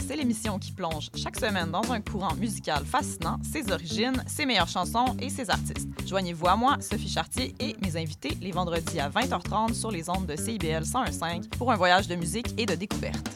C'est 0.06 0.14
l'émission 0.14 0.60
qui 0.60 0.70
plonge 0.70 1.10
chaque 1.16 1.36
semaine 1.36 1.72
dans 1.72 1.90
un 1.90 2.00
courant 2.00 2.34
musical 2.36 2.84
fascinant, 2.84 3.38
ses 3.42 3.72
origines, 3.72 4.22
ses 4.28 4.46
meilleures 4.46 4.68
chansons 4.68 5.16
et 5.18 5.28
ses 5.28 5.50
artistes. 5.50 5.88
Joignez-vous 6.06 6.46
à 6.46 6.54
moi, 6.54 6.76
Sophie 6.80 7.08
Chartier 7.08 7.52
et 7.58 7.74
mes 7.82 7.96
invités 7.96 8.36
les 8.40 8.52
vendredis 8.52 9.00
à 9.00 9.08
20h30 9.08 9.74
sur 9.74 9.90
les 9.90 10.08
ondes 10.08 10.26
de 10.26 10.36
CIBL 10.36 10.84
101.5 10.84 11.48
pour 11.58 11.72
un 11.72 11.74
voyage 11.74 12.06
de 12.06 12.14
musique 12.14 12.54
et 12.56 12.64
de 12.64 12.76
découverte. 12.76 13.28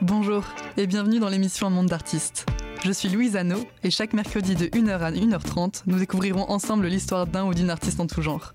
Bonjour 0.00 0.42
et 0.78 0.86
bienvenue 0.86 1.18
dans 1.18 1.28
l'émission 1.28 1.66
Un 1.66 1.70
monde 1.70 1.88
d'artistes. 1.88 2.46
Je 2.82 2.92
suis 2.92 3.10
Louise 3.10 3.36
Anneau 3.36 3.62
et 3.82 3.90
chaque 3.90 4.14
mercredi 4.14 4.54
de 4.54 4.66
1h 4.66 5.00
à 5.00 5.10
1h30, 5.10 5.82
nous 5.86 5.98
découvrirons 5.98 6.50
ensemble 6.50 6.86
l'histoire 6.86 7.26
d'un 7.26 7.44
ou 7.44 7.52
d'une 7.52 7.68
artiste 7.68 8.00
en 8.00 8.06
tout 8.06 8.22
genre. 8.22 8.54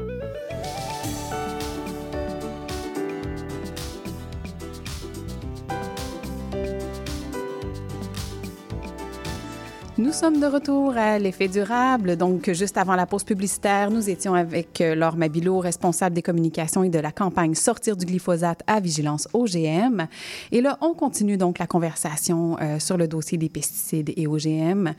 Nous 10.01 10.13
sommes 10.13 10.39
de 10.39 10.47
retour 10.47 10.97
à 10.97 11.19
l'effet 11.19 11.47
durable. 11.47 12.15
Donc, 12.15 12.51
juste 12.53 12.75
avant 12.75 12.95
la 12.95 13.05
pause 13.05 13.23
publicitaire, 13.23 13.91
nous 13.91 14.09
étions 14.09 14.33
avec 14.33 14.81
euh, 14.81 14.95
Laure 14.95 15.15
Mabilo, 15.15 15.59
responsable 15.59 16.15
des 16.15 16.23
communications 16.23 16.83
et 16.83 16.89
de 16.89 16.97
la 16.97 17.11
campagne 17.11 17.53
Sortir 17.53 17.95
du 17.95 18.07
glyphosate 18.07 18.63
à 18.65 18.79
vigilance 18.79 19.27
OGM. 19.33 20.07
Et 20.51 20.61
là, 20.61 20.79
on 20.81 20.95
continue 20.95 21.37
donc 21.37 21.59
la 21.59 21.67
conversation 21.67 22.57
euh, 22.59 22.79
sur 22.79 22.97
le 22.97 23.07
dossier 23.07 23.37
des 23.37 23.47
pesticides 23.47 24.11
et 24.17 24.25
OGM. 24.25 24.95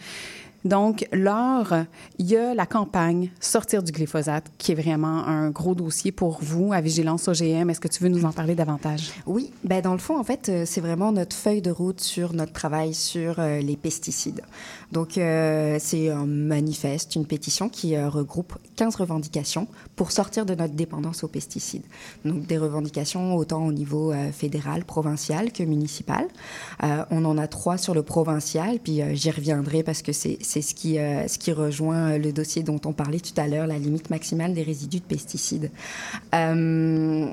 Donc, 0.65 1.07
lors, 1.13 1.75
il 2.19 2.27
y 2.27 2.37
a 2.37 2.55
la 2.55 2.67
campagne 2.67 3.31
Sortir 3.41 3.83
du 3.83 3.91
glyphosate, 3.91 4.45
qui 4.59 4.73
est 4.73 4.75
vraiment 4.75 5.27
un 5.27 5.51
gros 5.51 5.75
dossier 5.75 6.13
pour 6.13 6.39
vous 6.41 6.73
à 6.73 6.81
Vigilance 6.81 7.27
OGM. 7.29 7.69
Est-ce 7.71 7.81
que 7.81 7.89
tu 7.89 8.03
veux 8.03 8.09
nous 8.09 8.25
en 8.25 8.33
parler 8.33 8.55
davantage? 8.55 9.11
Oui, 9.27 9.51
ben 9.65 9.81
dans 9.83 9.93
le 9.93 9.99
fond, 9.99 10.19
en 10.19 10.25
fait, 10.25 10.49
euh, 10.49 10.65
c'est 10.67 10.81
vraiment 10.81 11.11
notre 11.11 11.35
feuille 11.35 11.63
de 11.63 11.71
route 11.71 12.01
sur 12.01 12.33
notre 12.33 12.53
travail 12.53 12.95
sur 12.95 13.39
euh, 13.39 13.61
les 13.61 13.77
pesticides. 13.77 14.43
Donc, 14.93 15.19
euh, 15.19 15.79
c'est 15.81 16.11
un 16.11 16.27
manifeste, 16.27 17.17
une 17.17 17.27
pétition 17.27 17.69
qui 17.69 17.99
regroupe 17.99 18.57
15 18.77 18.97
revendications 18.97 19.67
pour 19.97 20.13
sortir 20.13 20.47
de 20.47 20.55
notre 20.55 20.75
dépendance 20.75 21.25
aux 21.25 21.29
pesticides. 21.29 21.85
Donc, 22.25 22.47
des 22.47 22.59
revendications 22.59 23.35
autant 23.35 23.67
au 23.67 23.73
niveau 23.73 24.13
fédéral, 24.33 24.85
provincial 24.85 25.51
que 25.51 25.63
municipal. 25.63 26.27
On 26.83 27.25
en 27.25 27.39
a 27.39 27.47
trois 27.47 27.79
sur 27.79 27.95
le 27.95 28.03
provincial, 28.03 28.79
puis 28.83 29.01
j'y 29.15 29.31
reviendrai 29.31 29.83
parce 29.83 30.03
que 30.03 30.13
c'est 30.13 30.39
c'est 30.53 30.61
ce 30.61 30.75
qui, 30.75 30.99
euh, 30.99 31.27
ce 31.29 31.39
qui 31.39 31.51
rejoint 31.51 32.19
le 32.19 32.31
dossier 32.31 32.63
dont 32.63 32.81
on 32.85 32.93
parlait 32.93 33.21
tout 33.21 33.39
à 33.39 33.49
l'heure, 33.49 33.67
la 33.67 33.79
limite 33.79 34.11
maximale 34.11 34.53
des 34.53 34.63
résidus 34.63 34.99
de 34.99 35.05
pesticides. 35.05 35.71
Euh, 36.35 37.27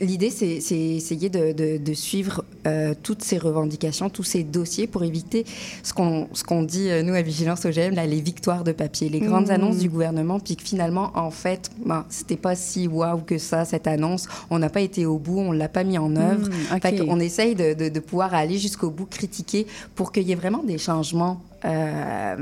L'idée, 0.00 0.30
c'est 0.30 0.58
c'est 0.60 0.76
essayer 0.76 1.28
de, 1.28 1.52
de, 1.52 1.76
de 1.78 1.94
suivre 1.94 2.44
euh, 2.66 2.94
toutes 3.00 3.22
ces 3.22 3.38
revendications, 3.38 4.10
tous 4.10 4.24
ces 4.24 4.42
dossiers 4.42 4.88
pour 4.88 5.04
éviter 5.04 5.44
ce 5.84 5.92
qu'on 5.92 6.26
ce 6.32 6.42
qu'on 6.42 6.64
dit, 6.64 6.90
euh, 6.90 7.04
nous, 7.04 7.14
à 7.14 7.22
Vigilance 7.22 7.64
OGM, 7.64 7.94
là, 7.94 8.04
les 8.04 8.20
victoires 8.20 8.64
de 8.64 8.72
papier, 8.72 9.08
les 9.08 9.20
grandes 9.20 9.46
Mmh. 9.46 9.50
annonces 9.52 9.78
du 9.78 9.88
gouvernement, 9.88 10.40
puis 10.40 10.56
que 10.56 10.64
finalement, 10.64 11.12
en 11.14 11.30
fait, 11.30 11.70
ben, 11.86 12.04
c'était 12.08 12.36
pas 12.36 12.56
si 12.56 12.88
waouh 12.88 13.20
que 13.20 13.38
ça, 13.38 13.64
cette 13.64 13.86
annonce. 13.86 14.26
On 14.50 14.58
n'a 14.58 14.68
pas 14.68 14.80
été 14.80 15.06
au 15.06 15.18
bout, 15.18 15.38
on 15.38 15.52
l'a 15.52 15.68
pas 15.68 15.84
mis 15.84 15.96
en 15.98 16.16
œuvre. 16.16 16.48
Mmh, 16.48 17.06
qu'on 17.06 17.20
essaye 17.20 17.54
de, 17.54 17.74
de, 17.74 17.88
de 17.88 18.00
pouvoir 18.00 18.34
aller 18.34 18.58
jusqu'au 18.58 18.90
bout, 18.90 19.06
critiquer, 19.06 19.64
pour 19.94 20.10
qu'il 20.10 20.24
y 20.24 20.32
ait 20.32 20.34
vraiment 20.34 20.64
des 20.64 20.78
changements 20.78 21.40
euh, 21.64 22.36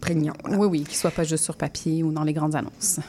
prégnants. 0.00 0.34
là. 0.48 0.56
Oui, 0.56 0.66
oui, 0.66 0.78
qu'il 0.80 0.92
ne 0.92 0.98
soit 0.98 1.10
pas 1.10 1.24
juste 1.24 1.44
sur 1.44 1.56
papier 1.56 2.02
ou 2.02 2.12
dans 2.12 2.24
les 2.24 2.32
grandes 2.32 2.54
annonces. 2.54 3.00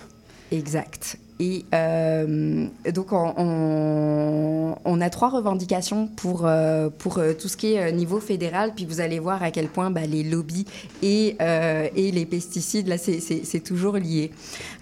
Exact. 0.52 1.18
Et 1.42 1.66
euh, 1.74 2.68
donc, 2.94 3.08
on, 3.14 5.02
a 5.02 5.10
trois 5.10 5.30
revendications 5.30 6.06
pour, 6.06 6.46
euh, 6.46 6.90
pour 6.96 7.18
euh, 7.18 7.34
tout 7.34 7.48
ce 7.48 7.58
qui 7.58 7.74
est 7.74 7.92
niveau 7.92 8.20
fédéral. 8.20 8.74
Puis 8.76 8.86
vous 8.86 9.02
allez 9.02 9.18
voir 9.18 9.42
à 9.42 9.50
quel 9.50 9.68
point 9.68 9.90
bah, 9.90 10.06
les 10.06 10.22
lobbies 10.22 10.68
et, 11.02 11.38
et 11.40 12.12
les 12.12 12.26
pesticides, 12.28 12.88
là, 12.88 13.00
c'est- 13.00 13.64
toujours 13.64 13.98
lié. 13.98 14.32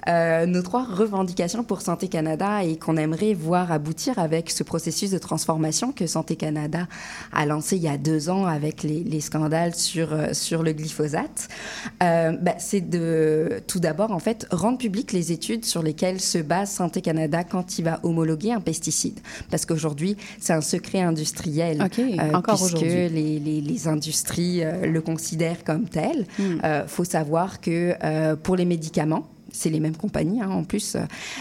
Nos 0.07 0.61
trois 0.61 0.83
revendications 0.83 1.63
pour 1.63 1.81
Santé 1.81 2.07
Canada 2.09 2.63
et 2.63 2.77
qu'on 2.77 2.97
aimerait 2.97 3.33
voir 3.33 3.71
aboutir 3.71 4.19
avec 4.19 4.49
ce 4.49 4.63
processus 4.63 5.11
de 5.11 5.17
transformation 5.17 5.91
que 5.93 6.07
Santé 6.07 6.35
Canada 6.35 6.87
a 7.31 7.45
lancé 7.45 7.77
il 7.77 7.83
y 7.83 7.87
a 7.87 7.97
deux 7.97 8.29
ans 8.29 8.45
avec 8.45 8.83
les, 8.83 9.03
les 9.03 9.21
scandales 9.21 9.75
sur, 9.75 10.09
sur 10.33 10.63
le 10.63 10.73
glyphosate, 10.73 11.47
bah, 12.01 12.55
c'est 12.57 12.81
de 12.81 13.61
tout 13.67 13.79
d'abord 13.79 14.11
en 14.11 14.19
fait 14.19 14.45
rendre 14.51 14.77
public 14.77 15.13
les 15.13 15.31
études 15.31 15.63
sur 15.65 15.83
lesquelles 15.83 16.19
se 16.19 16.48
base 16.49 16.69
Santé 16.71 16.99
Canada 17.01 17.45
quand 17.45 17.79
il 17.79 17.85
va 17.85 17.99
homologuer 18.03 18.51
un 18.51 18.59
pesticide. 18.59 19.17
Parce 19.49 19.65
qu'aujourd'hui, 19.65 20.17
c'est 20.41 20.53
un 20.53 20.59
secret 20.61 20.99
industriel. 21.01 21.81
OK, 21.81 22.01
encore 22.33 22.57
puisque 22.57 22.81
les, 22.81 23.39
les, 23.39 23.61
les 23.61 23.87
industries 23.87 24.63
euh, 24.63 24.85
le 24.85 24.99
considèrent 25.01 25.63
comme 25.63 25.85
tel. 25.87 26.25
Il 26.39 26.45
Hmm. 26.59 26.87
faut 26.87 27.05
savoir 27.05 27.61
que 27.61 27.93
euh, 28.03 28.35
pour 28.35 28.55
les 28.55 28.65
médicaments, 28.65 29.25
c'est 29.51 29.69
les 29.69 29.79
mêmes 29.79 29.95
compagnies 29.95 30.41
hein, 30.41 30.49
en 30.49 30.63
plus. 30.63 30.95
Euh, 30.95 30.99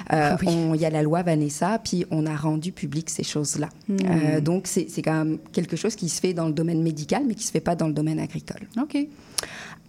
Ah 0.08 0.36
oui. 0.40 0.48
Il 0.74 0.80
y 0.80 0.86
a 0.86 0.90
la 0.90 1.02
loi 1.02 1.22
Vanessa, 1.22 1.78
puis 1.82 2.04
on 2.10 2.24
a 2.26 2.34
rendu 2.36 2.72
public 2.72 3.10
ces 3.10 3.22
choses-là. 3.24 3.68
Hmm. 3.88 3.96
Euh, 4.04 4.40
donc 4.40 4.66
c'est 4.66 4.86
quand 5.02 5.12
même 5.24 5.38
quelque 5.52 5.76
chose 5.76 5.94
qui 5.96 6.08
se 6.08 6.20
fait 6.20 6.32
dans 6.34 6.46
le 6.46 6.52
domaine 6.54 6.82
médical, 6.82 7.22
mais 7.26 7.34
qui 7.34 7.44
se 7.44 7.50
fait 7.50 7.60
pas 7.60 7.74
dans 7.76 7.86
le 7.88 7.92
domaine 7.94 8.18
agricole. 8.18 8.62
OK. 8.80 8.96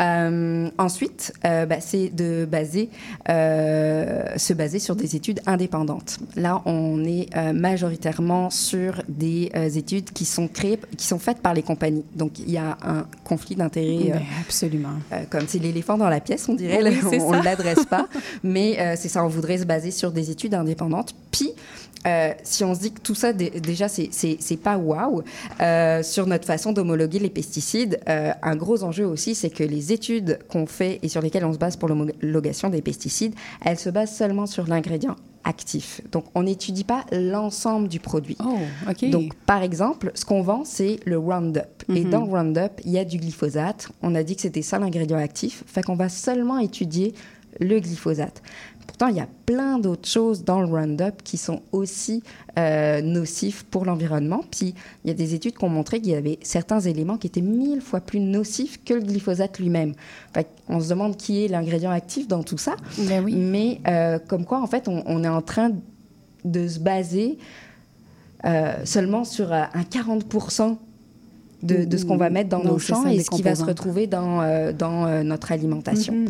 Euh, 0.01 0.69
ensuite, 0.77 1.33
euh, 1.45 1.65
bah, 1.65 1.81
c'est 1.81 2.09
de 2.09 2.45
baser, 2.49 2.89
euh, 3.29 4.23
se 4.37 4.53
baser 4.53 4.79
sur 4.79 4.95
des 4.95 5.15
études 5.15 5.41
indépendantes. 5.45 6.19
Là, 6.35 6.61
on 6.65 7.03
est 7.05 7.27
euh, 7.35 7.53
majoritairement 7.53 8.49
sur 8.49 9.01
des 9.07 9.51
euh, 9.55 9.69
études 9.69 10.11
qui 10.11 10.25
sont 10.25 10.47
créées, 10.47 10.79
qui 10.97 11.05
sont 11.05 11.19
faites 11.19 11.39
par 11.39 11.53
les 11.53 11.63
compagnies. 11.63 12.05
Donc, 12.15 12.39
il 12.39 12.49
y 12.51 12.57
a 12.57 12.77
un 12.83 13.05
conflit 13.23 13.55
d'intérêts. 13.55 14.11
euh, 14.13 14.19
absolument. 14.45 14.89
euh, 15.11 15.23
comme 15.29 15.43
c'est 15.47 15.59
l'éléphant 15.59 15.97
dans 15.97 16.09
la 16.09 16.19
pièce, 16.19 16.47
on 16.49 16.53
dirait. 16.55 16.77
Oui, 16.83 17.19
on 17.21 17.31
ne 17.37 17.43
l'adresse 17.43 17.85
pas. 17.85 18.07
Mais 18.43 18.79
euh, 18.79 18.95
c'est 18.97 19.09
ça, 19.09 19.23
on 19.23 19.27
voudrait 19.27 19.57
se 19.57 19.65
baser 19.65 19.91
sur 19.91 20.11
des 20.11 20.31
études 20.31 20.53
indépendantes. 20.53 21.13
Puis, 21.31 21.51
euh, 22.07 22.31
si 22.43 22.63
on 22.63 22.73
se 22.75 22.79
dit 22.81 22.91
que 22.93 23.01
tout 23.01 23.15
ça, 23.15 23.33
dé- 23.33 23.49
déjà, 23.49 23.87
c'est- 23.87 24.09
pas 24.61 24.77
waouh, 24.77 25.21
euh, 25.61 26.01
sur 26.03 26.27
notre 26.27 26.45
façon 26.45 26.71
d'homologuer 26.71 27.19
les 27.19 27.29
pesticides, 27.29 27.99
euh, 28.09 28.31
un 28.41 28.55
gros 28.55 28.83
enjeu 28.83 29.05
aussi, 29.05 29.35
c'est 29.35 29.49
que 29.49 29.63
les 29.63 29.91
études 29.93 30.39
qu'on 30.49 30.65
fait 30.65 30.99
et 31.03 31.09
sur 31.09 31.21
lesquelles 31.21 31.45
on 31.45 31.53
se 31.53 31.57
base 31.57 31.75
pour 31.75 31.89
l'homologation 31.89 32.69
des 32.69 32.81
pesticides, 32.81 33.33
elles 33.65 33.79
se 33.79 33.89
basent 33.89 34.15
seulement 34.15 34.45
sur 34.45 34.67
l'ingrédient 34.67 35.15
actif. 35.45 36.01
Donc, 36.11 36.25
on 36.35 36.43
n'étudie 36.43 36.83
pas 36.83 37.05
l'ensemble 37.11 37.87
du 37.87 37.99
produit. 37.99 38.37
Oh. 38.45 38.57
Donc, 39.09 39.33
par 39.45 39.63
exemple, 39.63 40.11
ce 40.13 40.25
qu'on 40.25 40.41
vend, 40.41 40.63
c'est 40.65 40.99
le 41.05 41.17
Roundup. 41.17 41.63
Et 41.95 42.03
Mhm. 42.03 42.09
dans 42.09 42.25
le 42.25 42.29
Roundup, 42.31 42.81
il 42.85 42.91
y 42.91 42.99
a 42.99 43.05
du 43.05 43.17
glyphosate. 43.17 43.89
On 44.01 44.15
a 44.15 44.23
dit 44.23 44.35
que 44.35 44.41
c'était 44.41 44.61
ça 44.61 44.79
l'ingrédient 44.79 45.17
actif. 45.17 45.63
Fait 45.65 45.81
qu'on 45.81 45.95
va 45.95 46.09
seulement 46.09 46.59
étudier 46.59 47.13
le 47.59 47.79
glyphosate. 47.79 48.41
Pourtant, 48.89 49.05
il 49.05 49.17
y 49.17 49.19
a 49.19 49.27
plein 49.45 49.77
d'autres 49.77 50.09
choses 50.09 50.43
dans 50.43 50.61
le 50.61 50.65
Roundup 50.65 51.21
qui 51.23 51.37
sont 51.37 51.61
aussi 51.71 52.23
euh, 52.57 53.03
nocifs 53.03 53.61
pour 53.61 53.85
l'environnement. 53.85 54.41
Puis, 54.49 54.73
il 55.05 55.09
y 55.09 55.11
a 55.11 55.13
des 55.13 55.35
études 55.35 55.55
qui 55.55 55.63
ont 55.63 55.69
montré 55.69 56.01
qu'il 56.01 56.09
y 56.09 56.15
avait 56.15 56.39
certains 56.41 56.79
éléments 56.79 57.17
qui 57.17 57.27
étaient 57.27 57.39
mille 57.39 57.81
fois 57.81 57.99
plus 58.01 58.19
nocifs 58.19 58.83
que 58.83 58.95
le 58.95 59.01
glyphosate 59.01 59.59
lui-même. 59.59 59.93
On 60.67 60.79
se 60.79 60.89
demande 60.89 61.17
qui 61.17 61.45
est 61.45 61.47
l'ingrédient 61.47 61.91
actif 61.91 62.27
dans 62.27 62.41
tout 62.41 62.57
ça. 62.57 62.77
Ben 62.97 63.23
oui. 63.23 63.35
Mais 63.35 63.79
euh, 63.87 64.17
comme 64.17 64.43
quoi, 64.43 64.59
en 64.59 64.65
fait, 64.67 64.87
on, 64.87 65.03
on 65.05 65.23
est 65.23 65.29
en 65.29 65.43
train 65.43 65.71
de 66.43 66.67
se 66.67 66.79
baser 66.79 67.37
euh, 68.45 68.73
seulement 68.85 69.23
sur 69.23 69.53
euh, 69.53 69.65
un 69.71 69.83
40 69.83 70.25
de, 71.61 71.83
de 71.85 71.97
ce 71.97 72.05
qu'on 72.05 72.17
va 72.17 72.29
mettre 72.29 72.49
dans 72.49 72.63
nos 72.63 72.79
champs 72.79 73.05
et 73.07 73.19
ce 73.19 73.29
qui 73.29 73.41
va 73.41 73.55
se 73.55 73.63
retrouver 73.63 74.07
dans, 74.07 74.41
euh, 74.41 74.71
dans 74.71 75.05
euh, 75.05 75.23
notre 75.23 75.51
alimentation. 75.51 76.13
Mhm. 76.13 76.27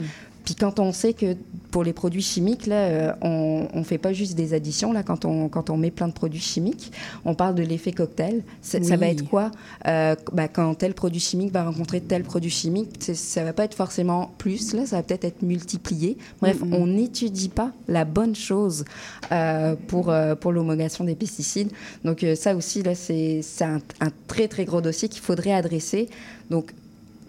Puis 0.50 0.56
quand 0.56 0.80
on 0.80 0.92
sait 0.92 1.14
que 1.14 1.36
pour 1.70 1.84
les 1.84 1.94
produits 1.94 2.24
chimiques, 2.24 2.66
là, 2.66 2.88
euh, 2.88 3.14
on 3.22 3.68
ne 3.72 3.84
fait 3.84 4.00
pas 4.00 4.14
juste 4.14 4.34
des 4.34 4.56
additions 4.56 4.92
là, 4.92 5.04
quand, 5.04 5.24
on, 5.24 5.48
quand 5.48 5.70
on 5.70 5.78
met 5.78 5.92
plein 5.92 6.08
de 6.08 6.14
produits 6.14 6.42
chimiques. 6.42 6.92
On 7.24 7.36
parle 7.36 7.54
de 7.54 7.62
l'effet 7.62 7.92
cocktail. 7.92 8.42
Ça 8.64 8.80
va 8.98 9.10
être 9.10 9.30
quoi 9.30 9.52
Euh, 9.86 10.16
bah, 10.34 10.48
Quand 10.48 10.74
tel 10.74 10.96
produit 10.96 11.20
chimique 11.20 11.52
va 11.52 11.66
rencontrer 11.66 12.02
tel 12.02 12.24
produit 12.24 12.50
chimique, 12.50 13.12
ça 13.14 13.44
va 13.44 13.54
pas 13.54 13.66
être 13.66 13.76
forcément 13.76 14.32
plus, 14.40 14.74
là, 14.74 14.88
ça 14.88 14.96
va 14.96 15.04
peut-être 15.04 15.26
être 15.26 15.44
multiplié. 15.44 16.18
Bref, 16.42 16.58
on 16.72 16.88
n'étudie 16.88 17.50
pas 17.50 17.72
la 17.88 18.04
bonne 18.04 18.34
chose 18.36 18.86
euh, 19.32 19.76
pour, 19.86 20.10
euh, 20.10 20.34
pour 20.34 20.52
l'homologation 20.52 21.04
des 21.04 21.14
pesticides. 21.14 21.70
Donc 22.04 22.26
ça 22.34 22.56
aussi, 22.56 22.82
là, 22.82 22.96
c'est 22.96 23.44
un, 23.62 23.82
un 24.02 24.10
très 24.26 24.48
très 24.48 24.66
gros 24.66 24.82
dossier 24.82 25.10
qu'il 25.10 25.22
faudrait 25.22 25.54
adresser. 25.54 26.10
Donc 26.50 26.74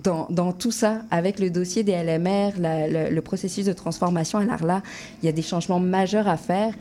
dans, 0.03 0.53
tout 0.53 0.71
ça, 0.71 1.03
avec 1.11 1.39
le 1.39 1.51
dossier 1.51 1.83
des 1.83 1.93
LMR, 1.93 2.53
le, 2.59 3.21
processus 3.21 3.67
de 3.67 3.73
transformation 3.73 4.39
à 4.39 4.45
l'ARLA, 4.45 4.83
il 5.23 5.27
y 5.27 5.29
a 5.29 5.33
des 5.33 5.43
changements 5.43 5.81
majeurs 5.81 6.29
à 6.29 6.37
faire. 6.37 6.75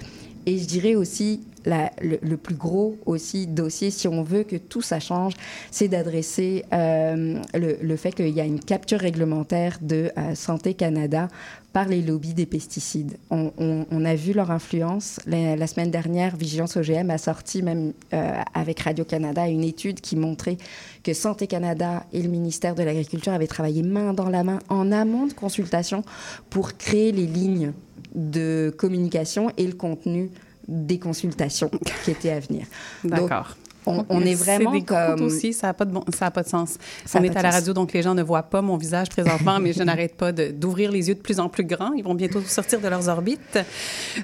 Et 0.46 0.58
je 0.58 0.66
dirais 0.66 0.96
aussi, 0.96 1.42
le, 1.66 2.36
plus 2.36 2.56
gros 2.56 2.98
aussi 3.06 3.46
dossier, 3.46 3.92
si 3.92 4.08
on 4.08 4.24
veut 4.24 4.44
que 4.44 4.56
tout 4.56 4.82
ça 4.82 5.00
change, 5.00 5.34
c'est 5.72 5.88
d'adresser 5.88 6.66
euh, 6.74 7.36
le, 7.54 7.78
le 7.82 7.96
fait 7.96 8.12
qu'il 8.12 8.30
y 8.30 8.42
a 8.42 8.46
une 8.46 8.60
capture 8.60 9.00
réglementaire 9.00 9.78
de 9.82 10.12
euh, 10.18 10.36
Santé 10.36 10.74
Canada 10.74 11.28
par 11.74 11.88
les 11.88 12.02
lobbies 12.02 12.34
des 12.34 12.46
pesticides. 12.48 13.18
On, 13.30 13.52
on- 13.60 13.86
on 13.92 14.06
a 14.06 14.16
vu 14.16 14.34
leur 14.34 14.50
influence. 14.50 15.20
La, 15.28 15.56
la 15.56 15.68
semaine 15.68 15.92
dernière, 15.92 16.36
Vigilance 16.36 16.76
OGM 16.78 17.10
a 17.12 17.18
sorti, 17.20 17.62
même 17.62 17.94
euh, 18.14 18.42
avec 18.56 18.80
Radio-Canada, 18.80 19.48
une 19.48 19.64
étude 19.64 20.02
qui 20.02 20.16
montrait 20.16 20.58
que 21.04 21.14
Santé 21.14 21.46
Canada 21.48 22.06
et 22.12 22.22
le 22.24 22.30
ministère 22.30 22.74
de 22.76 22.82
l'Agriculture 22.84 23.34
avaient 23.34 23.48
travaillé 23.48 23.84
main 23.84 24.14
dans 24.14 24.30
la 24.30 24.44
main 24.44 24.60
en 24.70 24.92
amont 24.92 25.28
de 25.28 25.34
consultation 25.34 26.04
pour 26.50 26.76
créer 26.78 27.12
les 27.12 27.28
lignes 27.28 27.72
de 28.16 28.74
communication 28.76 29.52
et 29.58 29.68
le 29.68 29.74
contenu 29.74 30.32
des 30.68 30.98
consultations 31.00 31.70
qui 32.04 32.12
étaient 32.12 32.32
à 32.32 32.40
venir. 32.40 32.66
D'accord. 33.04 33.56
On, 33.90 34.06
on 34.10 34.22
est 34.22 34.36
vraiment 34.36 34.72
des 34.72 34.84
comme... 34.84 35.18
dossiers, 35.18 35.52
ça 35.52 35.68
n'a 35.68 35.74
pas, 35.74 35.86
de 35.86 35.92
bon, 35.92 36.04
ça 36.16 36.28
a 36.28 36.32
pas 36.32 36.44
de 36.44 36.50
sens. 36.50 36.78
Ça 37.06 37.20
on 37.20 37.24
est 37.24 37.36
à 37.36 37.42
la 37.42 37.52
radio, 37.52 37.74
donc 37.74 37.94
les 37.94 38.02
gens 38.02 38.16
ne 38.16 38.24
voient 38.24 38.44
pas 38.44 38.62
mon 38.62 38.78
visage 38.78 39.10
présentement, 39.10 39.60
mais 39.60 39.74
je 39.74 39.84
n'arrête 39.84 40.16
pas 40.16 40.32
d'ouvrir 40.32 40.92
les 40.92 41.10
yeux 41.10 41.16
de 41.16 41.22
plus 41.22 41.40
en 41.40 41.50
plus 41.50 41.64
grands. 41.64 41.94
Ils 41.94 42.04
vont 42.04 42.16
bientôt 42.16 42.42
sortir 42.42 42.80
de 42.80 42.88
leurs 42.88 43.08
orbites. 43.10 43.60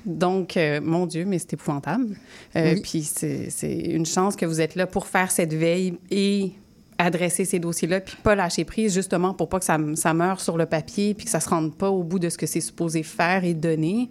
Donc, 0.06 0.58
euh, 0.58 0.80
mon 0.84 1.06
Dieu, 1.06 1.26
mais 1.26 1.40
c'est 1.40 1.54
épouvantable. 1.54 2.16
Euh, 2.56 2.74
Oui. 2.74 2.82
Puis 2.82 3.04
c'est 3.04 3.50
c'est 3.50 3.74
une 3.74 4.06
chance 4.06 4.36
que 4.36 4.46
vous 4.46 4.60
êtes 4.62 4.76
là 4.76 4.88
pour 4.88 5.08
faire 5.08 5.32
cette 5.32 5.54
veille 5.54 5.98
et 6.12 6.52
adresser 6.98 7.44
ces 7.46 7.60
dossiers-là, 7.60 8.00
puis 8.00 8.16
pas 8.24 8.36
lâcher 8.36 8.64
prise, 8.64 8.94
justement 8.94 9.34
pour 9.34 9.50
pas 9.50 9.60
que 9.60 9.66
ça, 9.66 9.78
ça 9.96 10.14
meure 10.14 10.40
sur 10.40 10.56
le 10.58 10.66
papier, 10.66 11.14
puis 11.14 11.26
que 11.26 11.32
ça 11.32 11.40
se 11.42 11.50
rende 11.50 11.74
pas 11.74 11.90
au 11.90 12.04
bout 12.04 12.20
de 12.20 12.30
ce 12.30 12.38
que 12.38 12.46
c'est 12.46 12.62
supposé 12.62 13.04
faire 13.04 13.44
et 13.44 13.54
donner. 13.54 14.10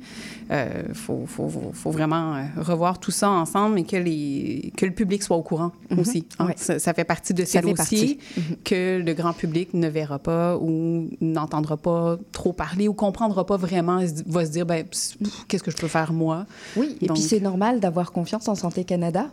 Il 0.51 0.53
euh, 0.53 0.93
faut, 0.93 1.25
faut, 1.27 1.51
faut, 1.73 1.91
vraiment 1.91 2.35
euh, 2.37 2.43
revoir 2.61 3.01
tout 3.01 3.11
ça 3.11 3.31
ensemble 3.31 3.79
et 3.79 3.85
que, 3.85 3.97
les, 3.97 4.73
que 4.77 4.85
le 4.85 4.93
public 4.93 5.23
soit 5.23 5.37
au 5.37 5.43
courant 5.43 5.73
Mhm. 5.91 5.99
aussi. 6.01 6.27
hein. 6.39 6.47
Ouais. 6.47 6.55
Ça, 6.57 6.79
ça 6.79 6.93
fait 6.93 7.05
partie 7.05 7.33
de 7.35 7.45
ces 7.45 7.61
dossiers. 7.61 8.19
Mhm. 8.37 8.57
que 8.65 9.03
le 9.05 9.15
grand 9.15 9.33
public 9.33 9.73
ne 9.75 9.89
verra 9.89 10.19
pas 10.19 10.57
ou 10.59 11.09
n'entendra 11.21 11.77
pas 11.77 12.19
trop 12.33 12.53
parler 12.53 12.89
ou 12.89 12.93
comprendra 12.95 13.47
pas 13.47 13.57
vraiment, 13.57 14.01
va 14.27 14.45
se 14.45 14.51
dire, 14.51 14.67
ben, 14.67 14.85
qu'est-ce 15.49 15.63
que 15.63 15.71
je 15.71 15.77
peux 15.77 15.89
faire 15.89 16.13
moi? 16.13 16.45
Oui, 16.77 16.97
et 17.01 17.07
Donc- 17.07 17.17
puis 17.17 17.25
c'est 17.27 17.41
normal 17.41 17.81
d'avoir 17.81 18.13
confiance 18.13 18.47
en 18.49 18.55
Santé 18.55 18.85
Canada. 18.85 19.29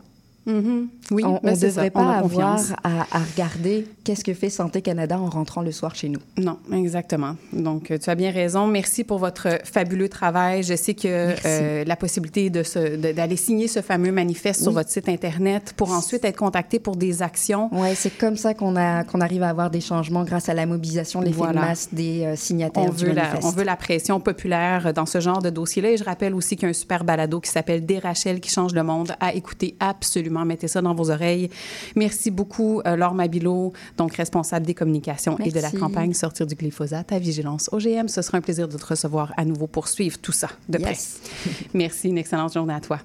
Mhm. 0.46 0.88
Oui, 1.12 1.24
on 1.26 1.40
ben, 1.44 1.52
ne 1.52 1.56
ça, 1.56 1.68
devrait 1.68 1.90
pas 1.92 2.16
avoir 2.18 2.58
à, 2.84 3.02
à 3.12 3.20
regarder 3.20 3.86
qu'est-ce 4.04 4.24
que 4.24 4.34
fait 4.34 4.50
Santé 4.50 4.82
Canada 4.82 5.20
en 5.20 5.30
rentrant 5.30 5.62
le 5.62 5.72
soir 5.72 5.94
chez 5.94 6.10
nous. 6.10 6.20
Non, 6.38 6.58
exactement. 6.74 7.36
Donc, 7.54 7.94
tu 8.02 8.10
as 8.10 8.16
bien 8.16 8.32
raison. 8.32 8.66
Merci 8.66 9.04
pour 9.04 9.20
votre 9.20 9.48
fabuleux 9.66 10.10
travail. 10.10 10.64
Je 10.64 10.76
sais 10.76 10.94
que 10.96 11.36
euh, 11.46 11.84
la 11.86 11.96
possibilité 11.96 12.50
d'aller 12.50 13.36
signer 13.36 13.68
ce 13.68 13.82
fameux 13.82 14.12
manifeste 14.12 14.64
sur 14.64 14.72
votre 14.72 14.90
site 14.90 15.10
Internet 15.10 15.74
pour 15.78 15.92
ensuite 15.92 16.26
être 16.26 16.38
contacté 16.38 16.80
pour 16.80 16.96
des 16.96 17.22
actions. 17.22 17.70
Oui, 17.74 17.90
c'est 17.96 18.18
comme 18.18 18.38
ça 18.38 18.54
qu'on 18.54 18.76
a 18.76 19.04
qu'on 19.04 19.22
arrive 19.22 19.44
à 19.44 19.50
avoir 19.50 19.70
des 19.70 19.82
changements 19.82 20.24
grâce 20.24 20.50
à 20.50 20.54
la 20.54 20.66
mobilisation, 20.66 21.22
l'effet 21.22 21.36
Voilà. 21.38 21.54
de 21.62 21.66
masse 21.68 21.90
des 21.92 22.24
euh, 22.26 22.36
signataires 22.36 22.84
On 22.88 22.90
du 22.94 23.06
veut, 23.06 23.14
la, 23.14 23.34
on 23.44 23.50
veut 23.52 23.64
la 23.64 23.76
pression 23.76 24.20
populaire 24.20 24.94
dans 24.94 25.06
ce 25.06 25.20
genre 25.20 25.42
de 25.42 25.50
dossier-là. 25.52 25.92
Et 25.92 25.98
je 25.98 26.04
rappelle 26.04 26.34
aussi 26.34 26.56
qu'il 26.56 26.64
y 26.64 26.66
a 26.68 26.70
un 26.70 26.74
super 26.74 27.04
balado 27.04 27.40
qui 27.40 27.52
s'appelle 27.52 27.86
Des 27.86 28.00
Rachel 28.00 28.40
qui 28.40 28.50
change 28.50 28.74
le 28.74 28.84
monde 28.84 29.12
à 29.20 29.34
écouter 29.34 29.76
absolument. 29.80 30.31
Mettez 30.32 30.68
ça 30.68 30.82
dans 30.82 30.94
vos 30.94 31.12
oreilles. 31.12 31.50
Merci 31.96 32.32
beaucoup, 32.32 32.82
euh, 32.86 32.96
Laure 32.96 33.14
Mabilo, 33.14 33.74
donc 33.98 34.16
responsable 34.16 34.66
des 34.66 34.74
communications 34.74 35.38
et 35.40 35.52
de 35.52 35.60
la 35.60 35.72
campagne 35.72 36.14
Sortir 36.14 36.48
du 36.48 36.56
glyphosate 36.56 37.12
à 37.12 37.20
Vigilance 37.20 37.70
OGM. 37.72 38.08
Ce 38.08 38.22
sera 38.22 38.38
un 38.38 38.42
plaisir 38.42 38.68
de 38.68 38.78
te 38.78 38.86
recevoir 38.86 39.34
à 39.38 39.46
nouveau 39.46 39.68
pour 39.68 39.88
suivre 39.88 40.18
tout 40.20 40.32
ça 40.32 40.50
de 40.70 40.78
près. 40.78 40.92
Yes. 40.92 41.22
Merci, 41.74 42.10
une 42.10 42.18
excellente 42.18 42.54
journée 42.54 42.74
à 42.74 42.80
toi. 42.80 43.00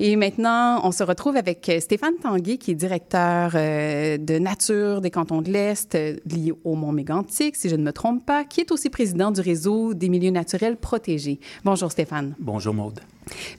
Et 0.00 0.16
maintenant, 0.16 0.80
on 0.84 0.92
se 0.92 1.02
retrouve 1.04 1.36
avec 1.36 1.68
euh, 1.68 1.80
Stéphane 1.80 2.14
Tanguay, 2.20 2.58
qui 2.58 2.72
est 2.72 2.74
directeur 2.74 3.52
euh, 3.54 4.18
de 4.18 4.38
nature 4.38 5.00
des 5.00 5.10
cantons 5.10 5.40
de 5.40 5.50
l'Est, 5.50 5.94
euh, 5.94 6.16
lié 6.26 6.52
au 6.64 6.74
Mont 6.74 6.92
Mégantic, 6.92 7.56
si 7.56 7.68
je 7.68 7.76
ne 7.76 7.82
me 7.82 7.92
trompe 7.92 8.24
pas, 8.24 8.44
qui 8.44 8.60
est 8.60 8.72
aussi 8.72 8.90
président 8.90 9.30
du 9.30 9.40
réseau 9.40 9.94
des 9.94 10.08
milieux 10.08 10.30
naturels 10.30 10.76
protégés. 10.76 11.38
Bonjour 11.64 11.92
Stéphane. 11.92 12.34
Bonjour 12.38 12.74
Maude. 12.74 13.00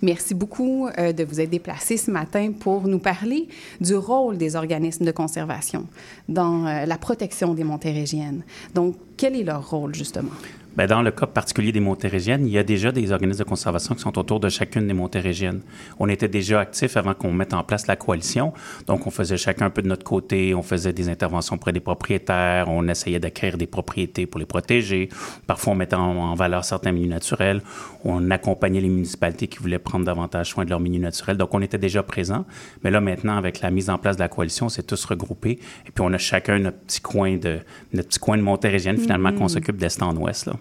Merci 0.01 0.33
beaucoup 0.33 0.87
euh, 0.97 1.13
de 1.13 1.23
vous 1.23 1.39
être 1.39 1.49
déplacé 1.49 1.97
ce 1.97 2.11
matin 2.11 2.51
pour 2.51 2.87
nous 2.87 2.99
parler 2.99 3.47
du 3.81 3.95
rôle 3.95 4.37
des 4.37 4.55
organismes 4.55 5.05
de 5.05 5.11
conservation 5.11 5.87
dans 6.29 6.65
euh, 6.65 6.85
la 6.85 6.97
protection 6.97 7.53
des 7.53 7.63
montérégiennes. 7.63 8.43
Donc, 8.73 8.95
quel 9.17 9.35
est 9.35 9.43
leur 9.43 9.69
rôle, 9.69 9.95
justement? 9.95 10.31
Ben, 10.75 10.87
dans 10.87 11.01
le 11.01 11.11
cas 11.11 11.25
particulier 11.25 11.71
des 11.71 11.79
montérégiennes, 11.79 12.45
il 12.45 12.51
y 12.51 12.57
a 12.57 12.63
déjà 12.63 12.91
des 12.91 13.13
organismes 13.13 13.39
de 13.39 13.49
conservation 13.49 13.95
qui 13.95 14.01
sont 14.01 14.17
autour 14.19 14.41
de 14.41 14.49
chacune 14.49 14.87
des 14.87 14.93
montérégiennes. 14.93 15.61
On 15.99 16.09
était 16.09 16.27
déjà 16.27 16.59
actifs 16.59 16.97
avant 16.97 17.13
qu'on 17.13 17.31
mette 17.31 17.53
en 17.53 17.63
place 17.63 17.87
la 17.87 17.95
coalition. 17.95 18.51
Donc, 18.85 19.07
on 19.07 19.09
faisait 19.09 19.37
chacun 19.37 19.67
un 19.67 19.69
peu 19.69 19.81
de 19.81 19.87
notre 19.87 20.03
côté. 20.03 20.53
On 20.53 20.63
faisait 20.63 20.91
des 20.91 21.07
interventions 21.07 21.55
auprès 21.55 21.71
des 21.71 21.79
propriétaires. 21.79 22.67
On 22.67 22.85
essayait 22.89 23.19
d'acquérir 23.19 23.57
des 23.57 23.67
propriétés 23.67 24.25
pour 24.25 24.37
les 24.37 24.45
protéger. 24.45 25.07
Parfois, 25.47 25.73
on 25.73 25.75
mettait 25.77 25.95
en, 25.95 26.35
valeur 26.35 26.65
certains 26.65 26.91
milieux 26.91 27.07
naturels. 27.07 27.61
On 28.03 28.29
accompagnait 28.29 28.81
les 28.81 28.89
municipalités 28.89 29.47
qui 29.47 29.59
voulaient 29.59 29.79
prendre 29.79 30.03
davantage 30.03 30.49
soin 30.49 30.65
de 30.65 30.69
leurs 30.69 30.81
milieux 30.81 31.01
naturels. 31.01 31.37
Donc, 31.37 31.53
on 31.53 31.61
était 31.61 31.77
déjà 31.77 32.03
présents. 32.03 32.45
Mais 32.83 32.91
là, 32.91 32.99
maintenant, 32.99 33.37
avec 33.37 33.61
la 33.61 33.71
mise 33.71 33.89
en 33.89 33.97
place 33.97 34.17
de 34.17 34.21
la 34.21 34.27
coalition, 34.27 34.65
on 34.65 34.69
s'est 34.69 34.83
tous 34.83 35.05
regroupés. 35.05 35.57
Et 35.87 35.91
puis, 35.93 36.03
on 36.03 36.11
a 36.11 36.17
chacun 36.17 36.59
notre 36.59 36.79
petit 36.79 36.99
coin 36.99 37.37
de, 37.37 37.59
notre 37.93 38.09
petit 38.09 38.19
coin 38.19 38.35
de 38.35 38.43
montérégienne, 38.43 38.97
finalement, 39.05 39.31
qu'on 39.33 39.47
s'occupe 39.47 39.77
d'est 39.77 40.01
en 40.01 40.15
ouest. 40.17 40.45
Là. 40.47 40.53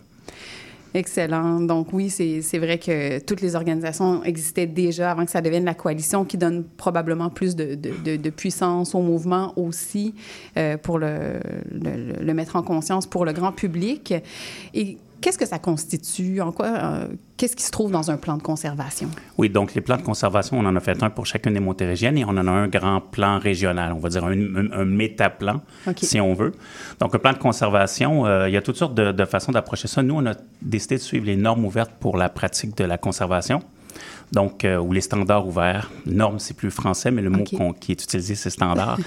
Excellent. 0.96 1.60
Donc 1.60 1.92
oui, 1.92 2.08
c'est 2.08 2.40
c'est 2.40 2.58
vrai 2.58 2.78
que 2.78 3.18
toutes 3.18 3.40
les 3.40 3.56
organisations 3.56 4.22
existaient 4.22 4.66
déjà 4.68 5.10
avant 5.10 5.24
que 5.24 5.30
ça 5.32 5.40
devienne 5.40 5.64
la 5.64 5.74
coalition 5.74 6.24
qui 6.24 6.38
donne 6.38 6.62
probablement 6.76 7.30
plus 7.30 7.56
de, 7.56 7.74
de, 7.74 7.90
de- 8.04 8.16
de 8.16 8.30
puissance 8.30 8.94
au 8.94 9.00
mouvement 9.02 9.52
aussi 9.56 10.14
euh, 10.56 10.76
pour 10.76 11.00
le, 11.00 11.40
le, 11.72 12.24
le 12.24 12.34
mettre 12.34 12.54
en 12.54 12.62
conscience 12.62 13.06
pour 13.08 13.24
le 13.24 13.32
grand 13.32 13.50
public. 13.50 14.14
Et 14.72 14.96
qu'est-ce 15.24 15.38
que 15.38 15.46
ça 15.46 15.58
constitue? 15.58 16.42
En 16.42 16.52
quoi? 16.52 16.66
euh, 16.66 17.08
qu'est-ce 17.38 17.56
qui 17.56 17.62
se 17.62 17.70
trouve 17.70 17.90
dans 17.90 18.10
un 18.10 18.18
plan 18.18 18.36
de 18.36 18.42
conservation? 18.42 19.08
Oui, 19.38 19.48
donc 19.48 19.74
les 19.74 19.80
plans 19.80 19.96
de 19.96 20.02
conservation, 20.02 20.58
on 20.58 20.66
en 20.66 20.76
a 20.76 20.80
fait 20.80 21.02
un 21.02 21.08
pour 21.08 21.24
chacune 21.24 21.54
des 21.54 21.60
montérégiennes 21.60 22.18
et 22.18 22.26
on 22.26 22.36
en 22.36 22.46
a 22.46 22.50
un 22.50 22.68
grand 22.68 23.00
plan 23.00 23.38
régional, 23.38 23.94
on 23.94 24.00
va 24.00 24.10
dire 24.10 24.22
un, 24.26 24.32
un, 24.32 24.70
un 24.72 24.84
métaplan, 24.84 25.62
si 25.96 26.20
on 26.20 26.34
veut. 26.34 26.52
Donc, 27.00 27.14
un 27.14 27.18
plan 27.18 27.32
de 27.32 27.38
conservation, 27.38 28.26
euh, 28.26 28.50
il 28.50 28.52
y 28.52 28.58
a 28.58 28.60
toutes 28.60 28.76
sortes 28.76 28.94
de, 28.94 29.12
de 29.12 29.24
façons 29.24 29.50
d'approcher 29.52 29.88
ça. 29.88 30.02
Nous, 30.02 30.14
on 30.14 30.26
a 30.26 30.34
décidé 30.60 30.96
de 30.96 31.00
suivre 31.00 31.24
les 31.24 31.36
normes 31.36 31.64
ouvertes 31.64 31.92
pour 31.98 32.18
la 32.18 32.28
pratique 32.28 32.76
de 32.76 32.84
la 32.84 32.98
conservation. 32.98 33.62
Donc, 34.34 34.64
euh, 34.64 34.78
ou 34.78 34.92
les 34.92 35.00
standards 35.00 35.46
ouverts. 35.46 35.90
Normes, 36.06 36.40
c'est 36.40 36.56
plus 36.56 36.70
français, 36.70 37.10
mais 37.10 37.22
le 37.22 37.30
mot 37.30 37.44
qui 37.44 37.92
est 37.92 38.02
utilisé, 38.02 38.34
c'est 38.34 38.50
standard. 38.50 38.98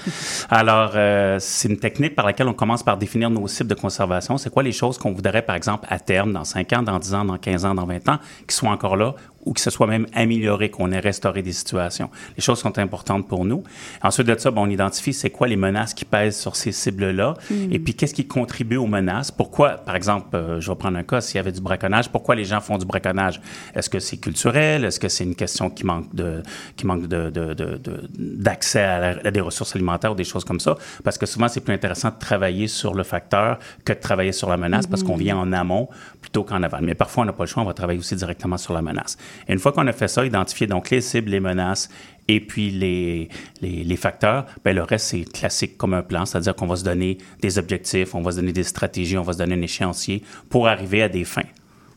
Alors, 0.50 0.92
euh, 0.94 1.36
c'est 1.38 1.68
une 1.68 1.78
technique 1.78 2.14
par 2.14 2.24
laquelle 2.24 2.48
on 2.48 2.54
commence 2.54 2.82
par 2.82 2.96
définir 2.96 3.28
nos 3.28 3.46
cibles 3.46 3.68
de 3.68 3.74
conservation. 3.74 4.38
C'est 4.38 4.50
quoi 4.50 4.62
les 4.62 4.72
choses 4.72 4.96
qu'on 4.96 5.12
voudrait, 5.12 5.42
par 5.42 5.54
exemple, 5.54 5.86
à 5.90 5.98
terme, 5.98 6.32
dans 6.32 6.44
5 6.44 6.72
ans, 6.72 6.82
dans 6.82 6.98
10 6.98 7.14
ans, 7.14 7.24
dans 7.26 7.36
15 7.36 7.64
ans, 7.66 7.74
dans 7.74 7.84
20 7.84 8.08
ans, 8.08 8.18
qui 8.46 8.56
soient 8.56 8.70
encore 8.70 8.96
là 8.96 9.14
ou 9.48 9.52
que 9.54 9.60
ce 9.60 9.70
soit 9.70 9.86
même 9.86 10.06
amélioré, 10.14 10.70
qu'on 10.70 10.92
ait 10.92 10.98
restauré 11.00 11.42
des 11.42 11.52
situations. 11.52 12.10
Les 12.36 12.42
choses 12.42 12.58
sont 12.58 12.78
importantes 12.78 13.26
pour 13.26 13.44
nous. 13.46 13.62
Ensuite 14.02 14.26
de 14.26 14.36
ça, 14.38 14.50
ben, 14.50 14.60
on 14.60 14.68
identifie 14.70 15.14
c'est 15.14 15.30
quoi 15.30 15.48
les 15.48 15.56
menaces 15.56 15.94
qui 15.94 16.04
pèsent 16.04 16.36
sur 16.38 16.54
ces 16.54 16.70
cibles-là 16.70 17.34
et 17.70 17.78
puis 17.78 17.94
qu'est-ce 17.94 18.14
qui 18.14 18.26
contribue 18.26 18.76
aux 18.76 18.86
menaces? 18.86 19.30
Pourquoi, 19.30 19.70
par 19.70 19.96
exemple, 19.96 20.28
euh, 20.36 20.60
je 20.60 20.70
vais 20.70 20.76
prendre 20.76 20.98
un 20.98 21.02
cas, 21.02 21.20
s'il 21.22 21.36
y 21.36 21.38
avait 21.38 21.52
du 21.52 21.60
braconnage, 21.62 22.10
pourquoi 22.10 22.34
les 22.34 22.44
gens 22.44 22.60
font 22.60 22.76
du 22.78 22.84
braconnage? 22.84 23.40
Est-ce 23.74 23.88
que 23.88 23.98
c'est 24.00 24.18
culturel? 24.18 24.84
Est-ce 24.84 25.00
que 25.00 25.08
c'est 25.08 25.24
une 25.24 25.34
question 25.34 25.70
qui 25.70 25.84
manque 25.86 26.14
de, 26.14 26.42
qui 26.76 26.86
manque 26.86 27.06
de, 27.08 27.30
de- 27.30 27.54
de- 27.54 27.76
de- 27.78 28.08
d'accès 28.16 28.82
à, 28.82 29.30
des 29.30 29.40
ressources 29.40 29.74
alimentaires 29.74 30.12
ou 30.12 30.16
des 30.16 30.24
choses 30.24 30.44
comme 30.44 30.60
ça? 30.60 30.76
Parce 31.04 31.16
que 31.16 31.24
souvent, 31.26 31.48
c'est 31.48 31.60
plus 31.60 31.72
intéressant 31.74 32.10
de 32.10 32.18
travailler 32.20 32.68
sur 32.68 32.92
le 32.94 33.02
facteur 33.02 33.58
que 33.84 33.92
de 33.94 33.98
travailler 33.98 34.32
sur 34.32 34.48
la 34.50 34.56
menace 34.58 34.86
parce 34.86 35.02
qu'on 35.02 35.16
vient 35.16 35.36
en 35.38 35.52
amont 35.52 35.88
plutôt 36.20 36.44
qu'en 36.44 36.62
aval. 36.62 36.82
Mais 36.84 36.94
parfois, 36.94 37.22
on 37.22 37.26
n'a 37.26 37.32
pas 37.32 37.44
le 37.44 37.48
choix, 37.48 37.62
on 37.62 37.66
va 37.66 37.72
travailler 37.74 37.98
aussi 37.98 38.14
directement 38.16 38.58
sur 38.58 38.74
la 38.74 38.82
menace. 38.82 39.16
Et 39.48 39.52
une 39.52 39.58
fois 39.58 39.72
qu'on 39.72 39.86
a 39.86 39.92
fait 39.92 40.08
ça, 40.08 40.24
identifier 40.24 40.66
donc 40.66 40.90
les 40.90 41.00
cibles, 41.00 41.30
les 41.30 41.40
menaces 41.40 41.88
et 42.26 42.40
puis 42.40 42.70
les, 42.70 43.28
les, 43.62 43.84
les 43.84 43.96
facteurs, 43.96 44.46
ben 44.64 44.74
le 44.74 44.82
reste, 44.82 45.06
c'est 45.06 45.24
classique 45.24 45.76
comme 45.78 45.94
un 45.94 46.02
plan, 46.02 46.26
c'est-à-dire 46.26 46.54
qu'on 46.54 46.66
va 46.66 46.76
se 46.76 46.84
donner 46.84 47.18
des 47.40 47.58
objectifs, 47.58 48.14
on 48.14 48.20
va 48.22 48.32
se 48.32 48.36
donner 48.36 48.52
des 48.52 48.64
stratégies, 48.64 49.16
on 49.16 49.22
va 49.22 49.32
se 49.32 49.38
donner 49.38 49.54
un 49.54 49.62
échéancier 49.62 50.22
pour 50.50 50.68
arriver 50.68 51.02
à 51.02 51.08
des 51.08 51.24
fins. 51.24 51.42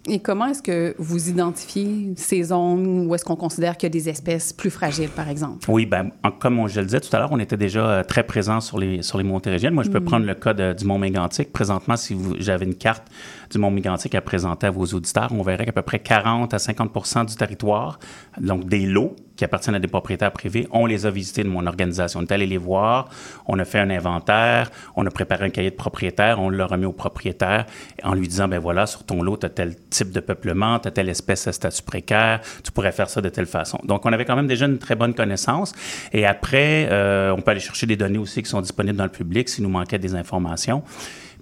Et 0.10 0.18
comment 0.20 0.48
est-ce 0.48 0.64
que 0.64 0.96
vous 0.98 1.30
identifiez 1.30 2.14
ces 2.16 2.42
zones 2.42 3.06
où 3.06 3.14
est-ce 3.14 3.24
qu'on 3.24 3.36
considère 3.36 3.78
qu'il 3.78 3.86
y 3.86 3.92
a 3.92 3.94
des 3.94 4.10
espèces 4.10 4.52
plus 4.52 4.72
fragiles, 4.72 5.10
par 5.10 5.30
exemple? 5.30 5.64
Oui, 5.70 5.86
ben, 5.86 6.10
en- 6.24 6.32
comme 6.32 6.68
je 6.68 6.80
le 6.80 6.88
disais 6.88 7.02
tout 7.02 7.16
à 7.16 7.20
l'heure, 7.20 7.32
on 7.32 7.38
était 7.40 7.56
déjà 7.58 7.86
euh, 7.88 8.04
très 8.04 8.24
présents 8.24 8.62
sur 8.62 8.80
les, 8.80 9.04
sur 9.04 9.20
les 9.20 9.24
montérégiennes. 9.24 9.76
Moi, 9.76 9.84
je 9.84 9.92
peux 9.92 10.00
prendre 10.04 10.26
le 10.26 10.34
cas 10.34 10.56
de- 10.56 10.74
du 10.74 10.86
Mont 10.86 10.98
Mégantic. 10.98 11.54
Présentement, 11.54 11.98
si 11.98 12.18
j'avais 12.40 12.66
une 12.66 12.74
carte 12.74 13.04
du 13.52 13.58
Mont 13.58 13.72
Mégantic 13.72 14.16
à 14.16 14.22
présenter 14.22 14.68
à 14.68 14.72
vos 14.72 14.86
auditeurs, 14.86 15.30
on 15.32 15.42
verrait 15.42 15.66
qu'à 15.66 15.72
peu 15.72 15.82
près 15.82 16.00
40 16.00 16.54
à 16.54 16.58
50% 16.58 17.26
du 17.26 17.36
territoire, 17.36 18.00
donc 18.40 18.66
des 18.66 18.86
lots 18.86 19.16
qui 19.36 19.46
appartiennent 19.46 19.76
à 19.76 19.80
des 19.80 19.88
propriétaires 19.88 20.32
privés, 20.32 20.68
on 20.72 20.86
les 20.86 21.06
a 21.06 21.10
visités 21.10 21.44
de 21.44 21.50
mon 21.50 21.66
organisation. 21.66 22.20
On 22.20 22.24
est 22.24 22.32
allé 22.32 22.46
les 22.46 22.58
voir, 22.58 23.10
on 23.48 23.58
a 23.58 23.66
fait 23.66 23.80
un 23.80 23.90
inventaire, 23.90 24.70
on 24.96 25.06
a 25.06 25.10
préparé 25.10 25.46
un 25.46 25.50
cahier 25.50 25.72
de 25.72 25.76
propriétaire, 25.76 26.40
on 26.40 26.52
l'a 26.52 26.68
remis 26.68 26.86
au 26.86 26.92
propriétaire 26.92 27.66
en 28.04 28.14
lui 28.14 28.28
disant, 28.28 28.48
ben 28.48 28.60
voilà, 28.60 28.86
sur 28.86 29.04
ton 29.04 29.24
lot, 29.24 29.38
tu 29.38 29.48
as 29.48 29.50
tel 29.50 29.76
type 29.90 30.12
de 30.12 30.20
peuplement, 30.20 30.78
tu 30.80 30.90
as 30.90 30.92
telle 30.92 31.10
espèce 31.10 31.48
à 31.48 31.54
statut 31.54 31.82
précaire, 31.82 32.42
tu 32.64 32.72
pourrais 32.72 32.92
faire 32.92 33.10
ça 33.10 33.20
de 33.20 33.30
telle 33.30 33.48
façon. 33.48 33.80
Donc, 33.84 34.06
on 34.06 34.14
avait 34.14 34.26
quand 34.26 34.36
même 34.36 34.48
déjà 34.48 34.68
une 34.68 34.78
très 34.78 34.96
bonne 34.96 35.16
connaissance. 35.16 35.74
Et 36.14 36.26
après, 36.28 36.88
euh, 36.92 37.34
on 37.36 37.42
peut 37.42 37.52
aller 37.52 37.60
chercher 37.60 37.88
des 37.88 37.96
données 37.96 38.20
aussi 38.20 38.44
qui 38.44 38.50
sont 38.50 38.62
disponibles 38.62 38.98
dans 38.98 39.06
le 39.06 39.10
public 39.10 39.50
s'il 39.50 39.64
nous 39.64 39.72
manquait 39.72 40.00
des 40.00 40.14
informations. 40.14 40.84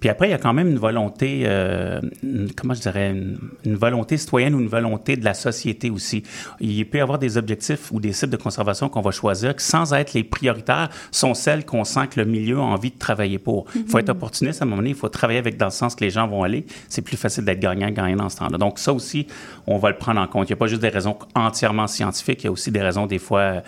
Puis 0.00 0.08
après, 0.08 0.28
il 0.28 0.30
y 0.30 0.34
a 0.34 0.38
quand 0.38 0.52
même 0.54 0.68
une 0.68 0.78
volonté, 0.78 1.42
euh, 1.44 2.00
une- 2.22 2.50
comment 2.56 2.74
je 2.74 2.80
dirais, 2.80 3.10
une, 3.10 3.38
une 3.64 3.76
volonté 3.76 4.16
citoyenne 4.16 4.54
ou 4.54 4.60
une 4.60 4.68
volonté 4.68 5.16
de 5.16 5.24
la 5.24 5.34
société 5.34 5.90
aussi. 5.90 6.22
Il 6.60 6.84
peut 6.88 6.98
y 6.98 7.00
avoir 7.00 7.18
des 7.18 7.36
objectifs 7.36 7.90
ou 7.92 8.00
des 8.00 8.12
cibles 8.12 8.32
de 8.32 8.36
conservation 8.36 8.88
qu'on 8.88 9.02
va 9.02 9.10
choisir 9.10 9.54
qui, 9.54 9.64
sans 9.64 9.92
être 9.94 10.14
les 10.14 10.24
prioritaires, 10.24 10.88
sont 11.10 11.34
celles 11.34 11.64
qu'on 11.66 11.84
sent 11.84 12.08
que 12.10 12.20
le 12.20 12.26
milieu 12.26 12.58
a 12.58 12.62
envie 12.62 12.90
de 12.90 12.98
travailler 12.98 13.38
pour. 13.38 13.66
Il 13.74 13.86
faut 13.86 13.98
être 13.98 14.08
opportuniste 14.08 14.62
à 14.62 14.64
un 14.64 14.68
moment 14.68 14.78
donné, 14.78 14.90
il 14.90 14.96
faut 14.96 15.08
travailler 15.08 15.38
avec 15.38 15.56
dans 15.56 15.66
le 15.66 15.70
sens 15.70 15.94
que 15.94 16.04
les 16.04 16.10
gens 16.10 16.26
vont 16.26 16.42
aller. 16.42 16.64
C'est 16.88 17.02
plus 17.02 17.16
facile 17.16 17.44
d'être 17.44 17.60
gagnant-gagnant 17.60 18.16
dans 18.16 18.28
ce 18.28 18.38
temps-là. 18.38 18.58
Donc 18.58 18.78
ça 18.78 18.92
aussi, 18.92 19.26
on 19.66 19.76
va 19.78 19.90
le 19.90 19.96
prendre 19.96 20.20
en 20.20 20.26
compte. 20.26 20.48
Il 20.48 20.52
n'y 20.52 20.54
a 20.54 20.56
pas 20.56 20.66
juste 20.66 20.82
des 20.82 20.88
raisons 20.88 21.16
entièrement 21.34 21.86
scientifiques, 21.86 22.42
il 22.42 22.46
y 22.46 22.48
a 22.48 22.52
aussi 22.52 22.70
des 22.70 22.80
raisons 22.80 23.06
des 23.06 23.18
fois, 23.18 23.40
euh, 23.40 23.60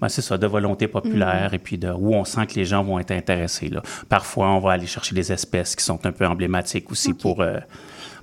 ben, 0.00 0.08
c'est 0.08 0.22
ça, 0.22 0.36
de 0.36 0.46
volonté 0.46 0.86
populaire 0.88 1.54
et 1.54 1.58
puis 1.58 1.78
de, 1.78 1.88
où 1.90 2.14
on 2.14 2.24
sent 2.24 2.46
que 2.46 2.54
les 2.54 2.64
gens 2.64 2.82
vont 2.82 2.98
être 2.98 3.10
intéressés. 3.12 3.68
Là. 3.68 3.82
Parfois, 4.08 4.48
on 4.50 4.58
va 4.60 4.72
aller 4.72 4.86
chercher 4.86 5.14
des 5.14 5.32
espèces 5.32 5.74
qui 5.78 5.84
sont 5.84 6.04
un 6.04 6.12
peu 6.12 6.26
emblématiques 6.26 6.90
aussi 6.90 7.14
pour, 7.14 7.40
euh, 7.40 7.58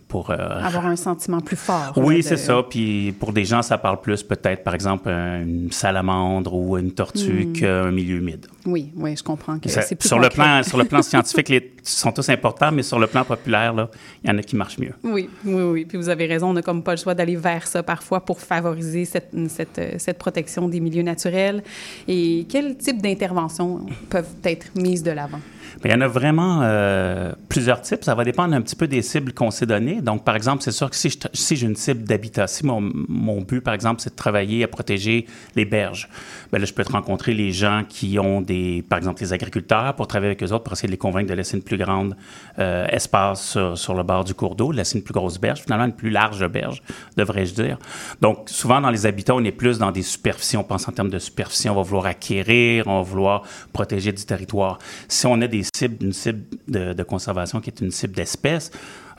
pour 0.08 0.30
euh, 0.30 0.36
avoir 0.38 0.86
un 0.86 0.95
sentiment 0.95 1.41
plus 1.41 1.56
fort. 1.56 1.93
Oui, 1.97 2.22
c'est 2.22 2.38
ça. 2.38 2.64
Puis 2.70 3.14
pour 3.20 3.34
des 3.34 3.43
gens, 3.43 3.62
ça 3.62 3.78
parle 3.78 3.99
plus 4.01 4.22
peut-être, 4.24 4.64
par 4.64 4.76
exemple, 4.76 5.10
une 5.10 5.72
salamandre 5.72 6.53
ou 6.53 6.78
une 6.78 6.91
tortue 6.91 7.45
Mm. 7.47 7.53
qu'un 7.53 7.91
milieu 7.91 8.18
humide. 8.18 8.45
Oui, 8.66 8.91
oui, 8.95 9.16
je 9.18 9.24
comprends 9.24 9.58
que 9.60 9.68
c'est 9.70 9.95
plus 9.95 10.08
sur, 10.08 10.20
le 10.20 10.30
plan, 10.30 10.62
sur 10.64 10.78
le 10.78 10.86
plan 10.86 11.01
scientifique, 11.12 11.49
les 11.49 11.72
sont 11.84 12.12
tous 12.12 12.30
importants, 12.30 12.72
mais 12.72 12.84
sur 12.84 12.99
le 12.99 13.08
plan 13.08 13.24
populaire, 13.24 13.74
là, 13.74 13.89
il 14.24 14.30
y 14.30 14.34
en 14.34 14.38
a 14.38 14.41
qui 14.41 14.56
marchent 14.56 14.80
mieux. 14.80 14.93
Oui, 15.03 15.30
oui, 15.43 15.64
oui. 15.64 15.86
Puis 15.86 15.97
vous 15.97 16.10
avez 16.10 16.26
raison, 16.26 16.49
on 16.49 16.53
n'a 16.53 16.62
comme 16.62 16.84
pas 16.84 16.91
le 16.91 16.97
choix 16.97 17.14
d'aller 17.14 17.36
vers 17.36 17.68
ça 17.68 17.84
parfois 17.84 18.24
pour 18.24 18.39
favoriser 18.39 19.06
cette, 19.06 19.30
cette, 19.49 19.80
euh, 19.80 19.91
cette 19.97 20.18
protection 20.18 20.68
des 20.68 20.80
milieux 20.80 21.03
naturels. 21.03 21.64
Et 22.08 22.45
quel 22.49 22.78
type 22.78 23.01
d'interventions 23.01 23.86
peuvent 24.10 24.34
être 24.43 24.68
mises 24.76 25.03
de 25.03 25.12
l'avant? 25.12 25.41
Mais 25.84 25.89
il 25.89 25.93
y 25.93 25.95
en 25.95 26.01
a 26.01 26.07
vraiment 26.07 26.61
euh, 26.63 27.34
plusieurs 27.49 27.82
types. 27.82 28.03
Ça 28.03 28.15
va 28.15 28.23
dépendre 28.23 28.55
un 28.55 28.61
petit 28.61 28.76
peu 28.76 28.88
des 28.88 29.01
cibles 29.01 29.34
qu'on 29.34 29.51
s'est 29.51 29.65
données. 29.65 30.01
Donc, 30.01 30.23
par 30.23 30.36
exemple, 30.36 30.63
c'est 30.63 30.71
sûr 30.71 30.89
que 30.89 30.95
si, 30.95 31.09
tra- 31.09 31.30
si 31.34 31.55
j'ai 31.55 31.67
une 31.67 31.76
cible 31.76 32.03
d'habitat, 32.03 32.47
si 32.47 32.65
mon, 32.65 32.82
mon 32.82 33.41
but, 33.41 33.61
par 33.61 33.73
exemple, 33.73 34.01
c'est 34.01 34.11
de 34.11 34.15
travailler 34.15 34.63
à 34.63 34.67
protéger 34.67 35.26
les 35.55 35.65
berges, 35.65 36.09
ben 36.51 36.59
là, 36.59 36.65
je 36.65 36.73
peux 36.73 36.84
te 36.84 36.91
rencontrer 36.91 37.34
les 37.34 37.51
gens 37.51 37.84
qui 37.88 38.17
ont 38.19 38.41
des, 38.41 38.84
par 38.88 38.97
exemple, 38.97 39.21
les 39.21 39.34
agriculteurs 39.34 39.95
pour 39.95 40.07
travailler 40.07 40.32
avec 40.32 40.43
eux 40.43 40.53
autres 40.53 40.63
pour 40.63 40.73
essayer 40.73 40.88
de 40.88 40.91
les 40.91 40.97
convaincre 40.97 41.30
de 41.30 41.34
laisser 41.34 41.57
une 41.57 41.63
plus 41.63 41.78
grande 41.78 42.15
euh, 42.59 42.88
espace 42.88 43.51
sur, 43.51 43.78
sur 43.78 43.93
le 43.93 44.03
bord 44.03 44.23
du 44.23 44.34
cours 44.34 44.55
d'eau, 44.55 44.71
de 44.71 44.78
laisser 44.78 44.97
une 44.97 45.03
plus 45.03 45.13
grosse 45.13 45.39
berge, 45.39 45.61
finalement 45.61 45.86
une 45.86 45.93
plus 45.93 46.09
large 46.09 46.47
berge, 46.47 46.82
devrais-je 47.17 47.53
dire. 47.53 47.78
Donc, 48.21 48.49
souvent 48.49 48.82
dans 48.82 48.89
les 48.89 49.05
habitats, 49.05 49.36
on 49.36 49.43
est 49.43 49.51
plus 49.51 49.78
dans 49.78 49.91
des 49.91 50.03
superficies. 50.03 50.57
On 50.57 50.63
pense 50.63 50.88
en 50.88 50.91
termes 50.91 51.09
de 51.09 51.19
superficie. 51.19 51.69
On 51.69 51.76
va 51.76 51.82
vouloir 51.82 52.05
acquérir, 52.05 52.88
on 52.88 52.97
va 52.97 53.01
vouloir 53.01 53.43
protéger 53.73 54.11
du 54.11 54.23
territoire. 54.26 54.80
Si 55.07 55.26
on 55.28 55.41
a 55.41 55.47
des 55.47 55.63
une 55.82 56.13
cible 56.13 56.43
de, 56.67 56.93
de 56.93 57.03
conservation 57.03 57.59
qui 57.61 57.69
est 57.69 57.82
une 57.82 57.91
cible 57.91 58.13
d'espèce, 58.15 58.71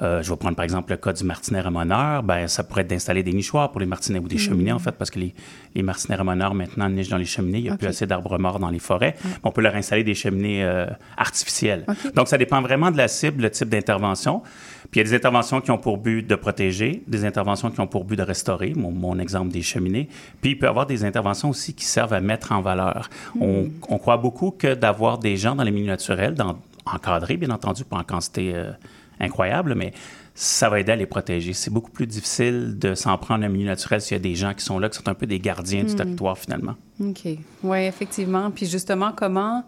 euh, 0.02 0.22
je 0.22 0.30
vais 0.30 0.36
prendre 0.36 0.56
par 0.56 0.64
exemple 0.64 0.90
le 0.90 0.98
cas 0.98 1.12
du 1.14 1.24
martinet 1.24 1.60
ramoneur, 1.60 2.22
ben, 2.22 2.46
ça 2.48 2.62
pourrait 2.64 2.82
être 2.82 2.88
d'installer 2.90 3.22
des 3.22 3.32
nichoirs 3.32 3.70
pour 3.72 3.80
les 3.80 3.86
martinets 3.86 4.18
ou 4.18 4.28
des 4.28 4.34
Mhm. 4.36 4.40
cheminées 4.42 4.72
en 4.72 4.78
fait, 4.78 4.92
parce 4.92 5.10
que 5.10 5.18
les, 5.18 5.34
les 5.74 5.82
martinets 5.82 6.16
ramoneurs 6.16 6.52
maintenant 6.54 6.88
nichent 6.90 7.08
dans 7.08 7.16
les 7.16 7.24
cheminées, 7.24 7.58
il 7.58 7.64
n'y 7.64 7.70
a 7.70 7.76
plus 7.76 7.86
assez 7.86 8.06
d'arbres 8.06 8.38
morts 8.38 8.58
dans 8.58 8.68
les 8.70 8.78
forêts. 8.78 9.16
On 9.42 9.50
peut 9.52 9.62
leur 9.62 9.74
installer 9.74 10.04
des 10.04 10.14
cheminées 10.14 10.62
euh, 10.64 10.86
artificielles. 11.16 11.86
Donc 12.14 12.28
ça 12.28 12.36
dépend 12.38 12.60
vraiment 12.60 12.90
de 12.90 12.96
la 12.98 13.08
cible, 13.08 13.42
le 13.42 13.50
type 13.50 13.68
d'intervention. 13.70 14.42
Puis 14.90 15.00
il 15.00 15.04
y 15.04 15.06
a 15.06 15.10
des 15.10 15.14
interventions 15.16 15.60
qui 15.60 15.70
ont 15.70 15.78
pour 15.78 15.98
but 15.98 16.22
de 16.26 16.34
protéger, 16.36 17.02
des 17.06 17.24
interventions 17.24 17.70
qui 17.70 17.80
ont 17.80 17.86
pour 17.86 18.04
but 18.04 18.16
de 18.16 18.22
restaurer, 18.22 18.72
mon, 18.74 18.90
mon 18.90 19.18
exemple 19.18 19.50
des 19.52 19.62
cheminées. 19.62 20.08
Puis 20.40 20.52
il 20.52 20.58
peut 20.58 20.66
y 20.66 20.68
avoir 20.68 20.86
des 20.86 21.04
interventions 21.04 21.50
aussi 21.50 21.74
qui 21.74 21.84
servent 21.84 22.12
à 22.14 22.20
mettre 22.20 22.52
en 22.52 22.62
valeur. 22.62 23.10
On, 23.40 23.62
Mhm. 23.64 23.72
on 23.88 23.98
croit 23.98 24.16
beaucoup 24.16 24.50
que 24.50 24.74
d'avoir 24.74 25.18
des 25.18 25.36
gens 25.36 25.54
dans 25.56 25.64
les 25.64 25.70
milieux 25.72 25.86
naturels, 25.86 26.34
dans, 26.34 26.58
encadrés 26.86 27.36
bien 27.36 27.50
entendu, 27.50 27.84
pas 27.84 27.96
en 27.96 28.04
quantité 28.04 28.52
euh, 28.54 28.70
incroyable, 29.18 29.74
mais 29.74 29.92
ça 30.34 30.68
va 30.68 30.78
aider 30.78 30.92
à 30.92 30.96
les 30.96 31.06
protéger. 31.06 31.52
C'est 31.54 31.72
beaucoup 31.72 31.90
plus 31.90 32.06
difficile 32.06 32.78
de 32.78 32.94
s'en 32.94 33.16
prendre 33.18 33.42
à 33.42 33.46
un 33.46 33.50
milieu 33.50 33.66
naturel 33.66 34.00
s'il 34.02 34.16
y 34.16 34.20
a 34.20 34.22
des 34.22 34.34
gens 34.34 34.52
qui 34.54 34.62
sont 34.64 34.78
là, 34.78 34.88
qui 34.90 34.96
sont 34.98 35.08
un 35.08 35.14
peu 35.14 35.26
des 35.26 35.40
gardiens 35.40 35.82
du 35.82 35.92
Mhm. 35.92 35.96
territoire 35.96 36.36
finalement. 36.38 36.74
OK. 37.00 37.22
Oui, 37.64 37.78
effectivement. 37.78 38.50
Puis 38.50 38.66
justement, 38.66 39.12
comment 39.16 39.64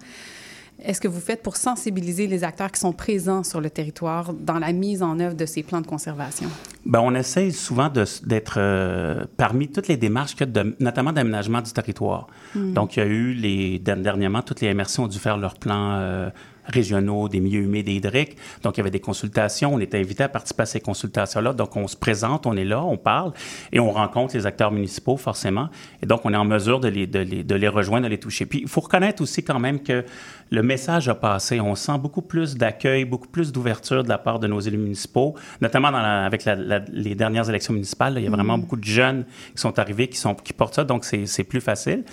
est-ce 0.83 1.01
que 1.01 1.09
vous 1.09 1.21
faites 1.21 1.43
pour 1.43 1.57
sensibiliser 1.57 2.27
les 2.27 2.45
acteurs 2.45 2.71
qui 2.71 2.81
sont 2.81 2.93
présents 2.93 3.43
sur 3.43 3.61
le 3.61 3.69
territoire 3.71 4.33
dans 4.33 4.59
la 4.59 4.73
mise 4.73 5.03
en 5.03 5.19
œuvre 5.21 5.35
de 5.35 5.47
ces 5.47 5.63
plans 5.63 5.81
de 5.81 5.87
conservation? 5.87 6.49
Ben, 6.87 7.01
on 7.01 7.15
essaye 7.15 7.53
souvent 7.53 7.89
d'être 7.89 8.55
euh, 8.59 9.25
parmi 9.37 9.69
toutes 9.69 9.89
les 9.89 9.97
démarches, 9.97 10.37
que 10.37 10.45
de- 10.45 10.77
notamment 10.81 11.13
d'aménagement 11.13 11.61
du 11.61 11.73
territoire. 11.73 12.29
Mm. 12.55 12.73
Donc, 12.75 12.97
il 12.97 13.01
y 13.01 13.03
a 13.03 13.07
eu 13.07 13.33
les, 13.33 13.79
der- 13.79 13.97
dernièrement, 13.97 14.43
toutes 14.43 14.61
les 14.61 14.73
MRC 14.73 15.01
ont 15.01 15.09
dû 15.09 15.19
faire 15.19 15.37
leurs 15.37 15.55
plans 15.57 15.97
euh, 15.99 16.31
régionaux 16.65 17.29
des 17.31 17.41
milieux 17.41 17.63
humides 17.63 17.89
et 17.89 17.95
hydriques. 17.95 18.37
Donc, 18.63 18.77
il 18.77 18.81
y 18.81 18.83
avait 18.83 18.91
des 18.91 19.01
consultations. 19.01 19.73
On 19.75 19.81
était 19.81 19.99
invité 19.99 20.23
à 20.25 20.29
participer 20.29 20.63
à 20.63 20.67
ces 20.67 20.81
consultations-là. 20.81 21.55
Donc, 21.55 21.77
on 21.77 21.89
se 21.89 21.97
présente, 21.97 22.47
on 22.47 22.55
est 22.57 22.65
là, 22.65 22.83
on 22.85 22.99
parle 22.99 23.33
et 23.73 23.81
on 23.81 23.91
rencontre 23.91 24.37
les 24.37 24.45
acteurs 24.47 24.71
municipaux, 24.71 25.17
forcément. 25.17 25.69
Et 26.03 26.07
donc, 26.07 26.21
on 26.25 26.33
est 26.33 26.37
en 26.37 26.45
mesure 26.45 26.79
de 26.81 26.89
les, 26.89 27.07
de 27.07 27.21
les, 27.21 27.43
de 27.43 27.55
les 27.55 27.69
rejoindre, 27.69 28.05
de 28.05 28.11
les 28.11 28.21
toucher. 28.21 28.45
Puis, 28.47 28.61
il 28.61 28.69
faut 28.69 28.83
reconnaître 28.83 29.23
aussi 29.23 29.43
quand 29.43 29.59
même 29.59 29.81
que 29.83 30.05
le 30.51 30.63
message 30.63 31.09
a 31.09 31.15
passé. 31.15 31.61
On 31.61 31.75
sent 31.75 31.99
beaucoup 31.99 32.23
plus 32.23 32.57
d'accueil, 32.57 33.05
beaucoup 33.05 33.29
plus 33.29 33.53
d'ouverture 33.53 34.03
de 34.05 34.09
la 34.09 34.19
part 34.19 34.39
de 34.39 34.47
nos 34.47 34.61
élus 34.61 34.79
municipaux, 34.79 35.35
notamment 35.61 35.91
dans 35.91 36.01
la- 36.01 36.25
avec 36.25 36.45
la- 36.45 36.55
la- 36.57 36.79
les 36.93 37.15
dernières 37.15 37.49
élections 37.49 37.73
municipales. 37.75 38.15
là, 38.15 38.21
il 38.21 38.25
y 38.25 38.27
a 38.27 38.31
vraiment 38.31 38.55
Mhm. 38.57 38.63
beaucoup 38.63 38.77
de 38.77 38.85
jeunes 38.85 39.25
qui 39.55 39.61
sont 39.61 39.79
arrivés, 39.79 40.09
qui, 40.09 40.17
sont, 40.19 40.35
qui 40.35 40.53
portent 40.53 40.75
ça, 40.75 40.85
donc 40.85 41.05
c'est 41.05 41.45
plus 41.45 41.61
facile. 41.61 42.05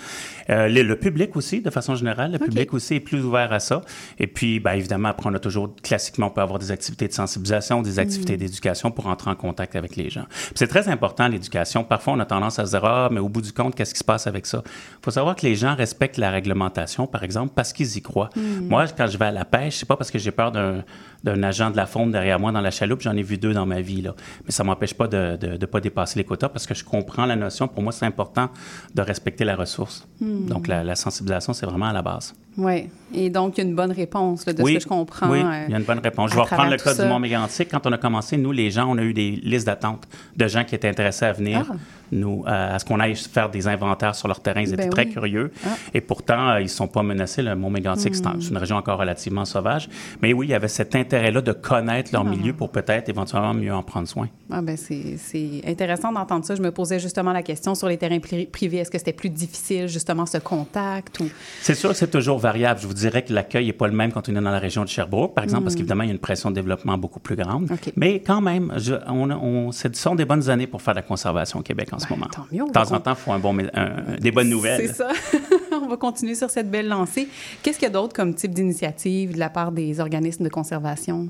Euh, 0.50 0.68
le, 0.68 0.82
le 0.82 0.96
public 0.96 1.36
aussi, 1.36 1.60
de 1.60 1.70
façon 1.70 1.94
générale, 1.94 2.32
le 2.32 2.38
public 2.38 2.72
aussi 2.74 2.94
est 2.94 3.00
plus 3.00 3.24
ouvert 3.24 3.52
à 3.52 3.60
ça. 3.60 3.82
Et 4.18 4.26
puis, 4.26 4.60
ben, 4.60 4.72
évidemment, 4.72 5.08
après, 5.08 5.28
on 5.30 5.34
a 5.34 5.38
toujours, 5.38 5.74
classiquement, 5.82 6.26
on 6.26 6.30
peut 6.30 6.40
avoir 6.40 6.58
des 6.58 6.70
activités 6.70 7.08
de 7.08 7.12
sensibilisation, 7.12 7.82
des 7.82 7.98
activités 7.98 8.34
Mhm. 8.34 8.38
d'éducation 8.40 8.90
pour 8.90 9.06
entrer 9.06 9.30
en 9.30 9.34
contact 9.36 9.76
avec 9.76 9.96
les 9.96 10.10
gens. 10.10 10.24
C'est 10.54 10.66
très 10.68 10.88
important, 10.88 11.28
l'éducation. 11.28 11.84
Parfois, 11.84 12.14
on 12.14 12.20
a 12.20 12.26
tendance 12.26 12.58
à 12.58 12.66
se 12.66 12.70
dire, 12.70 12.84
ah, 12.84 13.08
mais 13.10 13.20
au 13.20 13.28
bout 13.28 13.42
du 13.42 13.52
compte, 13.52 13.74
qu'est-ce 13.74 13.92
qui 13.94 14.00
se 14.00 14.04
passe 14.04 14.26
avec 14.26 14.46
ça? 14.46 14.62
Il 14.66 15.04
faut 15.04 15.10
savoir 15.10 15.36
que 15.36 15.46
les 15.46 15.54
gens 15.54 15.74
respectent 15.74 16.18
la 16.18 16.30
réglementation, 16.30 17.06
par 17.06 17.22
exemple, 17.24 17.52
parce 17.54 17.72
qu'ils 17.72 17.96
y 17.96 18.02
croient. 18.02 18.25
Mhm. 18.34 18.68
Moi, 18.68 18.86
quand 18.96 19.06
je 19.06 19.18
vais 19.18 19.26
à 19.26 19.32
la 19.32 19.44
pêche, 19.44 19.76
c'est 19.76 19.86
pas 19.86 19.96
parce 19.96 20.10
que 20.10 20.18
j'ai 20.18 20.30
peur 20.30 20.52
d'un 20.52 21.42
agent 21.42 21.70
de 21.70 21.76
la 21.76 21.86
faune 21.86 22.10
derrière 22.10 22.38
moi 22.38 22.52
dans 22.52 22.60
la 22.60 22.70
chaloupe, 22.70 23.02
j'en 23.02 23.16
ai 23.16 23.22
vu 23.22 23.38
deux 23.38 23.52
dans 23.52 23.66
ma 23.66 23.80
vie, 23.80 24.02
là. 24.02 24.14
Mais 24.44 24.50
ça 24.50 24.64
m'empêche 24.64 24.94
pas 24.94 25.08
de 25.08 25.38
ne 25.46 25.66
pas 25.66 25.80
dépasser 25.80 26.18
les 26.18 26.24
quotas 26.24 26.48
parce 26.48 26.66
que 26.66 26.74
je 26.74 26.84
comprends 26.84 27.26
la 27.26 27.36
notion. 27.36 27.68
Pour 27.68 27.82
moi, 27.82 27.92
c'est 27.92 28.06
important 28.06 28.50
de 28.94 29.02
respecter 29.02 29.44
la 29.44 29.56
ressource. 29.56 30.06
Hmm. 30.20 30.46
Donc, 30.46 30.68
la, 30.68 30.84
la 30.84 30.94
sensibilisation, 30.94 31.52
c'est 31.52 31.66
vraiment 31.66 31.86
à 31.86 31.92
la 31.92 32.02
base. 32.02 32.34
Oui. 32.58 32.88
Et 33.14 33.30
donc, 33.30 33.56
il 33.56 33.62
y 33.62 33.64
a 33.64 33.68
une 33.68 33.76
bonne 33.76 33.92
réponse 33.92 34.46
là, 34.46 34.52
de 34.52 34.62
oui, 34.62 34.72
ce 34.72 34.78
que 34.78 34.82
je 34.84 34.88
comprends. 34.88 35.30
Oui, 35.30 35.38
euh, 35.38 35.64
il 35.68 35.70
y 35.70 35.74
a 35.74 35.78
une 35.78 35.84
bonne 35.84 36.00
réponse. 36.00 36.30
Je 36.30 36.34
vais 36.36 36.42
reprendre 36.42 36.70
le 36.70 36.76
cas 36.76 36.90
du 36.90 36.96
ça. 36.96 37.06
Mont 37.06 37.20
Mégantic. 37.20 37.68
Quand 37.70 37.86
on 37.86 37.92
a 37.92 37.98
commencé, 37.98 38.36
nous, 38.36 38.50
les 38.50 38.70
gens, 38.70 38.86
on 38.90 38.98
a 38.98 39.02
eu 39.02 39.12
des 39.14 39.30
listes 39.42 39.66
d'attente 39.66 40.08
de 40.36 40.48
gens 40.48 40.64
qui 40.64 40.74
étaient 40.74 40.88
intéressés 40.88 41.24
à 41.26 41.32
venir, 41.32 41.66
Ah. 41.70 41.74
nous, 42.10 42.42
à, 42.46 42.74
à 42.74 42.78
ce 42.80 42.84
qu'on 42.84 42.98
aille 42.98 43.14
faire 43.14 43.48
des 43.48 43.68
inventaires 43.68 44.16
sur 44.16 44.26
leur 44.26 44.40
terrain. 44.40 44.60
Ils 44.60 44.72
étaient 44.74 44.84
Ben 44.84 44.90
très 44.90 45.04
oui. 45.06 45.12
curieux. 45.12 45.52
Ah. 45.64 45.68
Et 45.94 46.00
pourtant, 46.00 46.48
euh, 46.48 46.60
ils 46.60 46.64
ne 46.64 46.68
sont 46.68 46.88
pas 46.88 47.04
menacés. 47.04 47.42
Le 47.42 47.54
Mont 47.54 47.70
Mégantic, 47.70 48.12
c'est 48.14 48.26
un- 48.26 48.34
Hmm. 48.34 48.40
c'est 48.42 48.50
une 48.50 48.56
région 48.58 48.76
encore 48.76 48.98
relativement 48.98 49.44
sauvage. 49.44 49.88
Mais 50.20 50.32
oui, 50.32 50.46
il 50.48 50.50
y 50.50 50.54
avait 50.54 50.66
cet 50.68 50.96
intérêt-là 50.96 51.40
de 51.42 51.52
connaître 51.52 52.10
leur 52.12 52.22
Ah. 52.26 52.30
milieu 52.30 52.54
pour 52.54 52.70
peut-être 52.70 53.08
éventuellement 53.08 53.54
mieux 53.54 53.72
en 53.72 53.84
prendre 53.84 54.08
soin. 54.08 54.28
Ah 54.50 54.62
ben 54.62 54.76
c'est 54.76 55.16
c'est 55.16 55.62
intéressant 55.66 56.10
d'entendre 56.12 56.44
ça. 56.44 56.56
Je 56.56 56.62
me 56.62 56.72
posais 56.72 56.98
justement 56.98 57.32
la 57.32 57.42
question 57.42 57.74
sur 57.76 57.88
les 57.88 57.98
terrains 57.98 58.18
pri- 58.18 58.46
privés. 58.50 58.78
Est-ce 58.78 58.90
que 58.90 58.98
c'était 58.98 59.12
plus 59.12 59.30
difficile, 59.30 59.86
justement, 59.86 60.26
ce 60.26 60.38
contact? 60.38 61.20
Ou... 61.20 61.28
C'est 61.62 61.74
sûr 61.74 61.90
que 61.90 61.96
c'est 61.96 62.10
toujours 62.10 62.38
variable. 62.46 62.78
Je 62.80 62.86
vous 62.86 62.94
dirais 62.94 63.22
que 63.24 63.32
l'accueil 63.32 63.66
n'est 63.66 63.72
pas 63.72 63.88
le 63.88 63.92
même 63.94 64.12
quand 64.12 64.28
on 64.28 64.32
est 64.32 64.40
dans 64.40 64.50
la 64.50 64.58
région 64.58 64.82
de 64.84 64.88
Sherbrooke, 64.88 65.34
par 65.34 65.42
exemple, 65.44 65.64
parce 65.64 65.74
Mhm. 65.74 65.78
qu'évidemment, 65.78 66.02
il 66.04 66.06
y 66.06 66.10
a 66.10 66.12
une 66.12 66.18
pression 66.20 66.50
de 66.50 66.54
développement 66.54 66.96
beaucoup 66.96 67.20
plus 67.20 67.34
grande. 67.36 67.68
Mais 67.96 68.20
quand 68.20 68.40
même, 68.40 68.72
je, 68.76 68.94
on, 69.08 69.30
on, 69.30 69.72
ce 69.72 69.88
sont 69.92 70.14
des 70.14 70.24
bonnes 70.24 70.48
années 70.48 70.66
pour 70.66 70.80
faire 70.82 70.94
de 70.94 70.98
la 71.00 71.02
conservation 71.02 71.58
au 71.58 71.62
Québec 71.62 71.88
en 71.92 71.98
ce 71.98 72.06
moment. 72.08 72.28
Ben, 72.36 72.44
mieux, 72.52 72.64
de 72.66 72.70
temps 72.72 72.92
en 72.92 73.00
temps, 73.00 73.12
il 73.12 73.16
faut 73.16 73.32
un 73.32 73.38
bon, 73.38 73.54
mé- 73.54 73.70
un- 73.74 74.16
des 74.20 74.30
bonnes 74.30 74.48
nouvelles. 74.50 74.86
C'est 74.86 74.94
ça. 74.94 75.08
On 75.82 75.88
va 75.88 75.96
continuer 75.96 76.34
sur 76.34 76.50
cette 76.50 76.70
belle 76.70 76.88
lancée. 76.88 77.28
Qu'est-ce 77.62 77.78
qu'il 77.78 77.86
y 77.86 77.90
a 77.90 77.92
d'autre 77.92 78.14
comme 78.14 78.34
type 78.34 78.52
d'initiative 78.54 79.34
de 79.34 79.38
la 79.38 79.50
part 79.50 79.72
des 79.72 80.00
organismes 80.00 80.44
de 80.44 80.48
conservation? 80.48 81.28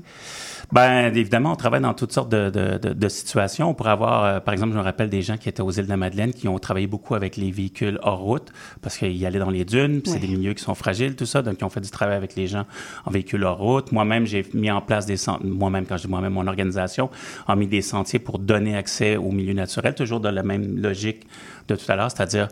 Bien, 0.69 1.13
évidemment, 1.13 1.53
on 1.53 1.55
travaille 1.55 1.79
dans 1.79 1.93
toutes 1.93 2.11
sortes 2.11 2.27
de, 2.29 2.49
de- 2.49 2.77
de- 2.77 2.91
de 2.93 3.07
situations. 3.07 3.69
On 3.69 3.73
pourrait 3.73 3.91
avoir, 3.91 4.23
euh, 4.25 4.39
par 4.41 4.53
exemple, 4.53 4.73
je 4.73 4.77
me 4.77 4.83
rappelle 4.83 5.09
des 5.09 5.21
gens 5.21 5.37
qui 5.37 5.47
étaient 5.47 5.61
aux 5.61 5.71
îles 5.71 5.85
de 5.85 5.89
la 5.89 5.95
Madeleine 5.95 6.33
qui 6.33 6.49
ont 6.49 6.59
travaillé 6.59 6.87
beaucoup 6.87 7.15
avec 7.15 7.37
les 7.37 7.51
véhicules 7.51 7.97
hors 8.03 8.19
route 8.19 8.51
parce 8.81 8.97
qu'ils 8.97 9.25
allaient 9.25 9.39
dans 9.39 9.49
les 9.49 9.63
dunes, 9.63 10.01
puis 10.01 10.11
c'est 10.11 10.19
des 10.19 10.27
milieux 10.27 10.53
qui 10.53 10.61
sont 10.63 10.75
fragiles, 10.75 11.15
tout 11.15 11.25
ça. 11.25 11.41
Donc, 11.41 11.55
ils 11.61 11.63
ont 11.63 11.69
fait 11.69 11.79
du 11.79 11.89
travail 11.89 12.17
avec 12.17 12.35
les 12.35 12.47
gens 12.47 12.65
en 13.05 13.11
véhicule 13.11 13.45
hors 13.45 13.57
route. 13.57 13.93
Moi-même, 13.93 14.25
j'ai 14.25 14.45
mis 14.53 14.69
en 14.69 14.81
place 14.81 15.05
des 15.05 15.15
sentiers. 15.15 15.47
Moi-même, 15.49 15.85
quand 15.85 15.95
je 15.95 16.03
dis 16.03 16.09
moi-même, 16.09 16.33
mon 16.33 16.47
organisation 16.47 17.09
a 17.47 17.55
mis 17.55 17.67
des 17.67 17.81
sentiers 17.81 18.19
pour 18.19 18.37
donner 18.37 18.75
accès 18.75 19.15
au 19.15 19.31
milieu 19.31 19.53
naturel, 19.53 19.95
toujours 19.95 20.19
dans 20.19 20.31
la 20.31 20.43
même 20.43 20.81
logique 20.81 21.27
de 21.69 21.75
tout 21.77 21.89
à 21.89 21.95
l'heure, 21.95 22.11
c'est-à-dire 22.11 22.49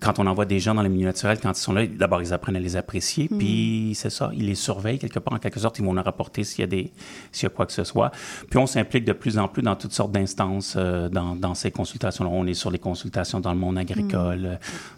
quand 0.00 0.18
on 0.18 0.26
envoie 0.26 0.44
des 0.44 0.58
gens 0.60 0.74
dans 0.74 0.82
les 0.82 0.88
milieux 0.90 1.06
naturels, 1.06 1.38
quand 1.42 1.50
ils 1.52 1.60
sont 1.60 1.72
là, 1.72 1.86
d'abord, 1.86 2.20
ils 2.20 2.32
apprennent 2.34 2.56
à 2.56 2.60
les 2.60 2.76
apprécier, 2.76 3.28
Mhm. 3.30 3.38
puis 3.38 3.92
c'est 3.94 4.10
ça, 4.10 4.30
ils 4.34 4.46
les 4.46 4.54
surveillent 4.54 4.98
quelque 4.98 5.18
part. 5.18 5.32
En 5.34 5.38
quelque 5.38 5.58
sorte, 5.58 5.78
ils 5.78 5.84
vont 5.84 5.94
leur 5.94 6.04
rapporter 6.04 6.44
s'il 6.44 6.60
y 6.60 6.64
a, 6.64 6.66
des, 6.66 6.92
s'il 7.32 7.44
y 7.44 7.46
a 7.46 7.50
quoi 7.50 7.64
que 7.66 7.72
ce 7.72 7.82
soit. 7.84 8.10
Puis 8.50 8.58
on 8.58 8.66
s'implique 8.66 9.04
de 9.04 9.12
plus 9.14 9.38
en 9.38 9.48
plus 9.48 9.62
dans 9.62 9.74
toutes 9.74 9.92
sortes 9.92 10.12
d'instances 10.12 10.74
euh, 10.76 11.08
dans, 11.08 11.34
dans 11.34 11.54
ces 11.54 11.70
consultations. 11.70 12.28
On 12.30 12.46
est 12.46 12.54
sur 12.54 12.70
les 12.70 12.78
consultations 12.78 13.40
dans 13.40 13.52
le 13.52 13.58
monde 13.58 13.78
agricole. 13.78 14.44
Euh, 14.44 14.56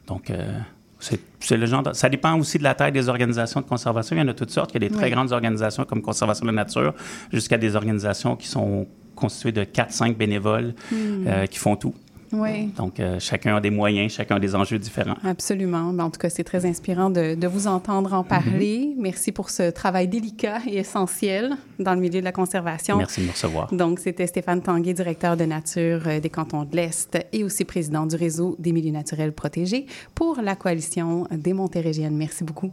Donc, 0.08 0.30
euh, 0.30 0.58
c'est, 0.98 1.20
le 1.56 1.66
genre 1.66 1.84
de- 1.84 1.92
Ça 1.92 2.08
dépend 2.08 2.36
aussi 2.36 2.58
de 2.58 2.64
la 2.64 2.74
taille 2.74 2.90
des 2.92 3.08
organisations 3.08 3.60
de 3.60 3.66
conservation. 3.66 4.16
Il 4.16 4.18
y 4.18 4.22
en 4.22 4.28
a 4.28 4.34
toutes 4.34 4.50
sortes. 4.50 4.70
Il 4.74 4.82
y 4.82 4.84
a 4.84 4.88
des 4.88 4.94
très 4.94 5.04
Oui. 5.04 5.10
grandes 5.12 5.30
organisations 5.32 5.84
comme 5.84 6.02
Conservation 6.02 6.44
de 6.44 6.50
la 6.50 6.56
nature, 6.64 6.92
jusqu'à 7.32 7.56
des 7.56 7.76
organisations 7.76 8.34
qui 8.34 8.48
sont 8.48 8.86
constituées 9.14 9.52
de 9.52 9.62
4-5 9.64 10.16
bénévoles 10.16 10.74
Mhm. 10.90 11.24
euh, 11.28 11.46
qui 11.46 11.58
font 11.58 11.76
tout. 11.76 11.94
Oui. 12.32 12.66
Donc, 12.76 13.00
euh, 13.00 13.18
chacun 13.18 13.56
a 13.56 13.60
des 13.60 13.70
moyens, 13.70 14.12
chacun 14.12 14.36
a 14.36 14.40
des 14.40 14.54
enjeux 14.54 14.78
différents. 14.78 15.16
Absolument. 15.24 15.92
Ben, 15.92 16.04
en 16.04 16.10
tout 16.10 16.20
cas, 16.20 16.28
c'est 16.28 16.44
très 16.44 16.66
inspirant 16.66 17.10
de, 17.10 17.34
de 17.34 17.46
vous 17.46 17.66
entendre 17.66 18.12
en 18.12 18.24
parler. 18.24 18.94
Merci 18.98 19.32
pour 19.32 19.50
ce 19.50 19.70
travail 19.70 20.08
délicat 20.08 20.58
et 20.66 20.78
essentiel 20.78 21.56
dans 21.78 21.94
le 21.94 22.00
milieu 22.00 22.20
de 22.20 22.24
la 22.24 22.32
conservation. 22.32 22.96
Merci 22.98 23.20
de 23.22 23.26
me 23.26 23.32
recevoir. 23.32 23.72
Donc, 23.72 23.98
c'était 23.98 24.26
Stéphane 24.26 24.62
Tanguay, 24.62 24.92
directeur 24.92 25.36
de 25.36 25.44
nature 25.44 26.02
euh, 26.06 26.20
des 26.20 26.30
cantons 26.30 26.64
de 26.64 26.76
l'Est 26.76 27.18
et 27.32 27.44
aussi 27.44 27.64
président 27.64 28.06
du 28.06 28.16
réseau 28.16 28.56
des 28.58 28.72
milieux 28.72 28.92
naturels 28.92 29.32
protégés 29.32 29.86
pour 30.14 30.40
la 30.42 30.56
coalition 30.56 31.26
des 31.30 31.52
Montérégiennes. 31.52 32.16
Merci 32.16 32.44
beaucoup. 32.44 32.70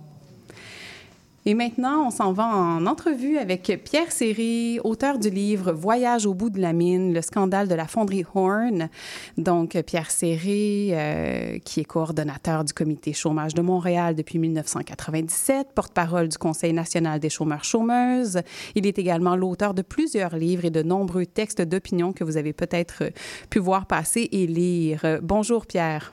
Et 1.48 1.54
maintenant, 1.54 2.08
on 2.08 2.10
s'en 2.10 2.34
va 2.34 2.48
en 2.48 2.88
entrevue 2.88 3.38
avec 3.38 3.80
Pierre 3.84 4.12
Séré, 4.12 4.80
auteur 4.84 5.20
du 5.20 5.30
livre 5.30 5.72
Voyage 5.74 6.26
au 6.26 6.34
bout 6.34 6.50
de 6.50 6.60
la 6.60 6.74
mine, 6.74 7.14
le 7.14 7.22
scandale 7.22 7.68
de 7.68 7.76
la 7.76 7.86
fonderie 7.86 8.26
Horn. 8.34 8.90
Donc, 9.38 9.80
Pierre 9.84 10.10
Séré, 10.10 10.90
euh, 10.94 11.60
qui 11.60 11.82
est 11.82 11.86
coordonnateur 11.86 12.64
du 12.64 12.74
comité 12.74 13.14
chômage 13.14 13.54
de 13.54 13.62
Montréal 13.62 14.16
depuis 14.16 14.40
1997, 14.40 15.68
porte-parole 15.76 16.30
du 16.30 16.38
Conseil 16.40 16.74
national 16.74 17.20
des 17.20 17.30
chômeurs-chômeuses. 17.30 18.42
Il 18.74 18.88
est 18.88 18.98
également 18.98 19.36
l'auteur 19.36 19.76
de 19.76 19.84
plusieurs 19.84 20.36
livres 20.36 20.66
et 20.66 20.72
de 20.72 20.82
nombreux 20.82 21.28
textes 21.28 21.62
d'opinion 21.62 22.12
que 22.12 22.24
vous 22.24 22.38
avez 22.38 22.54
peut-être 22.54 23.04
pu 23.52 23.60
voir 23.60 23.86
passer 23.86 24.30
et 24.32 24.48
lire. 24.48 25.20
Bonjour, 25.22 25.68
Pierre. 25.68 26.12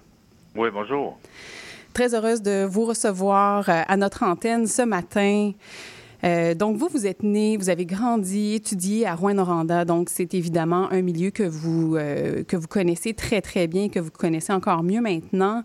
Oui, 0.54 0.68
bonjour. 0.70 1.16
Très 1.92 2.14
heureuse 2.14 2.40
de 2.40 2.64
vous 2.64 2.86
recevoir 2.86 3.68
euh, 3.68 3.82
à 3.86 3.96
notre 3.98 4.22
antenne 4.22 4.66
ce 4.66 4.80
matin. 4.80 5.52
Euh, 6.24 6.54
donc, 6.54 6.78
vous, 6.78 6.88
vous 6.88 7.06
êtes 7.06 7.22
né, 7.22 7.58
vous 7.58 7.68
avez 7.68 7.84
grandi, 7.84 8.54
étudié 8.54 9.06
à 9.06 9.14
Rouen-Noranda. 9.14 9.84
Donc, 9.84 10.08
c'est 10.08 10.32
évidemment 10.32 10.90
un 10.90 11.02
milieu 11.02 11.30
que 11.30 11.42
vous, 11.42 11.96
euh, 11.96 12.44
que 12.44 12.56
vous 12.56 12.66
connaissez 12.66 13.12
très, 13.12 13.42
très 13.42 13.66
bien, 13.66 13.90
que 13.90 13.98
vous 13.98 14.10
connaissez 14.10 14.54
encore 14.54 14.82
mieux 14.82 15.02
maintenant. 15.02 15.62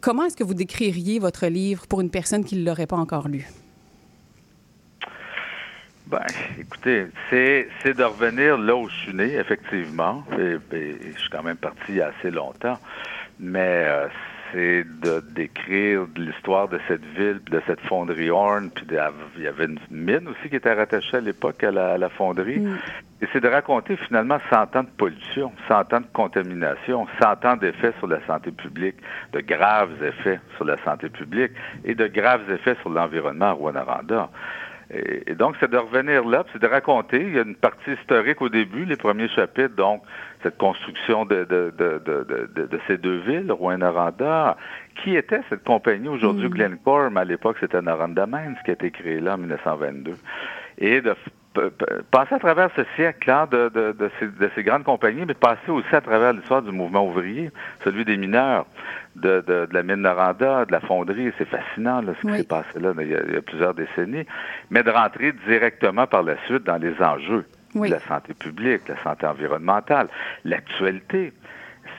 comment 0.00 0.24
est-ce 0.24 0.36
que 0.36 0.42
vous 0.42 0.54
décririez 0.54 1.20
votre 1.20 1.46
livre 1.46 1.86
pour 1.86 2.00
une 2.00 2.10
personne 2.10 2.44
qui 2.44 2.56
ne 2.56 2.64
l'aurait 2.64 2.88
pas 2.88 2.96
encore 2.96 3.28
lu? 3.28 3.46
Ben, 6.06 6.26
écoutez, 6.58 7.06
c'est, 7.30 7.68
de 7.84 8.02
revenir 8.02 8.58
là 8.58 8.74
où 8.74 8.88
je 8.88 8.94
suis 8.96 9.14
né, 9.14 9.34
effectivement. 9.36 10.24
Je 10.32 10.58
suis 11.16 11.30
quand 11.30 11.44
même 11.44 11.56
parti 11.56 11.80
il 11.90 11.96
y 11.96 12.00
a 12.00 12.10
assez 12.18 12.32
longtemps. 12.32 12.78
Mais 13.38 13.86
c'est 14.52 14.84
de 14.84 15.22
décrire 15.34 16.06
l'histoire 16.16 16.68
de 16.68 16.78
cette 16.86 17.04
ville, 17.16 17.40
de 17.50 17.60
cette 17.66 17.80
fonderie 17.80 18.30
Horn, 18.30 18.70
puis 18.70 18.86
il 19.36 19.42
y 19.42 19.46
avait 19.46 19.64
une 19.64 19.78
mine 19.90 20.28
aussi 20.28 20.48
qui 20.48 20.56
était 20.56 20.72
rattachée 20.72 21.16
à 21.16 21.20
l'époque 21.20 21.64
à 21.64 21.70
la, 21.70 22.08
fonderie. 22.10 22.60
Mm. 22.60 22.78
Et 23.22 23.28
c'est 23.32 23.40
de 23.40 23.48
raconter 23.48 23.96
finalement 23.96 24.38
100 24.50 24.76
ans 24.76 24.82
de 24.82 24.88
pollution, 24.96 25.52
100 25.68 25.94
ans 25.94 26.00
de 26.00 26.06
contamination, 26.12 27.06
100 27.20 27.44
ans 27.44 27.56
d'effets 27.56 27.92
sur 27.98 28.08
la 28.08 28.24
santé 28.26 28.50
publique, 28.50 28.96
de 29.32 29.40
graves 29.40 30.02
effets 30.02 30.40
sur 30.56 30.64
la 30.64 30.76
santé 30.84 31.08
publique 31.08 31.52
et 31.84 31.94
de 31.94 32.06
graves 32.08 32.50
effets 32.50 32.76
sur 32.80 32.90
l'environnement 32.90 33.46
à 33.46 33.52
Rwanda. 33.52 34.28
Et, 34.92 35.34
donc, 35.34 35.56
c'est 35.58 35.70
de 35.70 35.78
revenir 35.78 36.24
là, 36.24 36.44
c'est 36.52 36.60
de 36.60 36.66
raconter. 36.66 37.20
Il 37.20 37.34
y 37.34 37.38
a 37.38 37.42
une 37.42 37.54
partie 37.54 37.92
historique 37.92 38.42
au 38.42 38.50
début, 38.50 38.84
les 38.84 38.96
premiers 38.96 39.28
chapitres, 39.28 39.74
donc 39.74 40.02
cette 40.42 40.58
construction 40.58 41.24
de, 41.24 41.44
de, 41.44 41.72
de, 41.78 41.98
de, 42.54 42.80
ces 42.86 42.98
deux 42.98 43.18
villes, 43.18 43.50
Rouen-Noranda. 43.50 44.56
Qui 45.02 45.16
était 45.16 45.40
cette 45.48 45.64
compagnie 45.64 46.08
aujourd'hui, 46.08 46.48
mm. 46.48 46.50
Glencore, 46.50 47.10
mais 47.10 47.20
à 47.20 47.24
l'époque, 47.24 47.56
c'était 47.60 47.80
Noranda 47.80 48.26
Mines 48.26 48.56
qui 48.64 48.70
a 48.70 48.74
été 48.74 48.90
créée 48.90 49.20
là 49.20 49.34
en 49.34 49.38
1922. 49.38 50.12
Et 50.78 51.00
de 51.00 51.14
passer 52.10 52.34
à 52.34 52.38
travers 52.38 52.70
ce 52.76 52.82
siècle-là 52.96 53.46
de, 53.46 53.68
de, 53.68 53.92
de, 53.92 54.10
ces, 54.18 54.26
de, 54.26 54.50
ces, 54.54 54.62
grandes 54.62 54.84
compagnies, 54.84 55.24
mais 55.26 55.34
passer 55.34 55.70
aussi 55.70 55.94
à 55.94 56.00
travers 56.00 56.32
l'histoire 56.32 56.62
du 56.62 56.72
mouvement 56.72 57.06
ouvrier, 57.06 57.50
celui 57.84 58.04
des 58.04 58.16
mineurs, 58.16 58.66
de, 59.16 59.42
de, 59.46 59.68
la 59.70 59.82
mine 59.82 59.96
Noranda, 59.96 60.64
de 60.64 60.72
la 60.72 60.80
fonderie. 60.80 61.32
C'est 61.38 61.48
fascinant 61.48 62.00
là, 62.00 62.12
ce 62.20 62.26
qui 62.26 62.36
s'est 62.38 62.44
passé 62.44 62.78
là 62.80 62.92
il 63.00 63.08
y, 63.08 63.14
a, 63.14 63.42
plusieurs 63.42 63.74
décennies. 63.74 64.26
Mais 64.70 64.82
de 64.82 64.90
rentrer 64.90 65.32
directement 65.46 66.06
par 66.06 66.22
la 66.22 66.36
suite 66.46 66.64
dans 66.64 66.78
les 66.78 66.94
enjeux 67.02 67.44
de 67.74 67.86
la 67.86 68.00
santé 68.00 68.34
publique, 68.34 68.88
la 68.88 69.02
santé 69.02 69.26
environnementale, 69.26 70.08
l'actualité 70.44 71.32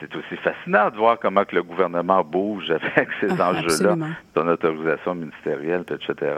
c'est 0.00 0.14
aussi 0.16 0.36
fascinant 0.36 0.90
de 0.90 0.96
voir 0.96 1.18
comment 1.18 1.44
que 1.44 1.54
le 1.54 1.62
gouvernement 1.62 2.22
bouge 2.22 2.70
avec 2.70 3.08
ces 3.20 3.28
ah, 3.38 3.50
enjeux-là, 3.50 3.96
son 4.34 4.48
autorisation 4.48 5.14
ministérielle, 5.14 5.84
etc. 5.90 6.32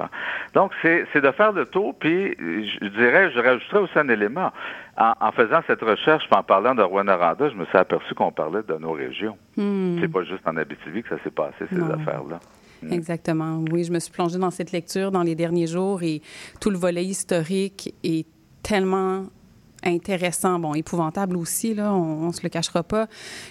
Donc, 0.54 0.72
c'est 0.82 1.20
de 1.20 1.30
faire 1.32 1.52
le 1.52 1.66
tour, 1.66 1.94
puis 1.98 2.34
je 2.38 2.88
dirais, 2.88 3.30
je 3.32 3.40
rajouterais 3.40 3.80
aussi 3.80 3.98
un 3.98 4.09
élément. 4.09 4.52
En, 4.98 5.30
faisant 5.32 5.61
cette 5.66 5.82
recherche, 5.82 6.24
en 6.30 6.42
parlant 6.42 6.74
de 6.74 6.82
Rwanda, 6.82 7.18
je 7.38 7.54
me 7.54 7.66
suis 7.66 7.76
aperçu 7.76 8.14
qu'on 8.14 8.32
parlait 8.32 8.62
de 8.66 8.74
nos 8.74 8.92
régions. 8.92 9.36
Hmm. 9.57 9.98
C'est 10.00 10.09
pas 10.09 10.24
juste 10.24 10.46
en 10.46 10.57
Abitibi 10.57 11.02
que 11.02 11.11
ça 11.11 11.22
s'est 11.22 11.30
passé, 11.30 11.66
ces 11.70 11.82
affaires-là. 11.82 12.40
Hmm. 12.82 12.92
Exactement. 12.92 13.62
Oui, 13.70 13.84
je 13.84 13.92
me 13.92 13.98
suis 13.98 14.12
plongée 14.12 14.38
dans 14.38 14.50
cette 14.50 14.72
lecture 14.72 15.11
dans 15.11 15.22
les 15.22 15.34
derniers 15.34 15.66
jours 15.66 16.02
et 16.02 16.22
tout 16.61 16.70
le 16.70 16.78
volet 16.78 17.04
historique 17.04 17.94
est 18.02 18.26
tellement 18.62 19.26
intéressant, 19.87 20.59
bon, 20.59 20.74
épouvantable 20.74 21.37
aussi, 21.37 21.74
là, 21.74 21.93
on, 21.95 22.28
ne 22.28 22.32
se 22.32 22.43
le 22.43 22.49
cachera 22.49 22.82
pas, 22.82 23.07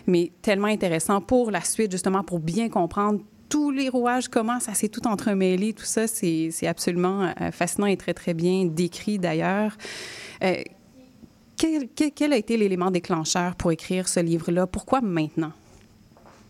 mais 0.08 0.32
tellement 0.42 0.68
intéressant 0.68 1.22
pour 1.22 1.52
la 1.52 1.62
suite, 1.62 1.92
justement, 1.92 2.24
pour 2.24 2.40
bien 2.40 2.70
comprendre 2.70 3.20
tous 3.50 3.72
les 3.72 3.90
rouages, 3.90 4.28
comment 4.28 4.60
ça 4.60 4.74
s'est 4.74 4.90
tout 4.90 5.08
entremêlé, 5.08 5.74
tout 5.74 5.86
ça, 5.86 6.08
c'est 6.08 6.68
absolument 6.68 7.32
euh, 7.42 7.52
fascinant 7.52 7.88
et 7.88 7.98
très, 7.98 8.14
très 8.14 8.34
bien 8.34 8.66
décrit 8.66 9.20
d'ailleurs. 9.20 9.78
Euh, 10.44 10.56
quel, 11.58 11.88
quel, 11.90 12.34
a 12.34 12.38
été 12.38 12.58
l'élément 12.58 12.92
déclencheur 12.92 13.56
pour 13.56 13.72
écrire 13.72 14.08
ce 14.08 14.20
livre-là? 14.20 14.68
Pourquoi 14.68 15.02
maintenant? 15.02 15.54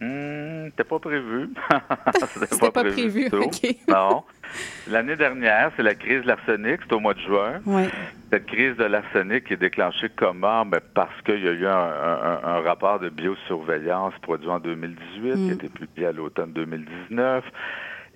Hum, 0.02 0.70
c'était 0.72 0.84
pas 0.84 1.00
prévu. 1.00 1.50
c'était 2.34 2.72
pas, 2.72 2.84
prévu, 2.84 3.30
OK. 3.32 3.76
non. 3.88 4.24
L'année 4.88 5.16
dernière, 5.16 5.72
c'est 5.76 5.84
la 5.84 5.96
crise 5.96 6.22
de 6.22 6.28
l'arsenic, 6.28 6.82
c'est 6.88 6.94
au 6.94 7.00
mois 7.00 7.14
de 7.14 7.20
juin. 7.20 7.62
Cette 8.32 8.46
crise 8.46 8.76
de 8.78 8.84
l'arsenic 8.84 9.52
est 9.52 9.58
déclenchée 9.58 10.10
comment? 10.16 10.66
Ben 10.66 10.80
parce 10.94 11.22
qu'il 11.26 11.44
y 11.44 11.48
a 11.48 11.52
eu 11.52 11.66
un, 11.66 12.62
rapport 12.62 13.00
de 13.00 13.10
biosurveillance 13.10 14.14
produit 14.22 14.50
en 14.50 14.60
2018 14.60 15.22
qui 15.22 15.30
a 15.32 15.36
mm. 15.36 15.52
été 15.52 15.70
publié 15.70 16.08
à 16.08 16.12
l'automne 16.12 16.52
2019. 16.54 17.44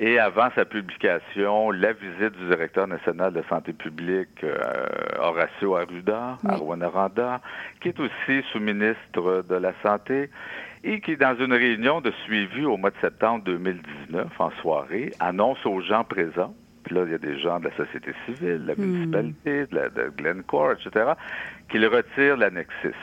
Et 0.02 0.18
avant 0.18 0.50
sa 0.56 0.64
publication, 0.64 1.72
la 1.72 1.91
visite 1.91 2.32
du 2.38 2.47
directeur 2.47 2.88
national 2.88 3.34
de 3.34 3.43
santé 3.50 3.74
publique, 3.74 4.43
euh, 4.45 4.86
Horacio 5.20 5.76
Arruda, 5.76 6.38
à 6.47 6.56
Rwanda, 6.56 7.41
qui 7.82 7.89
est 7.89 8.00
aussi 8.00 8.41
sous-ministre 8.54 9.43
de 9.50 9.56
la 9.56 9.74
Santé, 9.84 10.30
et 10.86 11.02
qui, 11.02 11.18
dans 11.18 11.36
une 11.38 11.52
réunion 11.52 12.00
de 12.00 12.12
suivi 12.24 12.64
au 12.64 12.78
mois 12.78 12.91
de 12.91 13.00
septembre 13.02 13.43
2019, 13.43 14.28
en 14.39 14.52
soirée, 14.62 15.12
annonce 15.20 15.66
aux 15.66 15.82
gens 15.82 16.06
présents, 16.06 16.56
puis 16.84 16.95
là, 16.95 17.04
il 17.06 17.12
y 17.12 17.16
a 17.16 17.18
des 17.18 17.38
gens 17.38 17.60
de 17.60 17.66
la 17.66 17.76
société 17.76 18.14
civile, 18.26 18.62
de 18.64 18.68
la 18.68 18.76
hmm. 18.76 18.82
municipalité, 18.82 19.66
de, 19.66 19.76
la, 19.76 19.89
de 19.89 20.14
Glencore, 20.16 20.72
etc., 20.72 21.12
qu'il 21.70 21.86
retire 21.86 22.38
l'annexis. 22.38 22.95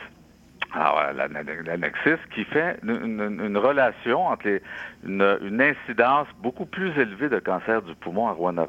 Alors, 0.72 1.00
l'annexis 1.14 2.18
qui 2.34 2.44
fait 2.44 2.78
une, 2.82 3.56
relation 3.56 4.26
entre 4.26 4.60
une, 5.04 5.60
incidence 5.60 6.26
beaucoup 6.42 6.66
plus 6.66 6.90
élevée 6.98 7.28
de 7.28 7.38
cancer 7.38 7.82
du 7.82 7.94
poumon 7.94 8.28
à 8.28 8.32
Rwanda 8.32 8.66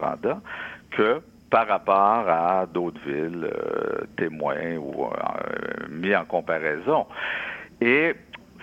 que 0.92 1.22
par 1.50 1.68
rapport 1.68 2.28
à 2.30 2.66
d'autres 2.66 3.00
villes 3.06 3.50
euh, 3.52 4.06
témoins 4.18 4.76
ou 4.76 5.06
euh, 5.06 5.88
mis 5.90 6.16
en 6.16 6.26
comparaison. 6.26 7.08
Et 7.82 8.16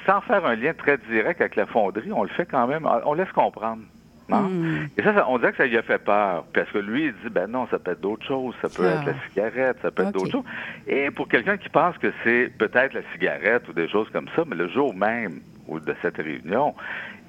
sans 0.07 0.21
faire 0.23 0.45
un 0.45 0.55
lien 0.55 0.75
très 0.75 0.99
direct 0.99 1.41
avec 1.41 1.57
la 1.57 1.67
fonderie, 1.67 2.13
on 2.13 2.23
le 2.23 2.29
fait 2.31 2.47
quand 2.47 2.67
même, 2.67 2.89
on 3.05 3.15
laisse 3.15 3.33
comprendre. 3.33 3.83
Hmm. 4.29 4.87
Et 4.97 5.03
ça, 5.03 5.27
on 5.29 5.39
dirait 5.39 5.53
que 5.53 5.59
ça 5.59 5.67
lui 5.67 5.77
a 5.77 5.83
fait 5.83 5.99
peur. 5.99 6.45
Parce 6.53 6.71
que 6.71 6.79
lui, 6.79 7.07
il 7.07 7.13
dit, 7.13 7.31
ben 7.31 7.47
non, 7.47 7.67
ça 7.71 7.79
peut 7.79 7.93
être 7.93 8.01
d'autres 8.01 8.27
choses. 8.27 8.55
Ça 8.63 8.69
peut 8.69 8.87
être 8.87 9.05
la 9.05 9.15
cigarette, 9.29 9.77
ça 9.83 9.91
peut 9.91 10.03
être 10.03 10.13
d'autres 10.13 10.31
choses. 10.31 10.45
Et 10.87 11.11
pour 11.11 11.29
quelqu'un 11.29 11.57
qui 11.57 11.69
pense 11.69 11.97
que 11.99 12.13
c'est 12.25 12.51
peut-être 12.59 12.95
la 12.95 13.03
cigarette 13.13 13.69
ou 13.69 13.73
des 13.73 13.89
choses 13.89 14.09
comme 14.11 14.29
ça, 14.35 14.45
mais 14.47 14.57
le 14.57 14.69
jour 14.69 14.95
même 14.95 15.41
de 15.69 15.95
cette 16.03 16.17
réunion, 16.17 16.75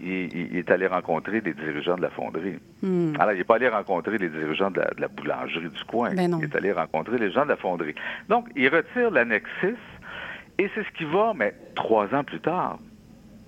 il, 0.01 0.57
est 0.57 0.69
allé 0.71 0.87
rencontrer 0.87 1.41
des 1.41 1.53
dirigeants 1.53 1.95
de 1.95 2.01
la 2.01 2.09
fonderie. 2.09 2.59
Hmm. 2.81 3.13
Alors, 3.19 3.33
il 3.33 3.37
n'est 3.37 3.43
pas 3.43 3.55
allé 3.55 3.69
rencontrer 3.69 4.17
les 4.17 4.29
dirigeants 4.29 4.71
de 4.71 4.81
la, 4.97 5.07
boulangerie 5.07 5.69
du 5.69 5.83
coin. 5.85 6.13
Ben 6.13 6.37
il 6.37 6.43
est 6.43 6.55
allé 6.55 6.71
rencontrer 6.71 7.17
les 7.17 7.31
gens 7.31 7.43
de 7.43 7.49
la 7.49 7.55
fonderie. 7.55 7.95
Donc, 8.29 8.47
il 8.55 8.67
retire 8.69 9.11
l'annexis 9.11 9.77
et 10.57 10.69
c'est 10.73 10.83
ce 10.83 10.91
qui 10.97 11.05
va, 11.05 11.33
mais 11.35 11.53
trois 11.75 12.13
ans 12.13 12.23
plus 12.23 12.39
tard, 12.39 12.79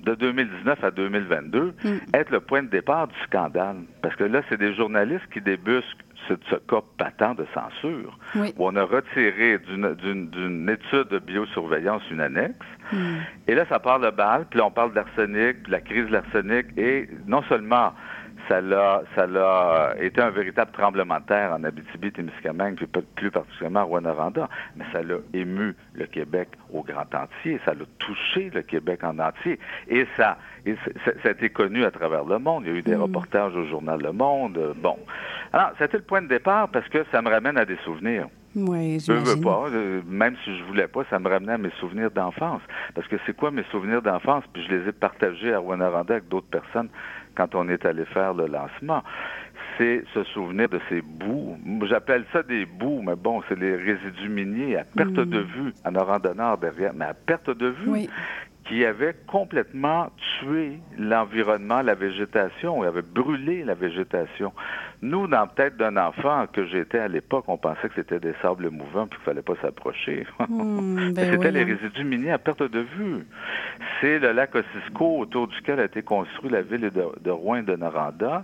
de 0.08 0.16
2019 0.16 0.84
à 0.84 0.92
2022, 0.92 1.74
mm. 1.84 1.98
être 2.14 2.32
le 2.32 2.40
point 2.40 2.64
de 2.64 2.70
départ 2.70 3.08
du 3.08 3.16
scandale. 3.26 3.78
Parce 4.02 4.16
que 4.16 4.24
là, 4.24 4.42
c'est 4.50 4.58
des 4.58 4.74
journalistes 4.74 5.28
qui 5.34 5.42
débusquent 5.42 6.04
ce, 6.28 6.34
ce 6.50 6.56
cas 6.56 6.82
patent 6.98 7.38
de 7.38 7.46
censure, 7.54 8.18
où 8.36 8.68
on 8.68 8.76
a 8.76 8.84
retiré 8.84 9.60
d'une 9.60 10.70
étude 10.70 11.10
de 11.10 11.20
biosurveillance 11.20 12.02
une 12.10 12.22
annexe. 12.22 12.56
Mm. 12.92 12.98
Et 13.48 13.56
là, 13.56 13.66
ça 13.70 13.80
parle 13.80 14.06
de 14.06 14.16
balle, 14.16 14.46
puis 14.50 14.60
là, 14.60 14.66
on 14.66 14.72
parle 14.72 14.94
d'arsenic, 14.94 15.64
de 15.64 15.72
la 15.72 15.82
crise 15.82 16.06
de 16.06 16.14
l'arsenic, 16.14 16.66
et 16.78 17.10
non 17.28 17.44
seulement 17.44 17.94
ça 18.48 18.62
l'a, 18.62 19.04
ça 19.16 19.28
l'a 19.28 19.96
été 20.00 20.22
un 20.22 20.30
véritable 20.30 20.72
tremblement 20.72 21.20
de 21.20 21.26
terre 21.26 21.54
en 21.54 21.64
Abitibi-Témiscamingue, 21.64 22.76
puis 22.76 22.88
plus 23.16 23.32
particulièrement 23.32 23.82
à 23.82 23.84
Rwanda, 23.84 24.50
mais 24.76 24.86
ça 24.92 25.02
l'a 25.02 25.18
ému 25.34 25.76
le 25.94 26.06
Québec 26.06 26.50
au 26.74 26.82
grand 26.82 27.14
entier, 27.14 27.60
ça 27.66 27.74
l'a 27.74 27.86
touché 28.00 28.50
le 28.54 28.62
Québec 28.62 29.04
en 29.04 29.20
entier, 29.20 29.60
et 29.88 30.06
ça, 30.16 30.38
ça, 31.06 31.30
a 31.30 31.32
été 31.32 31.50
connu 31.50 31.84
à 31.84 31.92
travers 31.92 32.26
le 32.26 32.40
monde. 32.40 32.64
Il 32.66 32.72
y 32.72 32.76
a 32.76 32.78
eu 32.80 32.82
des 32.82 32.96
mm. 32.96 33.02
reportages 33.02 33.56
au 33.56 33.66
journal 33.66 34.02
Le 34.02 34.12
Monde. 34.12 34.74
Bon, 34.78 34.98
alors 35.54 35.72
c'était 35.80 35.98
le 35.98 36.04
point 36.04 36.22
de 36.22 36.28
départ 36.28 36.70
parce 36.70 36.88
que 36.90 37.06
ça 37.12 37.22
me 37.22 37.30
ramène 37.30 37.58
à 37.58 37.66
des 37.66 37.78
souvenirs. 37.78 38.28
Oui, 38.56 39.00
je 39.00 39.12
veux 39.12 39.40
pas, 39.40 39.66
euh, 39.72 40.02
même 40.08 40.36
si 40.44 40.58
je 40.58 40.64
voulais 40.64 40.88
pas, 40.88 41.04
ça 41.12 41.20
me 41.20 41.30
ramenait 41.30 41.54
à 41.54 41.58
mes 41.60 41.70
souvenirs 41.80 42.10
d'enfance. 42.10 42.62
Parce 42.96 43.08
que 43.08 43.18
c'est 43.26 43.36
quoi 43.36 43.52
mes 43.52 43.64
souvenirs 43.70 44.02
d'enfance? 44.02 44.44
Puis 44.52 44.64
je 44.64 44.76
les 44.76 44.90
ai 44.90 44.92
partagés 44.92 45.54
à 45.54 45.60
Rwanda 45.60 45.88
avec 45.88 46.28
d'autres 46.28 46.48
personnes 46.48 46.90
quand 47.38 47.54
on 47.54 47.70
est 47.70 47.86
allé 47.86 48.04
faire 48.06 48.34
le 48.34 48.48
lancement. 48.48 49.04
c'est 49.78 50.04
se 50.14 50.24
souvenir 50.24 50.68
de 50.70 50.80
ces 50.90 51.02
bouts. 51.02 51.56
J'appelle 51.88 52.26
ça 52.34 52.42
des 52.42 52.66
bouts, 52.66 53.04
mais 53.06 53.16
bon, 53.16 53.44
c'est 53.48 53.60
les 53.60 53.76
résidus 53.76 54.28
miniers 54.28 54.76
à 54.76 54.84
perte 54.84 55.14
de 55.14 55.40
vue, 55.40 55.72
en 55.86 55.92
Noranda 55.92 56.34
derrière, 56.60 56.94
mais 56.96 57.06
à 57.06 57.14
perte 57.14 57.52
de 57.52 57.68
vue, 57.68 58.08
qui 58.68 58.84
avaient 58.84 59.16
complètement 59.28 60.10
tué 60.40 60.80
l'environnement, 60.98 61.82
la 61.82 61.96
végétation, 61.96 62.84
et 62.84 62.88
avaient 62.88 63.02
brûlé 63.02 63.64
la 63.64 63.74
végétation. 63.74 64.52
Nous, 65.02 65.28
dans 65.28 65.42
la 65.42 65.48
tête 65.48 65.78
d'un 65.78 65.96
enfant 65.96 66.48
que 66.52 66.66
j'étais 66.66 67.00
à 67.00 67.08
l'époque, 67.08 67.46
on 67.48 67.58
pensait 67.58 67.88
que 67.90 67.96
c'était 67.96 68.20
des 68.20 68.34
sables 68.42 68.70
mouvants 68.70 69.08
puis 69.08 69.18
qu'il 69.18 69.26
fallait 69.26 69.42
pas 69.42 69.56
s'approcher. 69.62 70.26
Ben 70.48 71.32
c'était 71.32 71.52
les 71.52 71.64
résidus 71.64 72.04
miniers 72.04 72.32
à 72.32 72.38
perte 72.38 72.64
de 72.64 72.80
vue. 72.80 73.26
C'est 74.02 74.20
le 74.20 74.32
lac 74.32 74.54
Ossisco 74.56 75.20
autour 75.20 75.48
duquel 75.48 75.80
a 75.80 75.86
été 75.86 76.02
construit 76.02 76.50
la 76.50 76.62
ville 76.62 76.82
de, 76.82 77.04
de 77.22 77.32
Rouen 77.32 77.64
de 77.64 77.76
Noranda. 77.76 78.44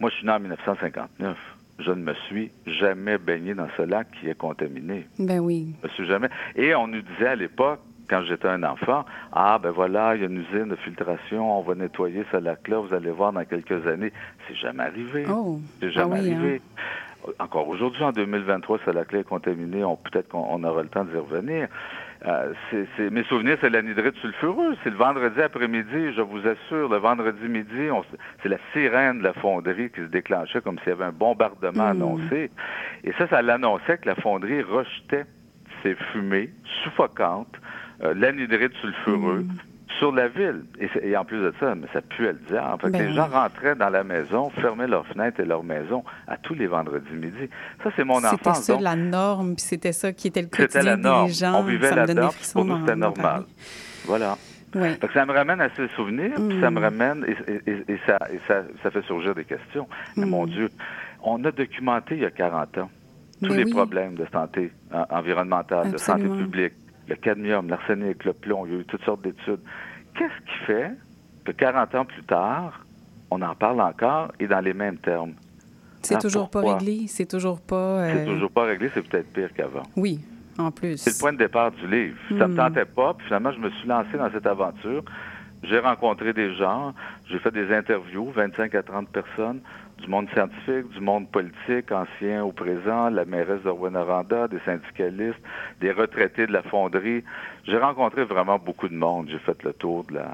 Moi, 0.00 0.10
je 0.10 0.16
suis 0.16 0.26
né 0.26 0.32
en 0.32 0.40
1959 0.40 1.36
je 1.78 1.90
ne 1.90 2.02
me 2.02 2.14
suis 2.26 2.50
jamais 2.66 3.18
baigné 3.18 3.54
dans 3.54 3.68
ce 3.76 3.82
lac 3.82 4.08
qui 4.18 4.28
est 4.28 4.34
contaminé. 4.34 5.06
Ben 5.18 5.40
oui. 5.40 5.74
Je 5.82 5.88
me 5.88 5.92
suis 5.92 6.06
jamais. 6.06 6.28
Et 6.54 6.74
on 6.74 6.86
nous 6.86 7.02
disait 7.02 7.28
à 7.28 7.36
l'époque, 7.36 7.80
quand 8.08 8.22
j'étais 8.24 8.48
un 8.48 8.62
enfant, 8.62 9.04
ah 9.32 9.58
ben 9.62 9.70
voilà, 9.70 10.14
il 10.14 10.22
y 10.22 10.24
a 10.24 10.28
une 10.28 10.40
usine 10.40 10.68
de 10.68 10.76
filtration, 10.76 11.58
on 11.58 11.62
va 11.62 11.74
nettoyer 11.74 12.24
ce 12.30 12.36
lac-là, 12.36 12.78
vous 12.78 12.94
allez 12.94 13.10
voir 13.10 13.32
dans 13.32 13.44
quelques 13.44 13.86
années. 13.86 14.12
C'est 14.46 14.56
jamais 14.56 14.84
arrivé. 14.84 15.24
Oh. 15.28 15.60
C'est 15.80 15.90
jamais 15.90 16.16
ah 16.16 16.18
hein. 16.18 16.36
arrivé. 16.36 16.62
Encore 17.40 17.68
aujourd'hui, 17.68 18.04
en 18.04 18.12
2023, 18.12 18.78
ce 18.84 18.90
lac-là 18.90 19.20
est 19.20 19.24
contaminé. 19.24 19.82
peut-être 20.04 20.28
qu'on 20.28 20.62
aura 20.62 20.82
le 20.82 20.88
temps 20.88 21.04
d'y 21.04 21.16
revenir. 21.16 21.68
Euh, 22.24 22.52
mes 22.98 23.24
souvenirs, 23.24 23.58
c'est 23.60 23.70
l'anhydrite 23.70 24.16
sulfureuse. 24.16 24.76
C'est 24.82 24.90
le 24.90 24.96
vendredi 24.96 25.40
après-midi, 25.40 26.12
je 26.16 26.22
vous 26.22 26.46
assure, 26.46 26.88
le 26.88 26.96
vendredi 26.96 27.46
midi, 27.46 27.88
c'est 28.42 28.48
la 28.48 28.58
sirène 28.72 29.18
de 29.18 29.24
la 29.24 29.32
fonderie 29.34 29.90
qui 29.90 30.00
se 30.00 30.06
déclenchait 30.06 30.60
comme 30.60 30.78
s'il 30.78 30.88
y 30.88 30.92
avait 30.92 31.04
un 31.04 31.12
bombardement 31.12 31.84
hmm. 31.84 32.02
annoncé. 32.02 32.50
Et 33.04 33.12
ça, 33.12 33.28
ça 33.28 33.42
l'annonçait 33.42 33.98
que 33.98 34.08
la 34.08 34.14
fonderie 34.16 34.62
rejetait 34.62 35.26
ces 35.82 35.94
fumées 36.12 36.50
suffocantes, 36.82 37.54
euh, 38.02 38.14
l'anhydrite 38.14 38.72
sulfureux. 38.80 39.40
Hmm 39.40 39.56
sur 39.98 40.12
la 40.12 40.28
ville. 40.28 40.64
Et, 41.02 41.16
en 41.16 41.24
plus 41.24 41.38
de 41.38 41.52
ça, 41.58 41.74
mais 41.74 41.86
ça 41.92 42.00
puait 42.00 42.32
le 42.32 42.40
diable. 42.48 42.80
Fait 42.82 42.90
ben 42.90 43.08
les 43.08 43.14
gens 43.14 43.28
rentraient 43.28 43.74
dans 43.74 43.88
la 43.88 44.04
maison, 44.04 44.50
fermaient 44.50 44.86
leurs 44.86 45.06
fenêtres 45.06 45.40
et 45.40 45.44
leur 45.44 45.62
maison 45.62 46.04
à 46.26 46.36
tous 46.36 46.54
les 46.54 46.66
vendredis 46.66 47.12
midi. 47.12 47.48
Ça, 47.82 47.90
c'est 47.96 48.04
mon 48.04 48.18
enfance. 48.18 48.58
C'était 48.58 48.78
ça 48.78 48.80
la 48.80 48.96
norme, 48.96 49.54
puis 49.56 49.64
c'était 49.64 49.92
ça 49.92 50.12
qui 50.12 50.28
était 50.28 50.42
le 50.42 50.48
quotidien 50.48 50.96
des 50.96 51.32
gens. 51.32 51.60
On 51.60 51.62
vivait 51.62 51.94
la 51.94 52.06
norme, 52.06 52.34
pour 52.52 52.64
nous, 52.64 52.80
c'était 52.80 52.96
normal. 52.96 53.44
Voilà. 54.04 54.36
ça 55.14 55.26
me 55.26 55.32
ramène 55.32 55.60
à 55.60 55.68
ces 55.74 55.88
souvenirs, 55.96 56.34
puis 56.34 56.60
ça 56.60 56.70
me 56.70 56.80
mm. 56.80 56.82
ramène, 56.82 57.26
et, 57.66 57.98
ça, 58.06 58.18
ça, 58.82 58.90
fait 58.90 59.02
surgir 59.02 59.34
des 59.34 59.44
questions. 59.44 59.88
Mais 60.16 60.26
mon 60.26 60.46
mm. 60.46 60.50
Dieu, 60.50 60.70
on 61.22 61.44
a 61.44 61.50
documenté 61.50 62.16
il 62.16 62.22
y 62.22 62.26
a 62.26 62.30
40 62.30 62.78
ans 62.78 62.90
tous 63.42 63.50
ben 63.50 63.64
les 63.64 63.70
problèmes 63.70 64.14
de 64.14 64.26
santé 64.32 64.72
environnementale, 65.10 65.92
de 65.92 65.98
santé 65.98 66.22
publique, 66.22 66.72
le 67.08 67.16
cadmium, 67.16 67.68
l'arsenic, 67.68 68.24
le 68.24 68.32
plomb, 68.32 68.66
il 68.66 68.72
y 68.72 68.76
a 68.76 68.80
eu 68.80 68.84
toutes 68.84 69.04
sortes 69.04 69.22
d'études. 69.22 69.60
Qu'est-ce 70.14 70.40
qui 70.44 70.66
fait 70.66 70.90
que 71.44 71.52
40 71.52 71.94
ans 71.94 72.04
plus 72.04 72.22
tard, 72.24 72.84
on 73.30 73.42
en 73.42 73.54
parle 73.54 73.80
encore 73.80 74.32
et 74.40 74.46
dans 74.46 74.60
les 74.60 74.74
mêmes 74.74 74.98
termes? 74.98 75.34
C'est 76.02 76.18
toujours 76.18 76.50
pas 76.50 76.60
réglé, 76.60 77.06
c'est 77.08 77.26
toujours 77.26 77.60
pas... 77.60 78.08
C'est 78.08 78.20
euh, 78.20 78.26
toujours 78.26 78.50
pas 78.50 78.64
réglé, 78.64 78.90
c'est 78.94 79.02
peut-être 79.02 79.32
pire 79.32 79.52
qu'avant. 79.52 79.82
Oui, 79.96 80.20
en 80.56 80.70
plus. 80.70 80.98
C'est 80.98 81.10
le 81.10 81.18
point 81.18 81.32
de 81.32 81.38
départ 81.38 81.72
du 81.72 81.86
livre. 81.86 82.16
Ça 82.28 82.46
me 82.46 82.54
hmm. 82.54 82.56
tentait 82.56 82.84
pas, 82.84 83.14
puis 83.14 83.26
finalement, 83.26 83.52
je 83.52 83.58
me 83.58 83.70
suis 83.70 83.88
lancé 83.88 84.16
dans 84.16 84.30
cette 84.30 84.46
aventure. 84.46 85.02
J'ai 85.62 85.78
rencontré 85.78 86.32
des 86.32 86.54
gens, 86.54 86.94
j'ai 87.28 87.38
fait 87.38 87.50
des 87.50 87.74
interviews, 87.74 88.30
25 88.30 88.74
à 88.74 88.82
30 88.82 89.08
personnes, 89.08 89.60
du 89.98 90.08
monde 90.08 90.28
scientifique, 90.30 90.90
du 90.90 91.00
monde 91.00 91.28
politique, 91.28 91.90
ancien 91.90 92.44
ou 92.44 92.52
présent, 92.52 93.08
la 93.08 93.24
mairesse 93.24 93.62
de 93.62 93.70
Rwanda, 93.70 94.48
des 94.48 94.60
syndicalistes, 94.64 95.40
des 95.80 95.92
retraités 95.92 96.46
de 96.46 96.52
la 96.52 96.62
fonderie. 96.62 97.24
J'ai 97.64 97.78
rencontré 97.78 98.24
vraiment 98.24 98.58
beaucoup 98.58 98.88
de 98.88 98.94
monde. 98.94 99.28
J'ai 99.30 99.38
fait 99.38 99.62
le 99.62 99.72
tour 99.72 100.04
de 100.04 100.14
la, 100.14 100.28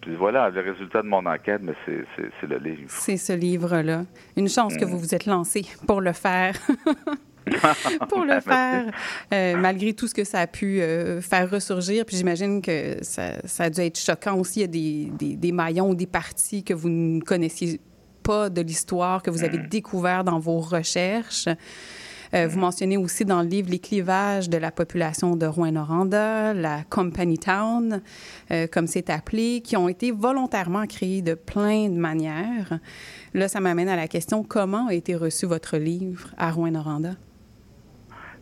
puis 0.00 0.14
voilà, 0.14 0.48
le 0.50 0.60
résultat 0.60 1.02
de 1.02 1.08
mon 1.08 1.26
enquête, 1.26 1.60
mais 1.62 1.74
c'est 1.84 2.46
le 2.46 2.58
livre. 2.58 2.84
C'est 2.88 3.16
ce 3.16 3.32
livre-là. 3.32 4.04
Une 4.36 4.48
chance 4.48 4.76
que 4.76 4.84
mm. 4.84 4.88
vous 4.88 4.98
vous 4.98 5.14
êtes 5.14 5.26
lancé 5.26 5.66
pour 5.86 6.00
le 6.00 6.12
faire. 6.12 6.54
pour 8.08 8.24
le 8.24 8.40
faire, 8.40 8.86
euh, 9.32 9.56
malgré 9.56 9.92
tout 9.92 10.06
ce 10.06 10.14
que 10.14 10.24
ça 10.24 10.40
a 10.40 10.46
pu 10.46 10.80
euh, 10.80 11.20
faire 11.20 11.50
ressurgir. 11.50 12.04
Puis 12.04 12.16
j'imagine 12.16 12.62
que 12.62 12.98
ça, 13.02 13.32
a 13.58 13.70
dû 13.70 13.80
être 13.80 13.98
choquant 13.98 14.38
aussi. 14.38 14.60
Il 14.60 14.62
y 14.62 14.64
a 14.64 14.66
des, 14.66 15.12
des, 15.18 15.36
des 15.36 15.52
maillons 15.52 15.90
ou 15.90 15.94
des 15.94 16.06
parties 16.06 16.64
que 16.64 16.74
vous 16.74 16.88
ne 16.88 17.20
connaissiez 17.20 17.80
de 18.50 18.60
l'histoire 18.60 19.22
que 19.22 19.30
vous 19.30 19.42
avez 19.42 19.58
mm. 19.58 19.68
découvert 19.68 20.24
dans 20.24 20.38
vos 20.38 20.60
recherches. 20.60 21.48
Euh, 22.34 22.46
vous 22.46 22.58
mm. 22.58 22.60
mentionnez 22.60 22.96
aussi 22.98 23.24
dans 23.24 23.40
le 23.40 23.48
livre 23.48 23.70
les 23.70 23.78
clivages 23.78 24.50
de 24.50 24.58
la 24.58 24.70
population 24.70 25.34
de 25.34 25.46
Rouen-Noranda, 25.46 26.52
la 26.52 26.82
Company 26.90 27.38
Town, 27.38 28.02
euh, 28.50 28.66
comme 28.66 28.86
c'est 28.86 29.08
appelé, 29.08 29.62
qui 29.62 29.76
ont 29.76 29.88
été 29.88 30.10
volontairement 30.10 30.86
créés 30.86 31.22
de 31.22 31.34
plein 31.34 31.88
de 31.88 31.96
manières. 31.96 32.78
Là, 33.32 33.48
ça 33.48 33.60
m'amène 33.60 33.88
à 33.88 33.96
la 33.96 34.08
question 34.08 34.42
comment 34.42 34.88
a 34.88 34.94
été 34.94 35.14
reçu 35.14 35.46
votre 35.46 35.78
livre 35.78 36.28
à 36.36 36.50
Rouen-Noranda? 36.50 37.12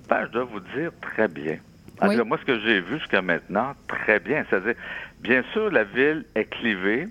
Ben, 0.09 0.27
je 0.27 0.33
dois 0.33 0.45
vous 0.45 0.61
dire 0.61 0.93
très 1.01 1.29
bien. 1.29 1.59
moi, 2.01 2.39
ce 2.39 2.45
que 2.45 2.59
j'ai 2.61 2.81
vu 2.81 2.99
jusqu'à 2.99 3.23
maintenant, 3.23 3.75
très 3.89 4.21
bien. 4.21 4.45
C'est-à-dire, 4.49 4.75
bien 5.21 5.43
sûr, 5.53 5.71
la 5.71 5.85
ville 5.85 6.25
est 6.35 6.45
clivée 6.45 7.09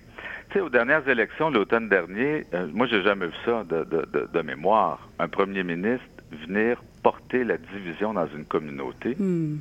aux 0.62 0.70
dernières 0.70 1.08
élections, 1.08 1.50
l'automne 1.50 1.90
dernier, 1.90 2.46
moi, 2.52 2.60
euh, 2.60 2.68
moi, 2.74 2.88
j'ai 2.88 3.02
jamais 3.04 3.28
vu 3.28 3.34
ça 3.46 3.64
de, 3.64 4.42
mémoire. 4.42 5.08
Un 5.20 5.28
premier 5.28 5.64
ministre 5.64 6.06
venir 6.32 6.82
porter 7.04 7.44
la 7.44 7.58
division 7.58 8.14
dans 8.14 8.28
une 8.28 8.46
communauté. 8.46 9.16
Hmm. 9.18 9.58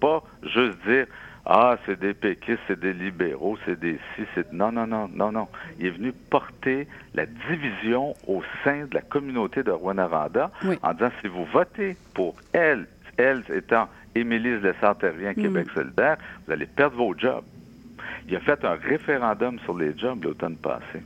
Pas 0.00 0.22
juste 0.42 0.78
dire 0.86 1.06
Ah, 1.44 1.76
c'est 1.84 1.98
des 1.98 2.14
péquistes, 2.14 2.60
c'est 2.68 2.78
des 2.78 2.92
libéraux, 2.92 3.58
c'est 3.64 3.78
des 3.78 3.98
si, 4.14 4.22
c'est. 4.34 4.52
Non, 4.52 4.70
non, 4.70 4.86
non, 4.86 5.08
non, 5.12 5.32
non. 5.32 5.48
Il 5.78 5.86
est 5.86 5.90
venu 5.90 6.12
porter 6.12 6.86
la 7.14 7.26
division 7.26 8.14
au 8.28 8.42
sein 8.62 8.84
de 8.86 8.94
la 8.94 9.00
communauté 9.00 9.64
de 9.64 9.72
Rwanda 9.72 10.50
en 10.82 10.92
disant 10.94 11.10
si 11.20 11.26
vous 11.26 11.44
votez 11.46 11.96
pour 12.14 12.36
elle, 12.52 12.86
elle 13.16 13.42
étant 13.52 13.88
Émilie 14.14 14.60
Lessard-Terrien, 14.60 15.34
Québec 15.34 15.66
hmm. 15.72 15.74
solidaire, 15.74 16.16
vous 16.46 16.52
allez 16.52 16.66
perdre 16.66 16.96
vos 16.96 17.14
jobs. 17.16 17.44
Il 18.28 18.36
a 18.36 18.40
fait 18.40 18.64
un 18.64 18.74
référendum 18.74 19.58
sur 19.60 19.76
les 19.76 19.98
jobs 19.98 20.22
l'automne 20.22 20.56
passé. 20.56 21.02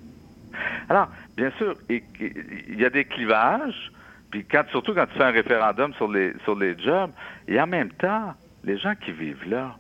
Alors, 0.88 1.08
bien 1.36 1.50
sûr, 1.58 1.76
il 1.88 2.78
y 2.78 2.84
a 2.84 2.90
des 2.90 3.04
clivages, 3.04 3.90
puis 4.30 4.44
quand, 4.44 4.64
surtout 4.70 4.94
quand 4.94 5.06
tu 5.06 5.16
fais 5.16 5.24
un 5.24 5.30
référendum 5.30 5.94
sur 5.94 6.10
les, 6.10 6.34
sur 6.44 6.56
les 6.56 6.78
jobs, 6.78 7.10
et 7.48 7.60
en 7.60 7.66
même 7.66 7.90
temps, 7.90 8.34
les 8.64 8.76
gens 8.76 8.94
qui 8.94 9.12
vivent 9.12 9.48
là, 9.48 9.76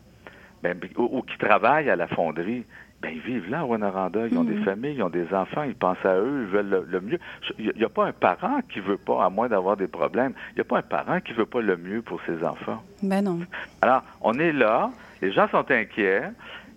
ben, 0.74 0.90
ou, 0.96 1.22
qui 1.22 1.38
travaillent 1.38 1.90
à 1.90 1.96
la 1.96 2.06
fonderie, 2.06 2.64
ben, 3.02 3.12
ils 3.14 3.20
vivent 3.20 3.50
là, 3.50 3.60
à 3.60 3.62
Rwanda. 3.62 4.26
Ils 4.30 4.38
ont 4.38 4.44
des 4.44 4.54
mhm. 4.54 4.64
familles, 4.64 4.94
ils 4.96 5.02
ont 5.02 5.10
des 5.10 5.32
enfants, 5.34 5.62
ils 5.62 5.74
pensent 5.74 6.04
à 6.04 6.16
eux, 6.16 6.46
ils 6.46 6.52
veulent 6.52 6.86
le, 6.88 7.00
mieux. 7.00 7.18
Il 7.58 7.72
n'y 7.76 7.84
a 7.84 7.88
pas 7.88 8.06
un 8.06 8.12
parent 8.12 8.60
qui 8.72 8.80
veut 8.80 8.96
pas, 8.96 9.24
à 9.24 9.30
moins 9.30 9.48
d'avoir 9.48 9.76
des 9.76 9.86
problèmes, 9.86 10.32
il 10.52 10.54
n'y 10.56 10.60
a 10.62 10.64
pas 10.64 10.78
un 10.78 10.82
parent 10.82 11.20
qui 11.20 11.32
veut 11.32 11.46
pas 11.46 11.60
le 11.60 11.76
mieux 11.76 12.02
pour 12.02 12.20
ses 12.26 12.42
enfants. 12.44 12.82
Ben 13.02 13.22
non. 13.22 13.40
Alors, 13.82 14.02
on 14.22 14.38
est 14.38 14.52
là, 14.52 14.90
les 15.20 15.32
gens 15.32 15.48
sont 15.48 15.70
inquiets, 15.70 16.22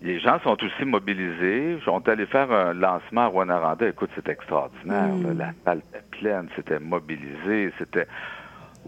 les 0.01 0.19
gens 0.19 0.39
sont 0.39 0.57
aussi 0.63 0.85
mobilisés. 0.85 1.77
On 1.87 1.99
est 1.99 2.09
allé 2.09 2.25
faire 2.25 2.51
un 2.51 2.73
lancement 2.73 3.21
à 3.21 3.27
Rwanda. 3.27 3.75
Écoute, 3.87 4.09
c'est 4.15 4.29
extraordinaire. 4.29 5.07
Mm. 5.07 5.37
La 5.37 5.51
salle 5.65 5.81
était 5.89 6.03
pleine, 6.11 6.47
c'était 6.55 6.79
mobilisé, 6.79 7.73
c'était 7.77 8.07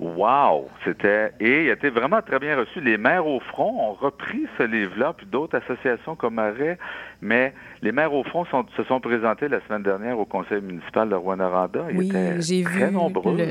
Wow! 0.01 0.67
C'était. 0.83 1.31
Et 1.39 1.65
il 1.65 1.69
a 1.69 1.73
été 1.73 1.91
vraiment 1.91 2.23
très 2.23 2.39
bien 2.39 2.57
reçu. 2.57 2.81
Les 2.81 2.97
maires 2.97 3.27
au 3.27 3.39
front 3.39 3.91
ont 3.91 3.93
repris 3.93 4.47
ce 4.57 4.63
livre-là, 4.63 5.13
puis 5.15 5.27
d'autres 5.27 5.57
associations 5.57 6.15
comme 6.15 6.39
Arrêt, 6.39 6.79
mais 7.21 7.53
les 7.83 7.91
maires 7.91 8.11
au 8.11 8.23
front 8.23 8.45
se 8.45 8.83
sont 8.83 8.99
présentés 8.99 9.47
la 9.47 9.61
semaine 9.67 9.83
dernière 9.83 10.17
au 10.17 10.25
conseil 10.25 10.59
municipal 10.61 11.07
de 11.07 11.13
Rwanda. 11.13 11.49
Ils 11.91 11.97
oui, 11.97 12.11
j'ai 12.39 12.63
vu, 12.63 12.81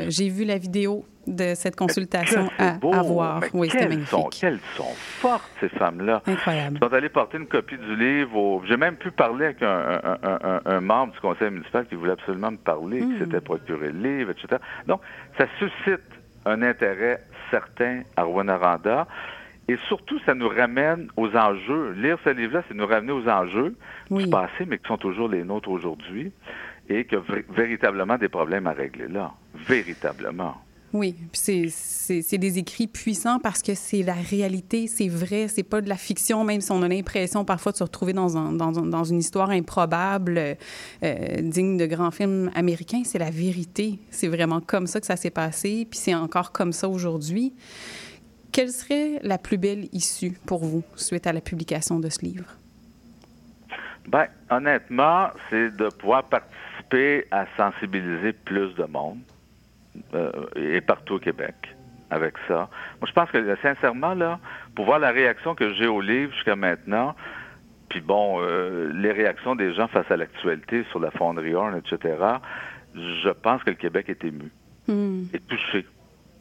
j'ai 0.09 0.29
vu 0.29 0.45
la 0.45 0.59
vidéo 0.59 1.05
de 1.27 1.55
cette 1.55 1.77
consultation 1.77 2.49
à, 2.59 2.79
voir. 2.81 3.43
oui, 3.53 3.69
c'était 3.71 3.89
magnifique. 3.89 4.09
Sont, 4.09 4.29
quelles 4.29 4.59
sont 4.77 4.95
fortes, 4.95 5.51
ces 5.61 5.69
femmes-là. 5.69 6.23
Incroyable. 6.27 6.79
Ils 6.81 6.85
sont 6.85 6.93
allés 6.93 7.09
porter 7.09 7.39
une 7.39 7.47
copie 7.47 7.79
du 7.79 7.97
livre. 7.97 8.63
J'ai 8.67 8.77
même 8.77 8.97
pu 8.97 9.11
parler 9.11 9.47
avec 9.47 9.63
un, 9.63 10.81
membre 10.81 11.13
du 11.13 11.21
conseil 11.21 11.51
municipal 11.51 11.87
qui 11.87 11.95
voulait 11.95 12.13
absolument 12.13 12.51
me 12.51 12.57
parler, 12.57 12.99
qui 12.99 13.05
hmm. 13.05 13.19
s'était 13.21 13.41
procuré 13.41 13.93
le 13.93 14.19
livre, 14.19 14.31
etc. 14.31 14.61
Donc, 14.87 15.01
ça 15.39 15.47
suscite 15.59 16.01
un 16.47 16.63
intérêt 16.63 17.23
certain 17.51 18.03
à 18.17 18.23
Rwanda. 18.23 19.07
Et 19.69 19.77
surtout, 19.87 20.19
ça 20.27 20.35
nous 20.35 20.49
ramène 20.49 21.09
aux 21.17 21.35
enjeux. 21.37 21.93
Lire 21.93 22.19
ce 22.25 22.31
livre-là, 22.31 22.63
c'est 22.67 22.75
nous 22.75 22.87
ramener 22.87 23.13
aux 23.13 23.29
enjeux 23.29 23.77
du 24.11 24.29
passé, 24.29 24.67
mais 24.67 24.79
qui 24.79 24.89
sont 24.89 24.99
toujours 24.99 25.29
les 25.29 25.45
nôtres 25.45 25.69
aujourd'hui, 25.69 26.33
et 26.89 27.05
que 27.05 27.17
véritablement 27.51 28.19
des 28.19 28.29
problèmes 28.29 28.67
à 28.67 28.73
régler 28.73 29.07
là. 29.07 29.33
Véritablement. 29.55 30.57
Oui, 30.93 31.15
puis 31.31 31.71
c'est 31.71 32.39
des 32.39 32.59
écrits 32.59 32.89
puissants 32.89 33.39
parce 33.39 33.63
que 33.63 33.75
c'est 33.75 34.03
la 34.03 34.15
réalité, 34.15 34.89
c'est 34.89 35.07
vrai, 35.07 35.47
c'est 35.47 35.63
pas 35.63 35.81
de 35.81 35.89
la 35.89 35.97
fiction, 35.97 36.43
même 36.43 36.61
si 36.61 36.73
on 36.73 36.83
a 36.83 36.89
l'impression 36.89 37.45
parfois 37.45 37.71
de 37.71 37.77
se 37.77 37.85
retrouver 37.85 38.13
dans, 38.13 38.37
un, 38.37 38.53
dans, 38.53 38.73
dans 38.73 39.05
une 39.05 39.21
histoire 39.21 39.51
improbable, 39.51 40.57
euh, 41.05 41.37
digne 41.43 41.77
de 41.77 41.87
grands 41.87 42.11
films 42.11 42.51
américains. 42.57 43.03
C'est 43.05 43.21
la 43.21 43.31
vérité. 43.31 44.01
C'est 44.11 44.27
vraiment 44.27 44.61
comme 44.61 44.89
ça 44.89 45.01
que 45.01 45.07
ça 45.07 45.15
s'est 45.15 45.31
passé, 45.31 45.87
puis 45.89 45.99
c'est 46.01 46.15
encore 46.15 46.51
comme 46.51 46.73
ça 46.73 46.89
aujourd'hui. 46.89 47.53
Quelle 48.51 48.71
serait 48.71 49.21
la 49.23 49.39
plus 49.39 49.59
belle 49.59 49.89
issue 49.93 50.37
pour 50.45 50.65
vous 50.65 50.83
suite 50.97 51.29
à 51.29 51.33
la 51.33 51.41
publication 51.41 52.01
de 52.01 52.09
ce 52.09 52.25
livre? 52.25 52.57
Bien, 54.09 54.27
honnêtement, 54.51 55.29
c'est 55.51 55.71
de 55.77 55.89
pouvoir 55.89 56.25
participer 56.25 57.27
à 57.31 57.47
sensibiliser 57.57 58.33
plus 58.33 58.75
de 58.75 58.85
monde 58.87 59.21
euh, 60.15 60.31
et 60.57 60.81
partout 60.81 61.15
au 61.15 61.19
Québec 61.19 61.55
avec 62.11 62.35
ça. 62.49 62.69
Moi, 63.01 63.07
je 63.07 63.13
pense 63.13 63.31
que 63.31 63.57
sincèrement, 63.63 64.15
là, 64.15 64.41
pour 64.75 64.85
voir 64.85 64.99
la 64.99 65.11
réaction 65.11 65.55
que 65.55 65.73
j'ai 65.75 65.87
au 65.87 66.01
livre 66.01 66.33
jusqu'à 66.35 66.57
maintenant, 66.57 67.15
puis 67.89 68.01
bon, 68.01 68.41
euh, 68.41 68.91
les 68.95 69.13
réactions 69.13 69.55
des 69.55 69.75
gens 69.75 69.89
face 69.89 70.11
à 70.11 70.17
l'actualité 70.17 70.85
sur 70.91 71.01
la 71.01 71.11
fonderie 71.11 71.55
Horn, 71.55 71.77
etc., 71.77 72.17
je 72.95 73.31
pense 73.31 73.63
que 73.63 73.71
le 73.71 73.77
Québec 73.77 74.09
est 74.09 74.25
ému 74.25 74.51
hmm. 74.89 75.23
et 75.33 75.39
touché 75.39 75.87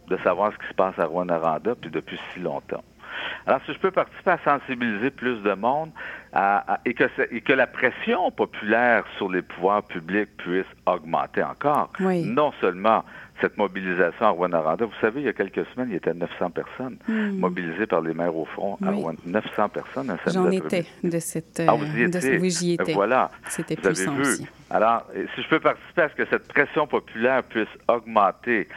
de 0.07 0.17
savoir 0.17 0.51
ce 0.53 0.57
qui 0.57 0.67
se 0.67 0.73
passe 0.73 0.97
à 0.97 1.05
Rwanda, 1.05 1.39
puis 1.79 1.91
depuis 1.91 2.19
si 2.33 2.39
longtemps. 2.39 2.83
Alors, 3.45 3.61
si 3.65 3.73
je 3.73 3.79
peux 3.79 3.91
participer 3.91 4.31
à 4.31 4.39
sensibiliser 4.43 5.11
plus 5.11 5.41
de 5.41 5.53
monde 5.53 5.91
et, 6.85 6.93
que 6.93 7.05
et, 7.31 7.41
que 7.41 7.53
la 7.53 7.67
pression 7.67 8.31
populaire 8.31 9.03
sur 9.17 9.29
les 9.29 9.41
pouvoirs 9.41 9.83
publics 9.83 10.29
puisse 10.37 10.65
augmenter 10.85 11.43
encore, 11.43 11.91
non 11.99 12.51
seulement 12.61 13.03
cette 13.41 13.57
mobilisation 13.57 14.25
à 14.25 14.29
Rwanda. 14.29 14.61
Vous 14.79 14.91
savez, 15.01 15.21
il 15.21 15.25
y 15.25 15.29
a 15.29 15.33
quelques 15.33 15.65
semaines, 15.67 15.89
il 15.89 15.93
y 15.93 15.97
était 15.97 16.13
900 16.13 16.49
personnes 16.51 16.97
hmm. 17.07 17.39
mobilisées 17.39 17.87
par 17.87 18.01
les 18.01 18.13
maires 18.13 18.35
au 18.35 18.45
front 18.45 18.77
à 18.85 18.91
Rwanda. 18.91 19.21
900 19.25 19.69
personnes 19.69 20.09
un 20.09 20.17
J'en 20.31 20.51
étais 20.51 20.85
de 21.03 21.19
cette... 21.19 21.61
Ah, 21.65 21.73
vous 21.73 21.85
y 21.97 22.03
étiez? 22.03 22.37
oui, 22.39 22.49
j'y 22.49 22.73
étais. 22.73 22.93
Voilà. 22.93 23.31
C'était 23.47 23.75
puissant 23.75 24.17
aussi. 24.19 24.47
Alors, 24.69 25.05
si 25.35 25.41
je 25.41 25.47
peux 25.47 25.59
participer 25.59 26.01
à 26.03 26.09
ce 26.09 26.15
que 26.15 26.25
cette 26.29 26.47
pression 26.47 26.85
populaire 26.85 27.43
puisse 27.43 27.69
augmenter 27.87 28.67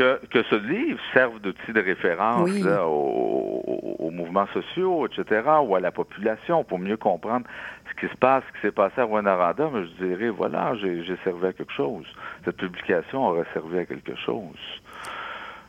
que, 0.00 0.18
que 0.30 0.42
ce 0.44 0.54
livre 0.54 0.98
serve 1.12 1.40
d'outil 1.40 1.74
de 1.74 1.80
référence 1.80 2.48
aux, 2.86 4.10
mouvements 4.10 4.46
sociaux, 4.54 5.06
etc., 5.06 5.42
ou 5.62 5.74
à 5.74 5.80
la 5.80 5.90
population 5.90 6.64
pour 6.64 6.78
mieux 6.78 6.96
comprendre 6.96 7.46
ce 7.90 8.00
qui 8.00 8.10
se 8.10 8.16
passe, 8.16 8.42
ce 8.48 8.52
qui 8.56 8.66
s'est 8.66 8.72
passé 8.72 9.00
à 9.00 9.04
Rwanda, 9.04 9.36
mais 9.72 9.84
je 9.84 10.06
dirais, 10.06 10.28
voilà, 10.30 10.74
j'ai 10.76 11.16
servi 11.22 11.46
à 11.48 11.52
quelque 11.52 11.72
chose. 11.72 12.06
Cette 12.44 12.56
publication 12.56 13.26
aurait 13.26 13.46
servi 13.52 13.78
à 13.78 13.84
quelque 13.84 14.16
chose. 14.16 14.58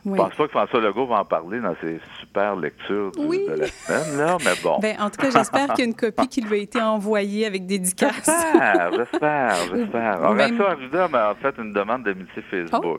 Je 0.04 0.10
ne 0.10 0.16
pense 0.16 0.34
pas 0.34 0.46
que 0.46 0.50
François 0.50 0.80
Legault 0.80 1.06
va 1.06 1.20
en 1.20 1.24
parler 1.24 1.60
dans 1.60 1.76
ses 1.80 2.00
super 2.18 2.56
lectures 2.56 3.12
de 3.12 3.60
la 3.60 3.66
semaine, 3.68 4.18
là, 4.18 4.36
mais 4.44 4.50
bon. 4.62 4.78
Ben, 4.80 4.96
en 4.98 5.10
tout 5.10 5.20
cas, 5.20 5.30
j'espère 5.30 5.68
qu'il 5.74 5.84
y 5.84 5.86
a 5.86 5.90
une 5.90 5.94
copie 5.94 6.26
qui 6.28 6.40
lui 6.40 6.54
a 6.58 6.62
été 6.62 6.80
envoyée 6.82 7.46
avec 7.46 7.66
dédicace. 7.66 8.12
J'espère, 8.16 8.90
j'espère, 8.96 9.56
j'espère. 9.74 10.22
Horacio 10.22 10.64
Arruda 10.64 11.08
m'a 11.08 11.34
fait 11.40 11.54
une 11.58 11.72
demande 11.72 12.02
d'amitié 12.02 12.42
Facebook. 12.50 12.82
Oh. 12.84 12.98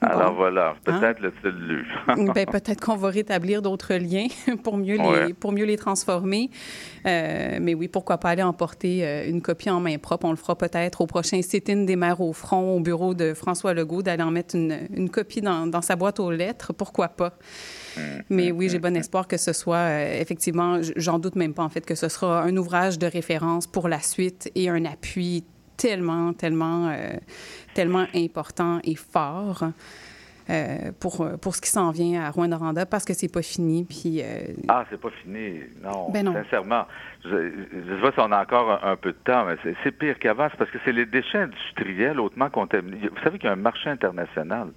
Alors 0.00 0.34
voilà, 0.34 0.74
peut-être 0.84 1.24
hein? 1.24 1.32
le 1.42 1.50
lu. 1.50 1.86
ben, 2.06 2.46
peut-être 2.52 2.80
qu'on 2.80 2.96
va 2.96 3.08
rétablir 3.08 3.60
d'autres 3.62 3.94
liens 3.94 4.26
pour 4.62 4.76
mieux, 4.76 4.98
les, 4.98 5.34
pour 5.34 5.52
mieux 5.52 5.64
les 5.64 5.76
transformer. 5.76 6.50
Euh, 7.06 7.58
mais 7.60 7.74
oui, 7.74 7.88
pourquoi 7.88 8.18
pas 8.18 8.30
aller 8.30 8.42
emporter 8.42 9.06
euh, 9.06 9.28
une 9.28 9.40
copie 9.40 9.70
en 9.70 9.80
main 9.80 9.96
propre. 9.98 10.26
On 10.26 10.30
le 10.30 10.36
fera 10.36 10.56
peut-être 10.56 11.00
au 11.00 11.06
prochain 11.06 11.40
sit-in 11.40 11.84
des 11.84 11.96
maires 11.96 12.20
au 12.20 12.32
front, 12.32 12.76
au 12.76 12.80
bureau 12.80 13.14
de 13.14 13.32
François 13.32 13.74
Legault, 13.74 14.02
d'aller 14.02 14.22
en 14.22 14.30
mettre 14.30 14.54
une, 14.54 14.76
une 14.94 15.08
copie 15.08 15.40
dans, 15.40 15.66
dans 15.66 15.82
sa 15.82 15.96
boîte 15.96 16.20
aux 16.20 16.30
pourquoi 16.76 17.08
pas? 17.08 17.32
Mm, 17.96 18.00
Mais 18.30 18.52
mm, 18.52 18.56
oui, 18.56 18.68
j'ai 18.68 18.78
mm, 18.78 18.82
bon 18.82 18.96
espoir 18.96 19.28
que 19.28 19.36
ce 19.36 19.52
soit 19.52 19.76
euh, 19.76 20.20
effectivement, 20.20 20.80
j'en 20.96 21.18
doute 21.18 21.36
même 21.36 21.54
pas 21.54 21.62
en 21.62 21.68
fait, 21.68 21.84
que 21.84 21.94
ce 21.94 22.08
sera 22.08 22.42
un 22.42 22.56
ouvrage 22.56 22.98
de 22.98 23.06
référence 23.06 23.66
pour 23.66 23.88
la 23.88 24.00
suite 24.00 24.50
et 24.54 24.68
un 24.68 24.84
appui 24.84 25.44
tellement, 25.76 26.32
tellement, 26.32 26.88
euh, 26.88 27.12
tellement 27.74 28.06
important 28.14 28.80
et 28.84 28.94
fort. 28.94 29.64
Euh, 30.48 30.92
pour, 31.00 31.28
pour 31.40 31.56
ce 31.56 31.60
qui 31.60 31.70
s'en 31.70 31.90
vient 31.90 32.22
à 32.22 32.30
Rwanda 32.30 32.86
parce 32.86 33.04
que 33.04 33.14
c'est 33.14 33.32
pas 33.32 33.42
fini. 33.42 33.84
Puis, 33.84 34.22
Ah, 34.68 34.84
c'est 34.88 35.00
pas 35.00 35.10
fini. 35.10 35.58
Non, 35.82 36.08
ben 36.12 36.24
non. 36.24 36.34
sincèrement. 36.34 36.86
Je 37.24 37.34
ne 37.34 37.96
sais 37.96 38.00
pas 38.00 38.12
si 38.12 38.20
on 38.20 38.30
a 38.30 38.42
encore 38.42 38.84
un, 38.84 38.96
peu 38.96 39.10
de 39.10 39.18
temps, 39.24 39.44
mais 39.44 39.56
c'est 39.82 39.90
pire 39.90 40.18
qu'avant. 40.20 40.46
C'est 40.50 40.56
parce 40.56 40.70
que 40.70 40.78
c'est 40.84 40.92
les 40.92 41.06
déchets 41.06 41.38
industriels 41.38 42.20
hautement 42.20 42.48
contaminés. 42.48 43.08
Vous 43.08 43.22
savez 43.24 43.38
qu'il 43.38 43.48
y 43.48 43.50
a 43.50 43.54
un 43.54 43.56
marché 43.56 43.90
international 43.90 44.68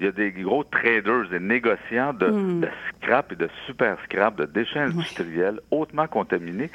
il 0.00 0.06
y 0.06 0.08
a 0.08 0.12
des 0.12 0.30
gros 0.30 0.64
traders, 0.64 1.28
des 1.28 1.40
négociants 1.40 2.12
de, 2.12 2.28
hmm. 2.28 2.66
scrap 3.02 3.32
et 3.32 3.36
de 3.36 3.48
super 3.66 3.98
scrap, 4.04 4.36
de 4.36 4.44
déchets 4.44 4.80
industriels 4.80 5.60
hautement 5.70 6.06
contaminés. 6.06 6.70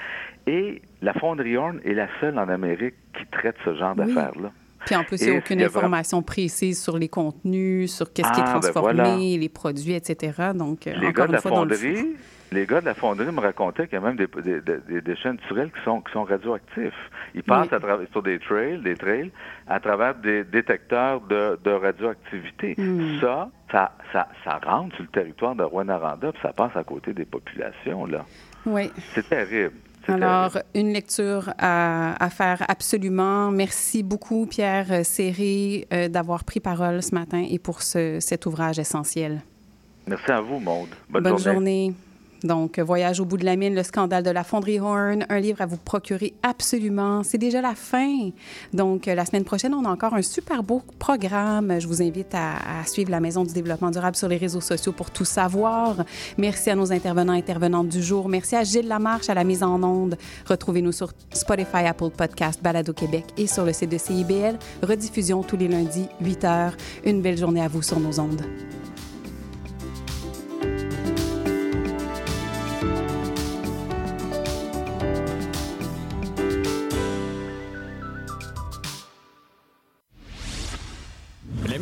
Et 0.46 0.82
la 1.02 1.14
fonderie 1.14 1.56
Horn 1.56 1.80
est 1.86 1.94
la 1.94 2.08
seule 2.20 2.38
en 2.38 2.50
Amérique 2.50 2.96
qui 3.18 3.26
traite 3.28 3.56
ce 3.64 3.76
genre 3.76 3.96
d'affaires-là. 3.96 4.52
Puis 4.86 4.96
en 4.96 5.04
plus, 5.04 5.22
il 5.22 5.30
n'y 5.30 5.36
a 5.36 5.40
aucune 5.40 5.62
information 5.62 6.22
précise 6.22 6.82
sur 6.82 6.98
les 6.98 7.10
contenus, 7.10 7.94
sur 7.94 8.12
qu'est-ce 8.12 8.32
qui 8.32 8.40
est 8.40 8.44
ah, 8.46 8.54
ben 8.54 8.60
transformé, 8.60 9.38
les 9.38 9.50
produits, 9.50 9.94
etc. 9.94 10.52
Donc, 10.54 10.88
euh, 10.88 10.94
encore 11.08 11.26
une 11.32 11.40
fois, 11.40 11.52
dans 11.52 11.66
le 11.66 11.76
les 12.54 12.66
gars 12.66 12.82
de 12.82 12.86
la 12.86 12.94
fonderie 12.94 13.32
me 13.32 13.42
racontaient 13.42 13.88
qu'il 13.88 14.00
y 14.00 14.02
a 14.02 14.06
même 14.06 14.16
des, 14.16 15.02
déchets 15.02 15.32
naturels 15.32 15.72
qui 15.72 15.84
sont, 15.84 16.02
qui 16.02 16.12
sont 16.14 16.24
radioactifs. 16.24 16.94
Ils 17.34 17.44
passent 17.44 17.74
à 17.74 17.80
travers, 17.80 18.08
sur 18.12 18.22
des 18.22 18.40
trails, 18.40 18.80
des 18.82 18.96
trails, 18.96 19.32
à 19.68 19.80
travers 19.80 20.16
des 20.16 20.44
détecteurs 20.44 21.22
de, 21.22 21.72
radioactivité. 21.72 22.76
Hmm. 22.78 23.20
Ça, 23.20 23.50
ça, 23.72 23.92
ça, 24.44 24.60
rentre 24.64 24.96
sur 24.96 25.04
le 25.04 25.10
territoire 25.10 25.56
de 25.56 25.64
Rwanda, 25.64 26.00
puis 26.32 26.42
ça 26.42 26.54
passe 26.54 26.76
à 26.76 26.84
côté 26.84 27.14
des 27.14 27.26
populations, 27.26 28.06
là. 28.06 28.24
Oui. 28.66 28.92
C'est 29.14 29.28
terrible. 29.28 29.74
Alors, 30.08 30.58
une 30.76 30.92
lecture 30.92 31.54
à, 31.58 32.30
faire 32.30 32.66
absolument. 32.68 33.52
Merci 33.52 34.04
beaucoup, 34.04 34.46
Pierre 34.46 35.06
Serré, 35.06 35.88
euh, 35.94 36.10
d'avoir 36.10 36.44
pris 36.44 36.60
parole 36.60 37.02
ce 37.02 37.16
matin 37.16 37.46
et 37.50 37.60
pour 37.60 37.82
cet 37.82 38.46
ouvrage 38.46 38.80
essentiel. 38.80 39.42
Merci 40.08 40.32
à 40.32 40.42
vous, 40.42 40.60
Maude. 40.60 40.90
Bonne, 41.10 41.38
journée. 41.38 41.94
Donc, 42.44 42.80
Voyage 42.80 43.20
au 43.20 43.26
bout 43.26 43.38
de 43.38 43.46
la 43.46 43.56
mine, 43.56 43.76
le 43.76 43.84
scandale 43.84 44.24
de 44.24 44.30
la 44.30 44.44
fonderie 44.44 44.80
Horn, 44.80 45.26
un 45.30 45.40
livre 45.40 45.62
à 45.62 45.66
vous 45.66 45.78
procurer 45.78 46.34
absolument. 46.44 47.24
C'est 47.24 47.38
déjà 47.38 47.62
la 47.62 47.76
fin. 47.76 48.30
Donc, 48.74 49.06
la 49.06 49.26
semaine 49.26 49.44
prochaine, 49.44 49.74
on 49.74 49.86
a 49.86 49.90
encore 49.90 50.14
un 50.14 50.22
super 50.22 50.64
beau 50.64 50.82
programme. 51.00 51.80
Je 51.80 51.88
vous 51.88 52.02
invite 52.02 52.34
à, 52.34 52.86
suivre 52.86 53.12
la 53.12 53.20
Maison 53.20 53.44
du 53.44 53.54
développement 53.54 53.92
durable 53.92 54.16
sur 54.16 54.28
les 54.28 54.38
réseaux 54.38 54.62
sociaux 54.62 54.92
pour 54.92 55.12
tout 55.12 55.26
savoir. 55.26 56.04
Merci 56.38 56.70
à 56.70 56.76
nos 56.76 56.92
intervenants 56.92 57.34
et 57.34 57.38
intervenantes 57.38 57.90
du 57.90 58.04
jour. 58.04 58.28
Merci 58.28 58.56
à 58.56 58.64
Gilles 58.64 58.88
Lamarche 58.88 59.30
à 59.30 59.34
la 59.34 59.44
mise 59.44 59.64
en 59.64 59.82
onde. 59.82 60.18
Retrouvez-nous 60.46 60.92
sur 60.92 61.14
Spotify, 61.32 61.86
Apple 61.88 62.10
Podcast, 62.10 62.62
Balado 62.62 62.94
Québec 62.94 63.26
et 63.38 63.48
sur 63.48 63.66
le 63.66 63.74
site 63.74 63.92
de 63.92 63.98
CIBL. 63.98 64.58
Rediffusion 64.82 65.44
tous 65.44 65.58
les 65.58 65.68
lundis, 65.68 66.08
8 66.22 66.44
h. 66.44 66.72
Une 67.06 67.22
belle 67.22 67.38
journée 67.38 67.62
à 67.62 67.68
vous 67.68 67.82
sur 67.82 68.00
nos 68.00 68.20
ondes. 68.20 68.42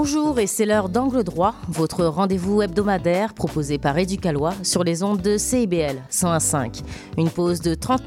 Bonjour 0.00 0.38
et 0.38 0.46
c'est 0.46 0.64
l'heure 0.64 0.88
d'Angle 0.88 1.24
droit, 1.24 1.56
votre 1.68 2.04
rendez-vous 2.04 2.62
hebdomadaire 2.62 3.34
proposé 3.34 3.78
par 3.78 3.98
Éducalois 3.98 4.54
sur 4.62 4.84
les 4.84 5.02
ondes 5.02 5.20
de 5.20 5.36
CIBL 5.36 5.96
101.5. 6.08 6.84
Une 7.16 7.28
pause 7.28 7.60
de 7.60 7.74
30 7.74 8.06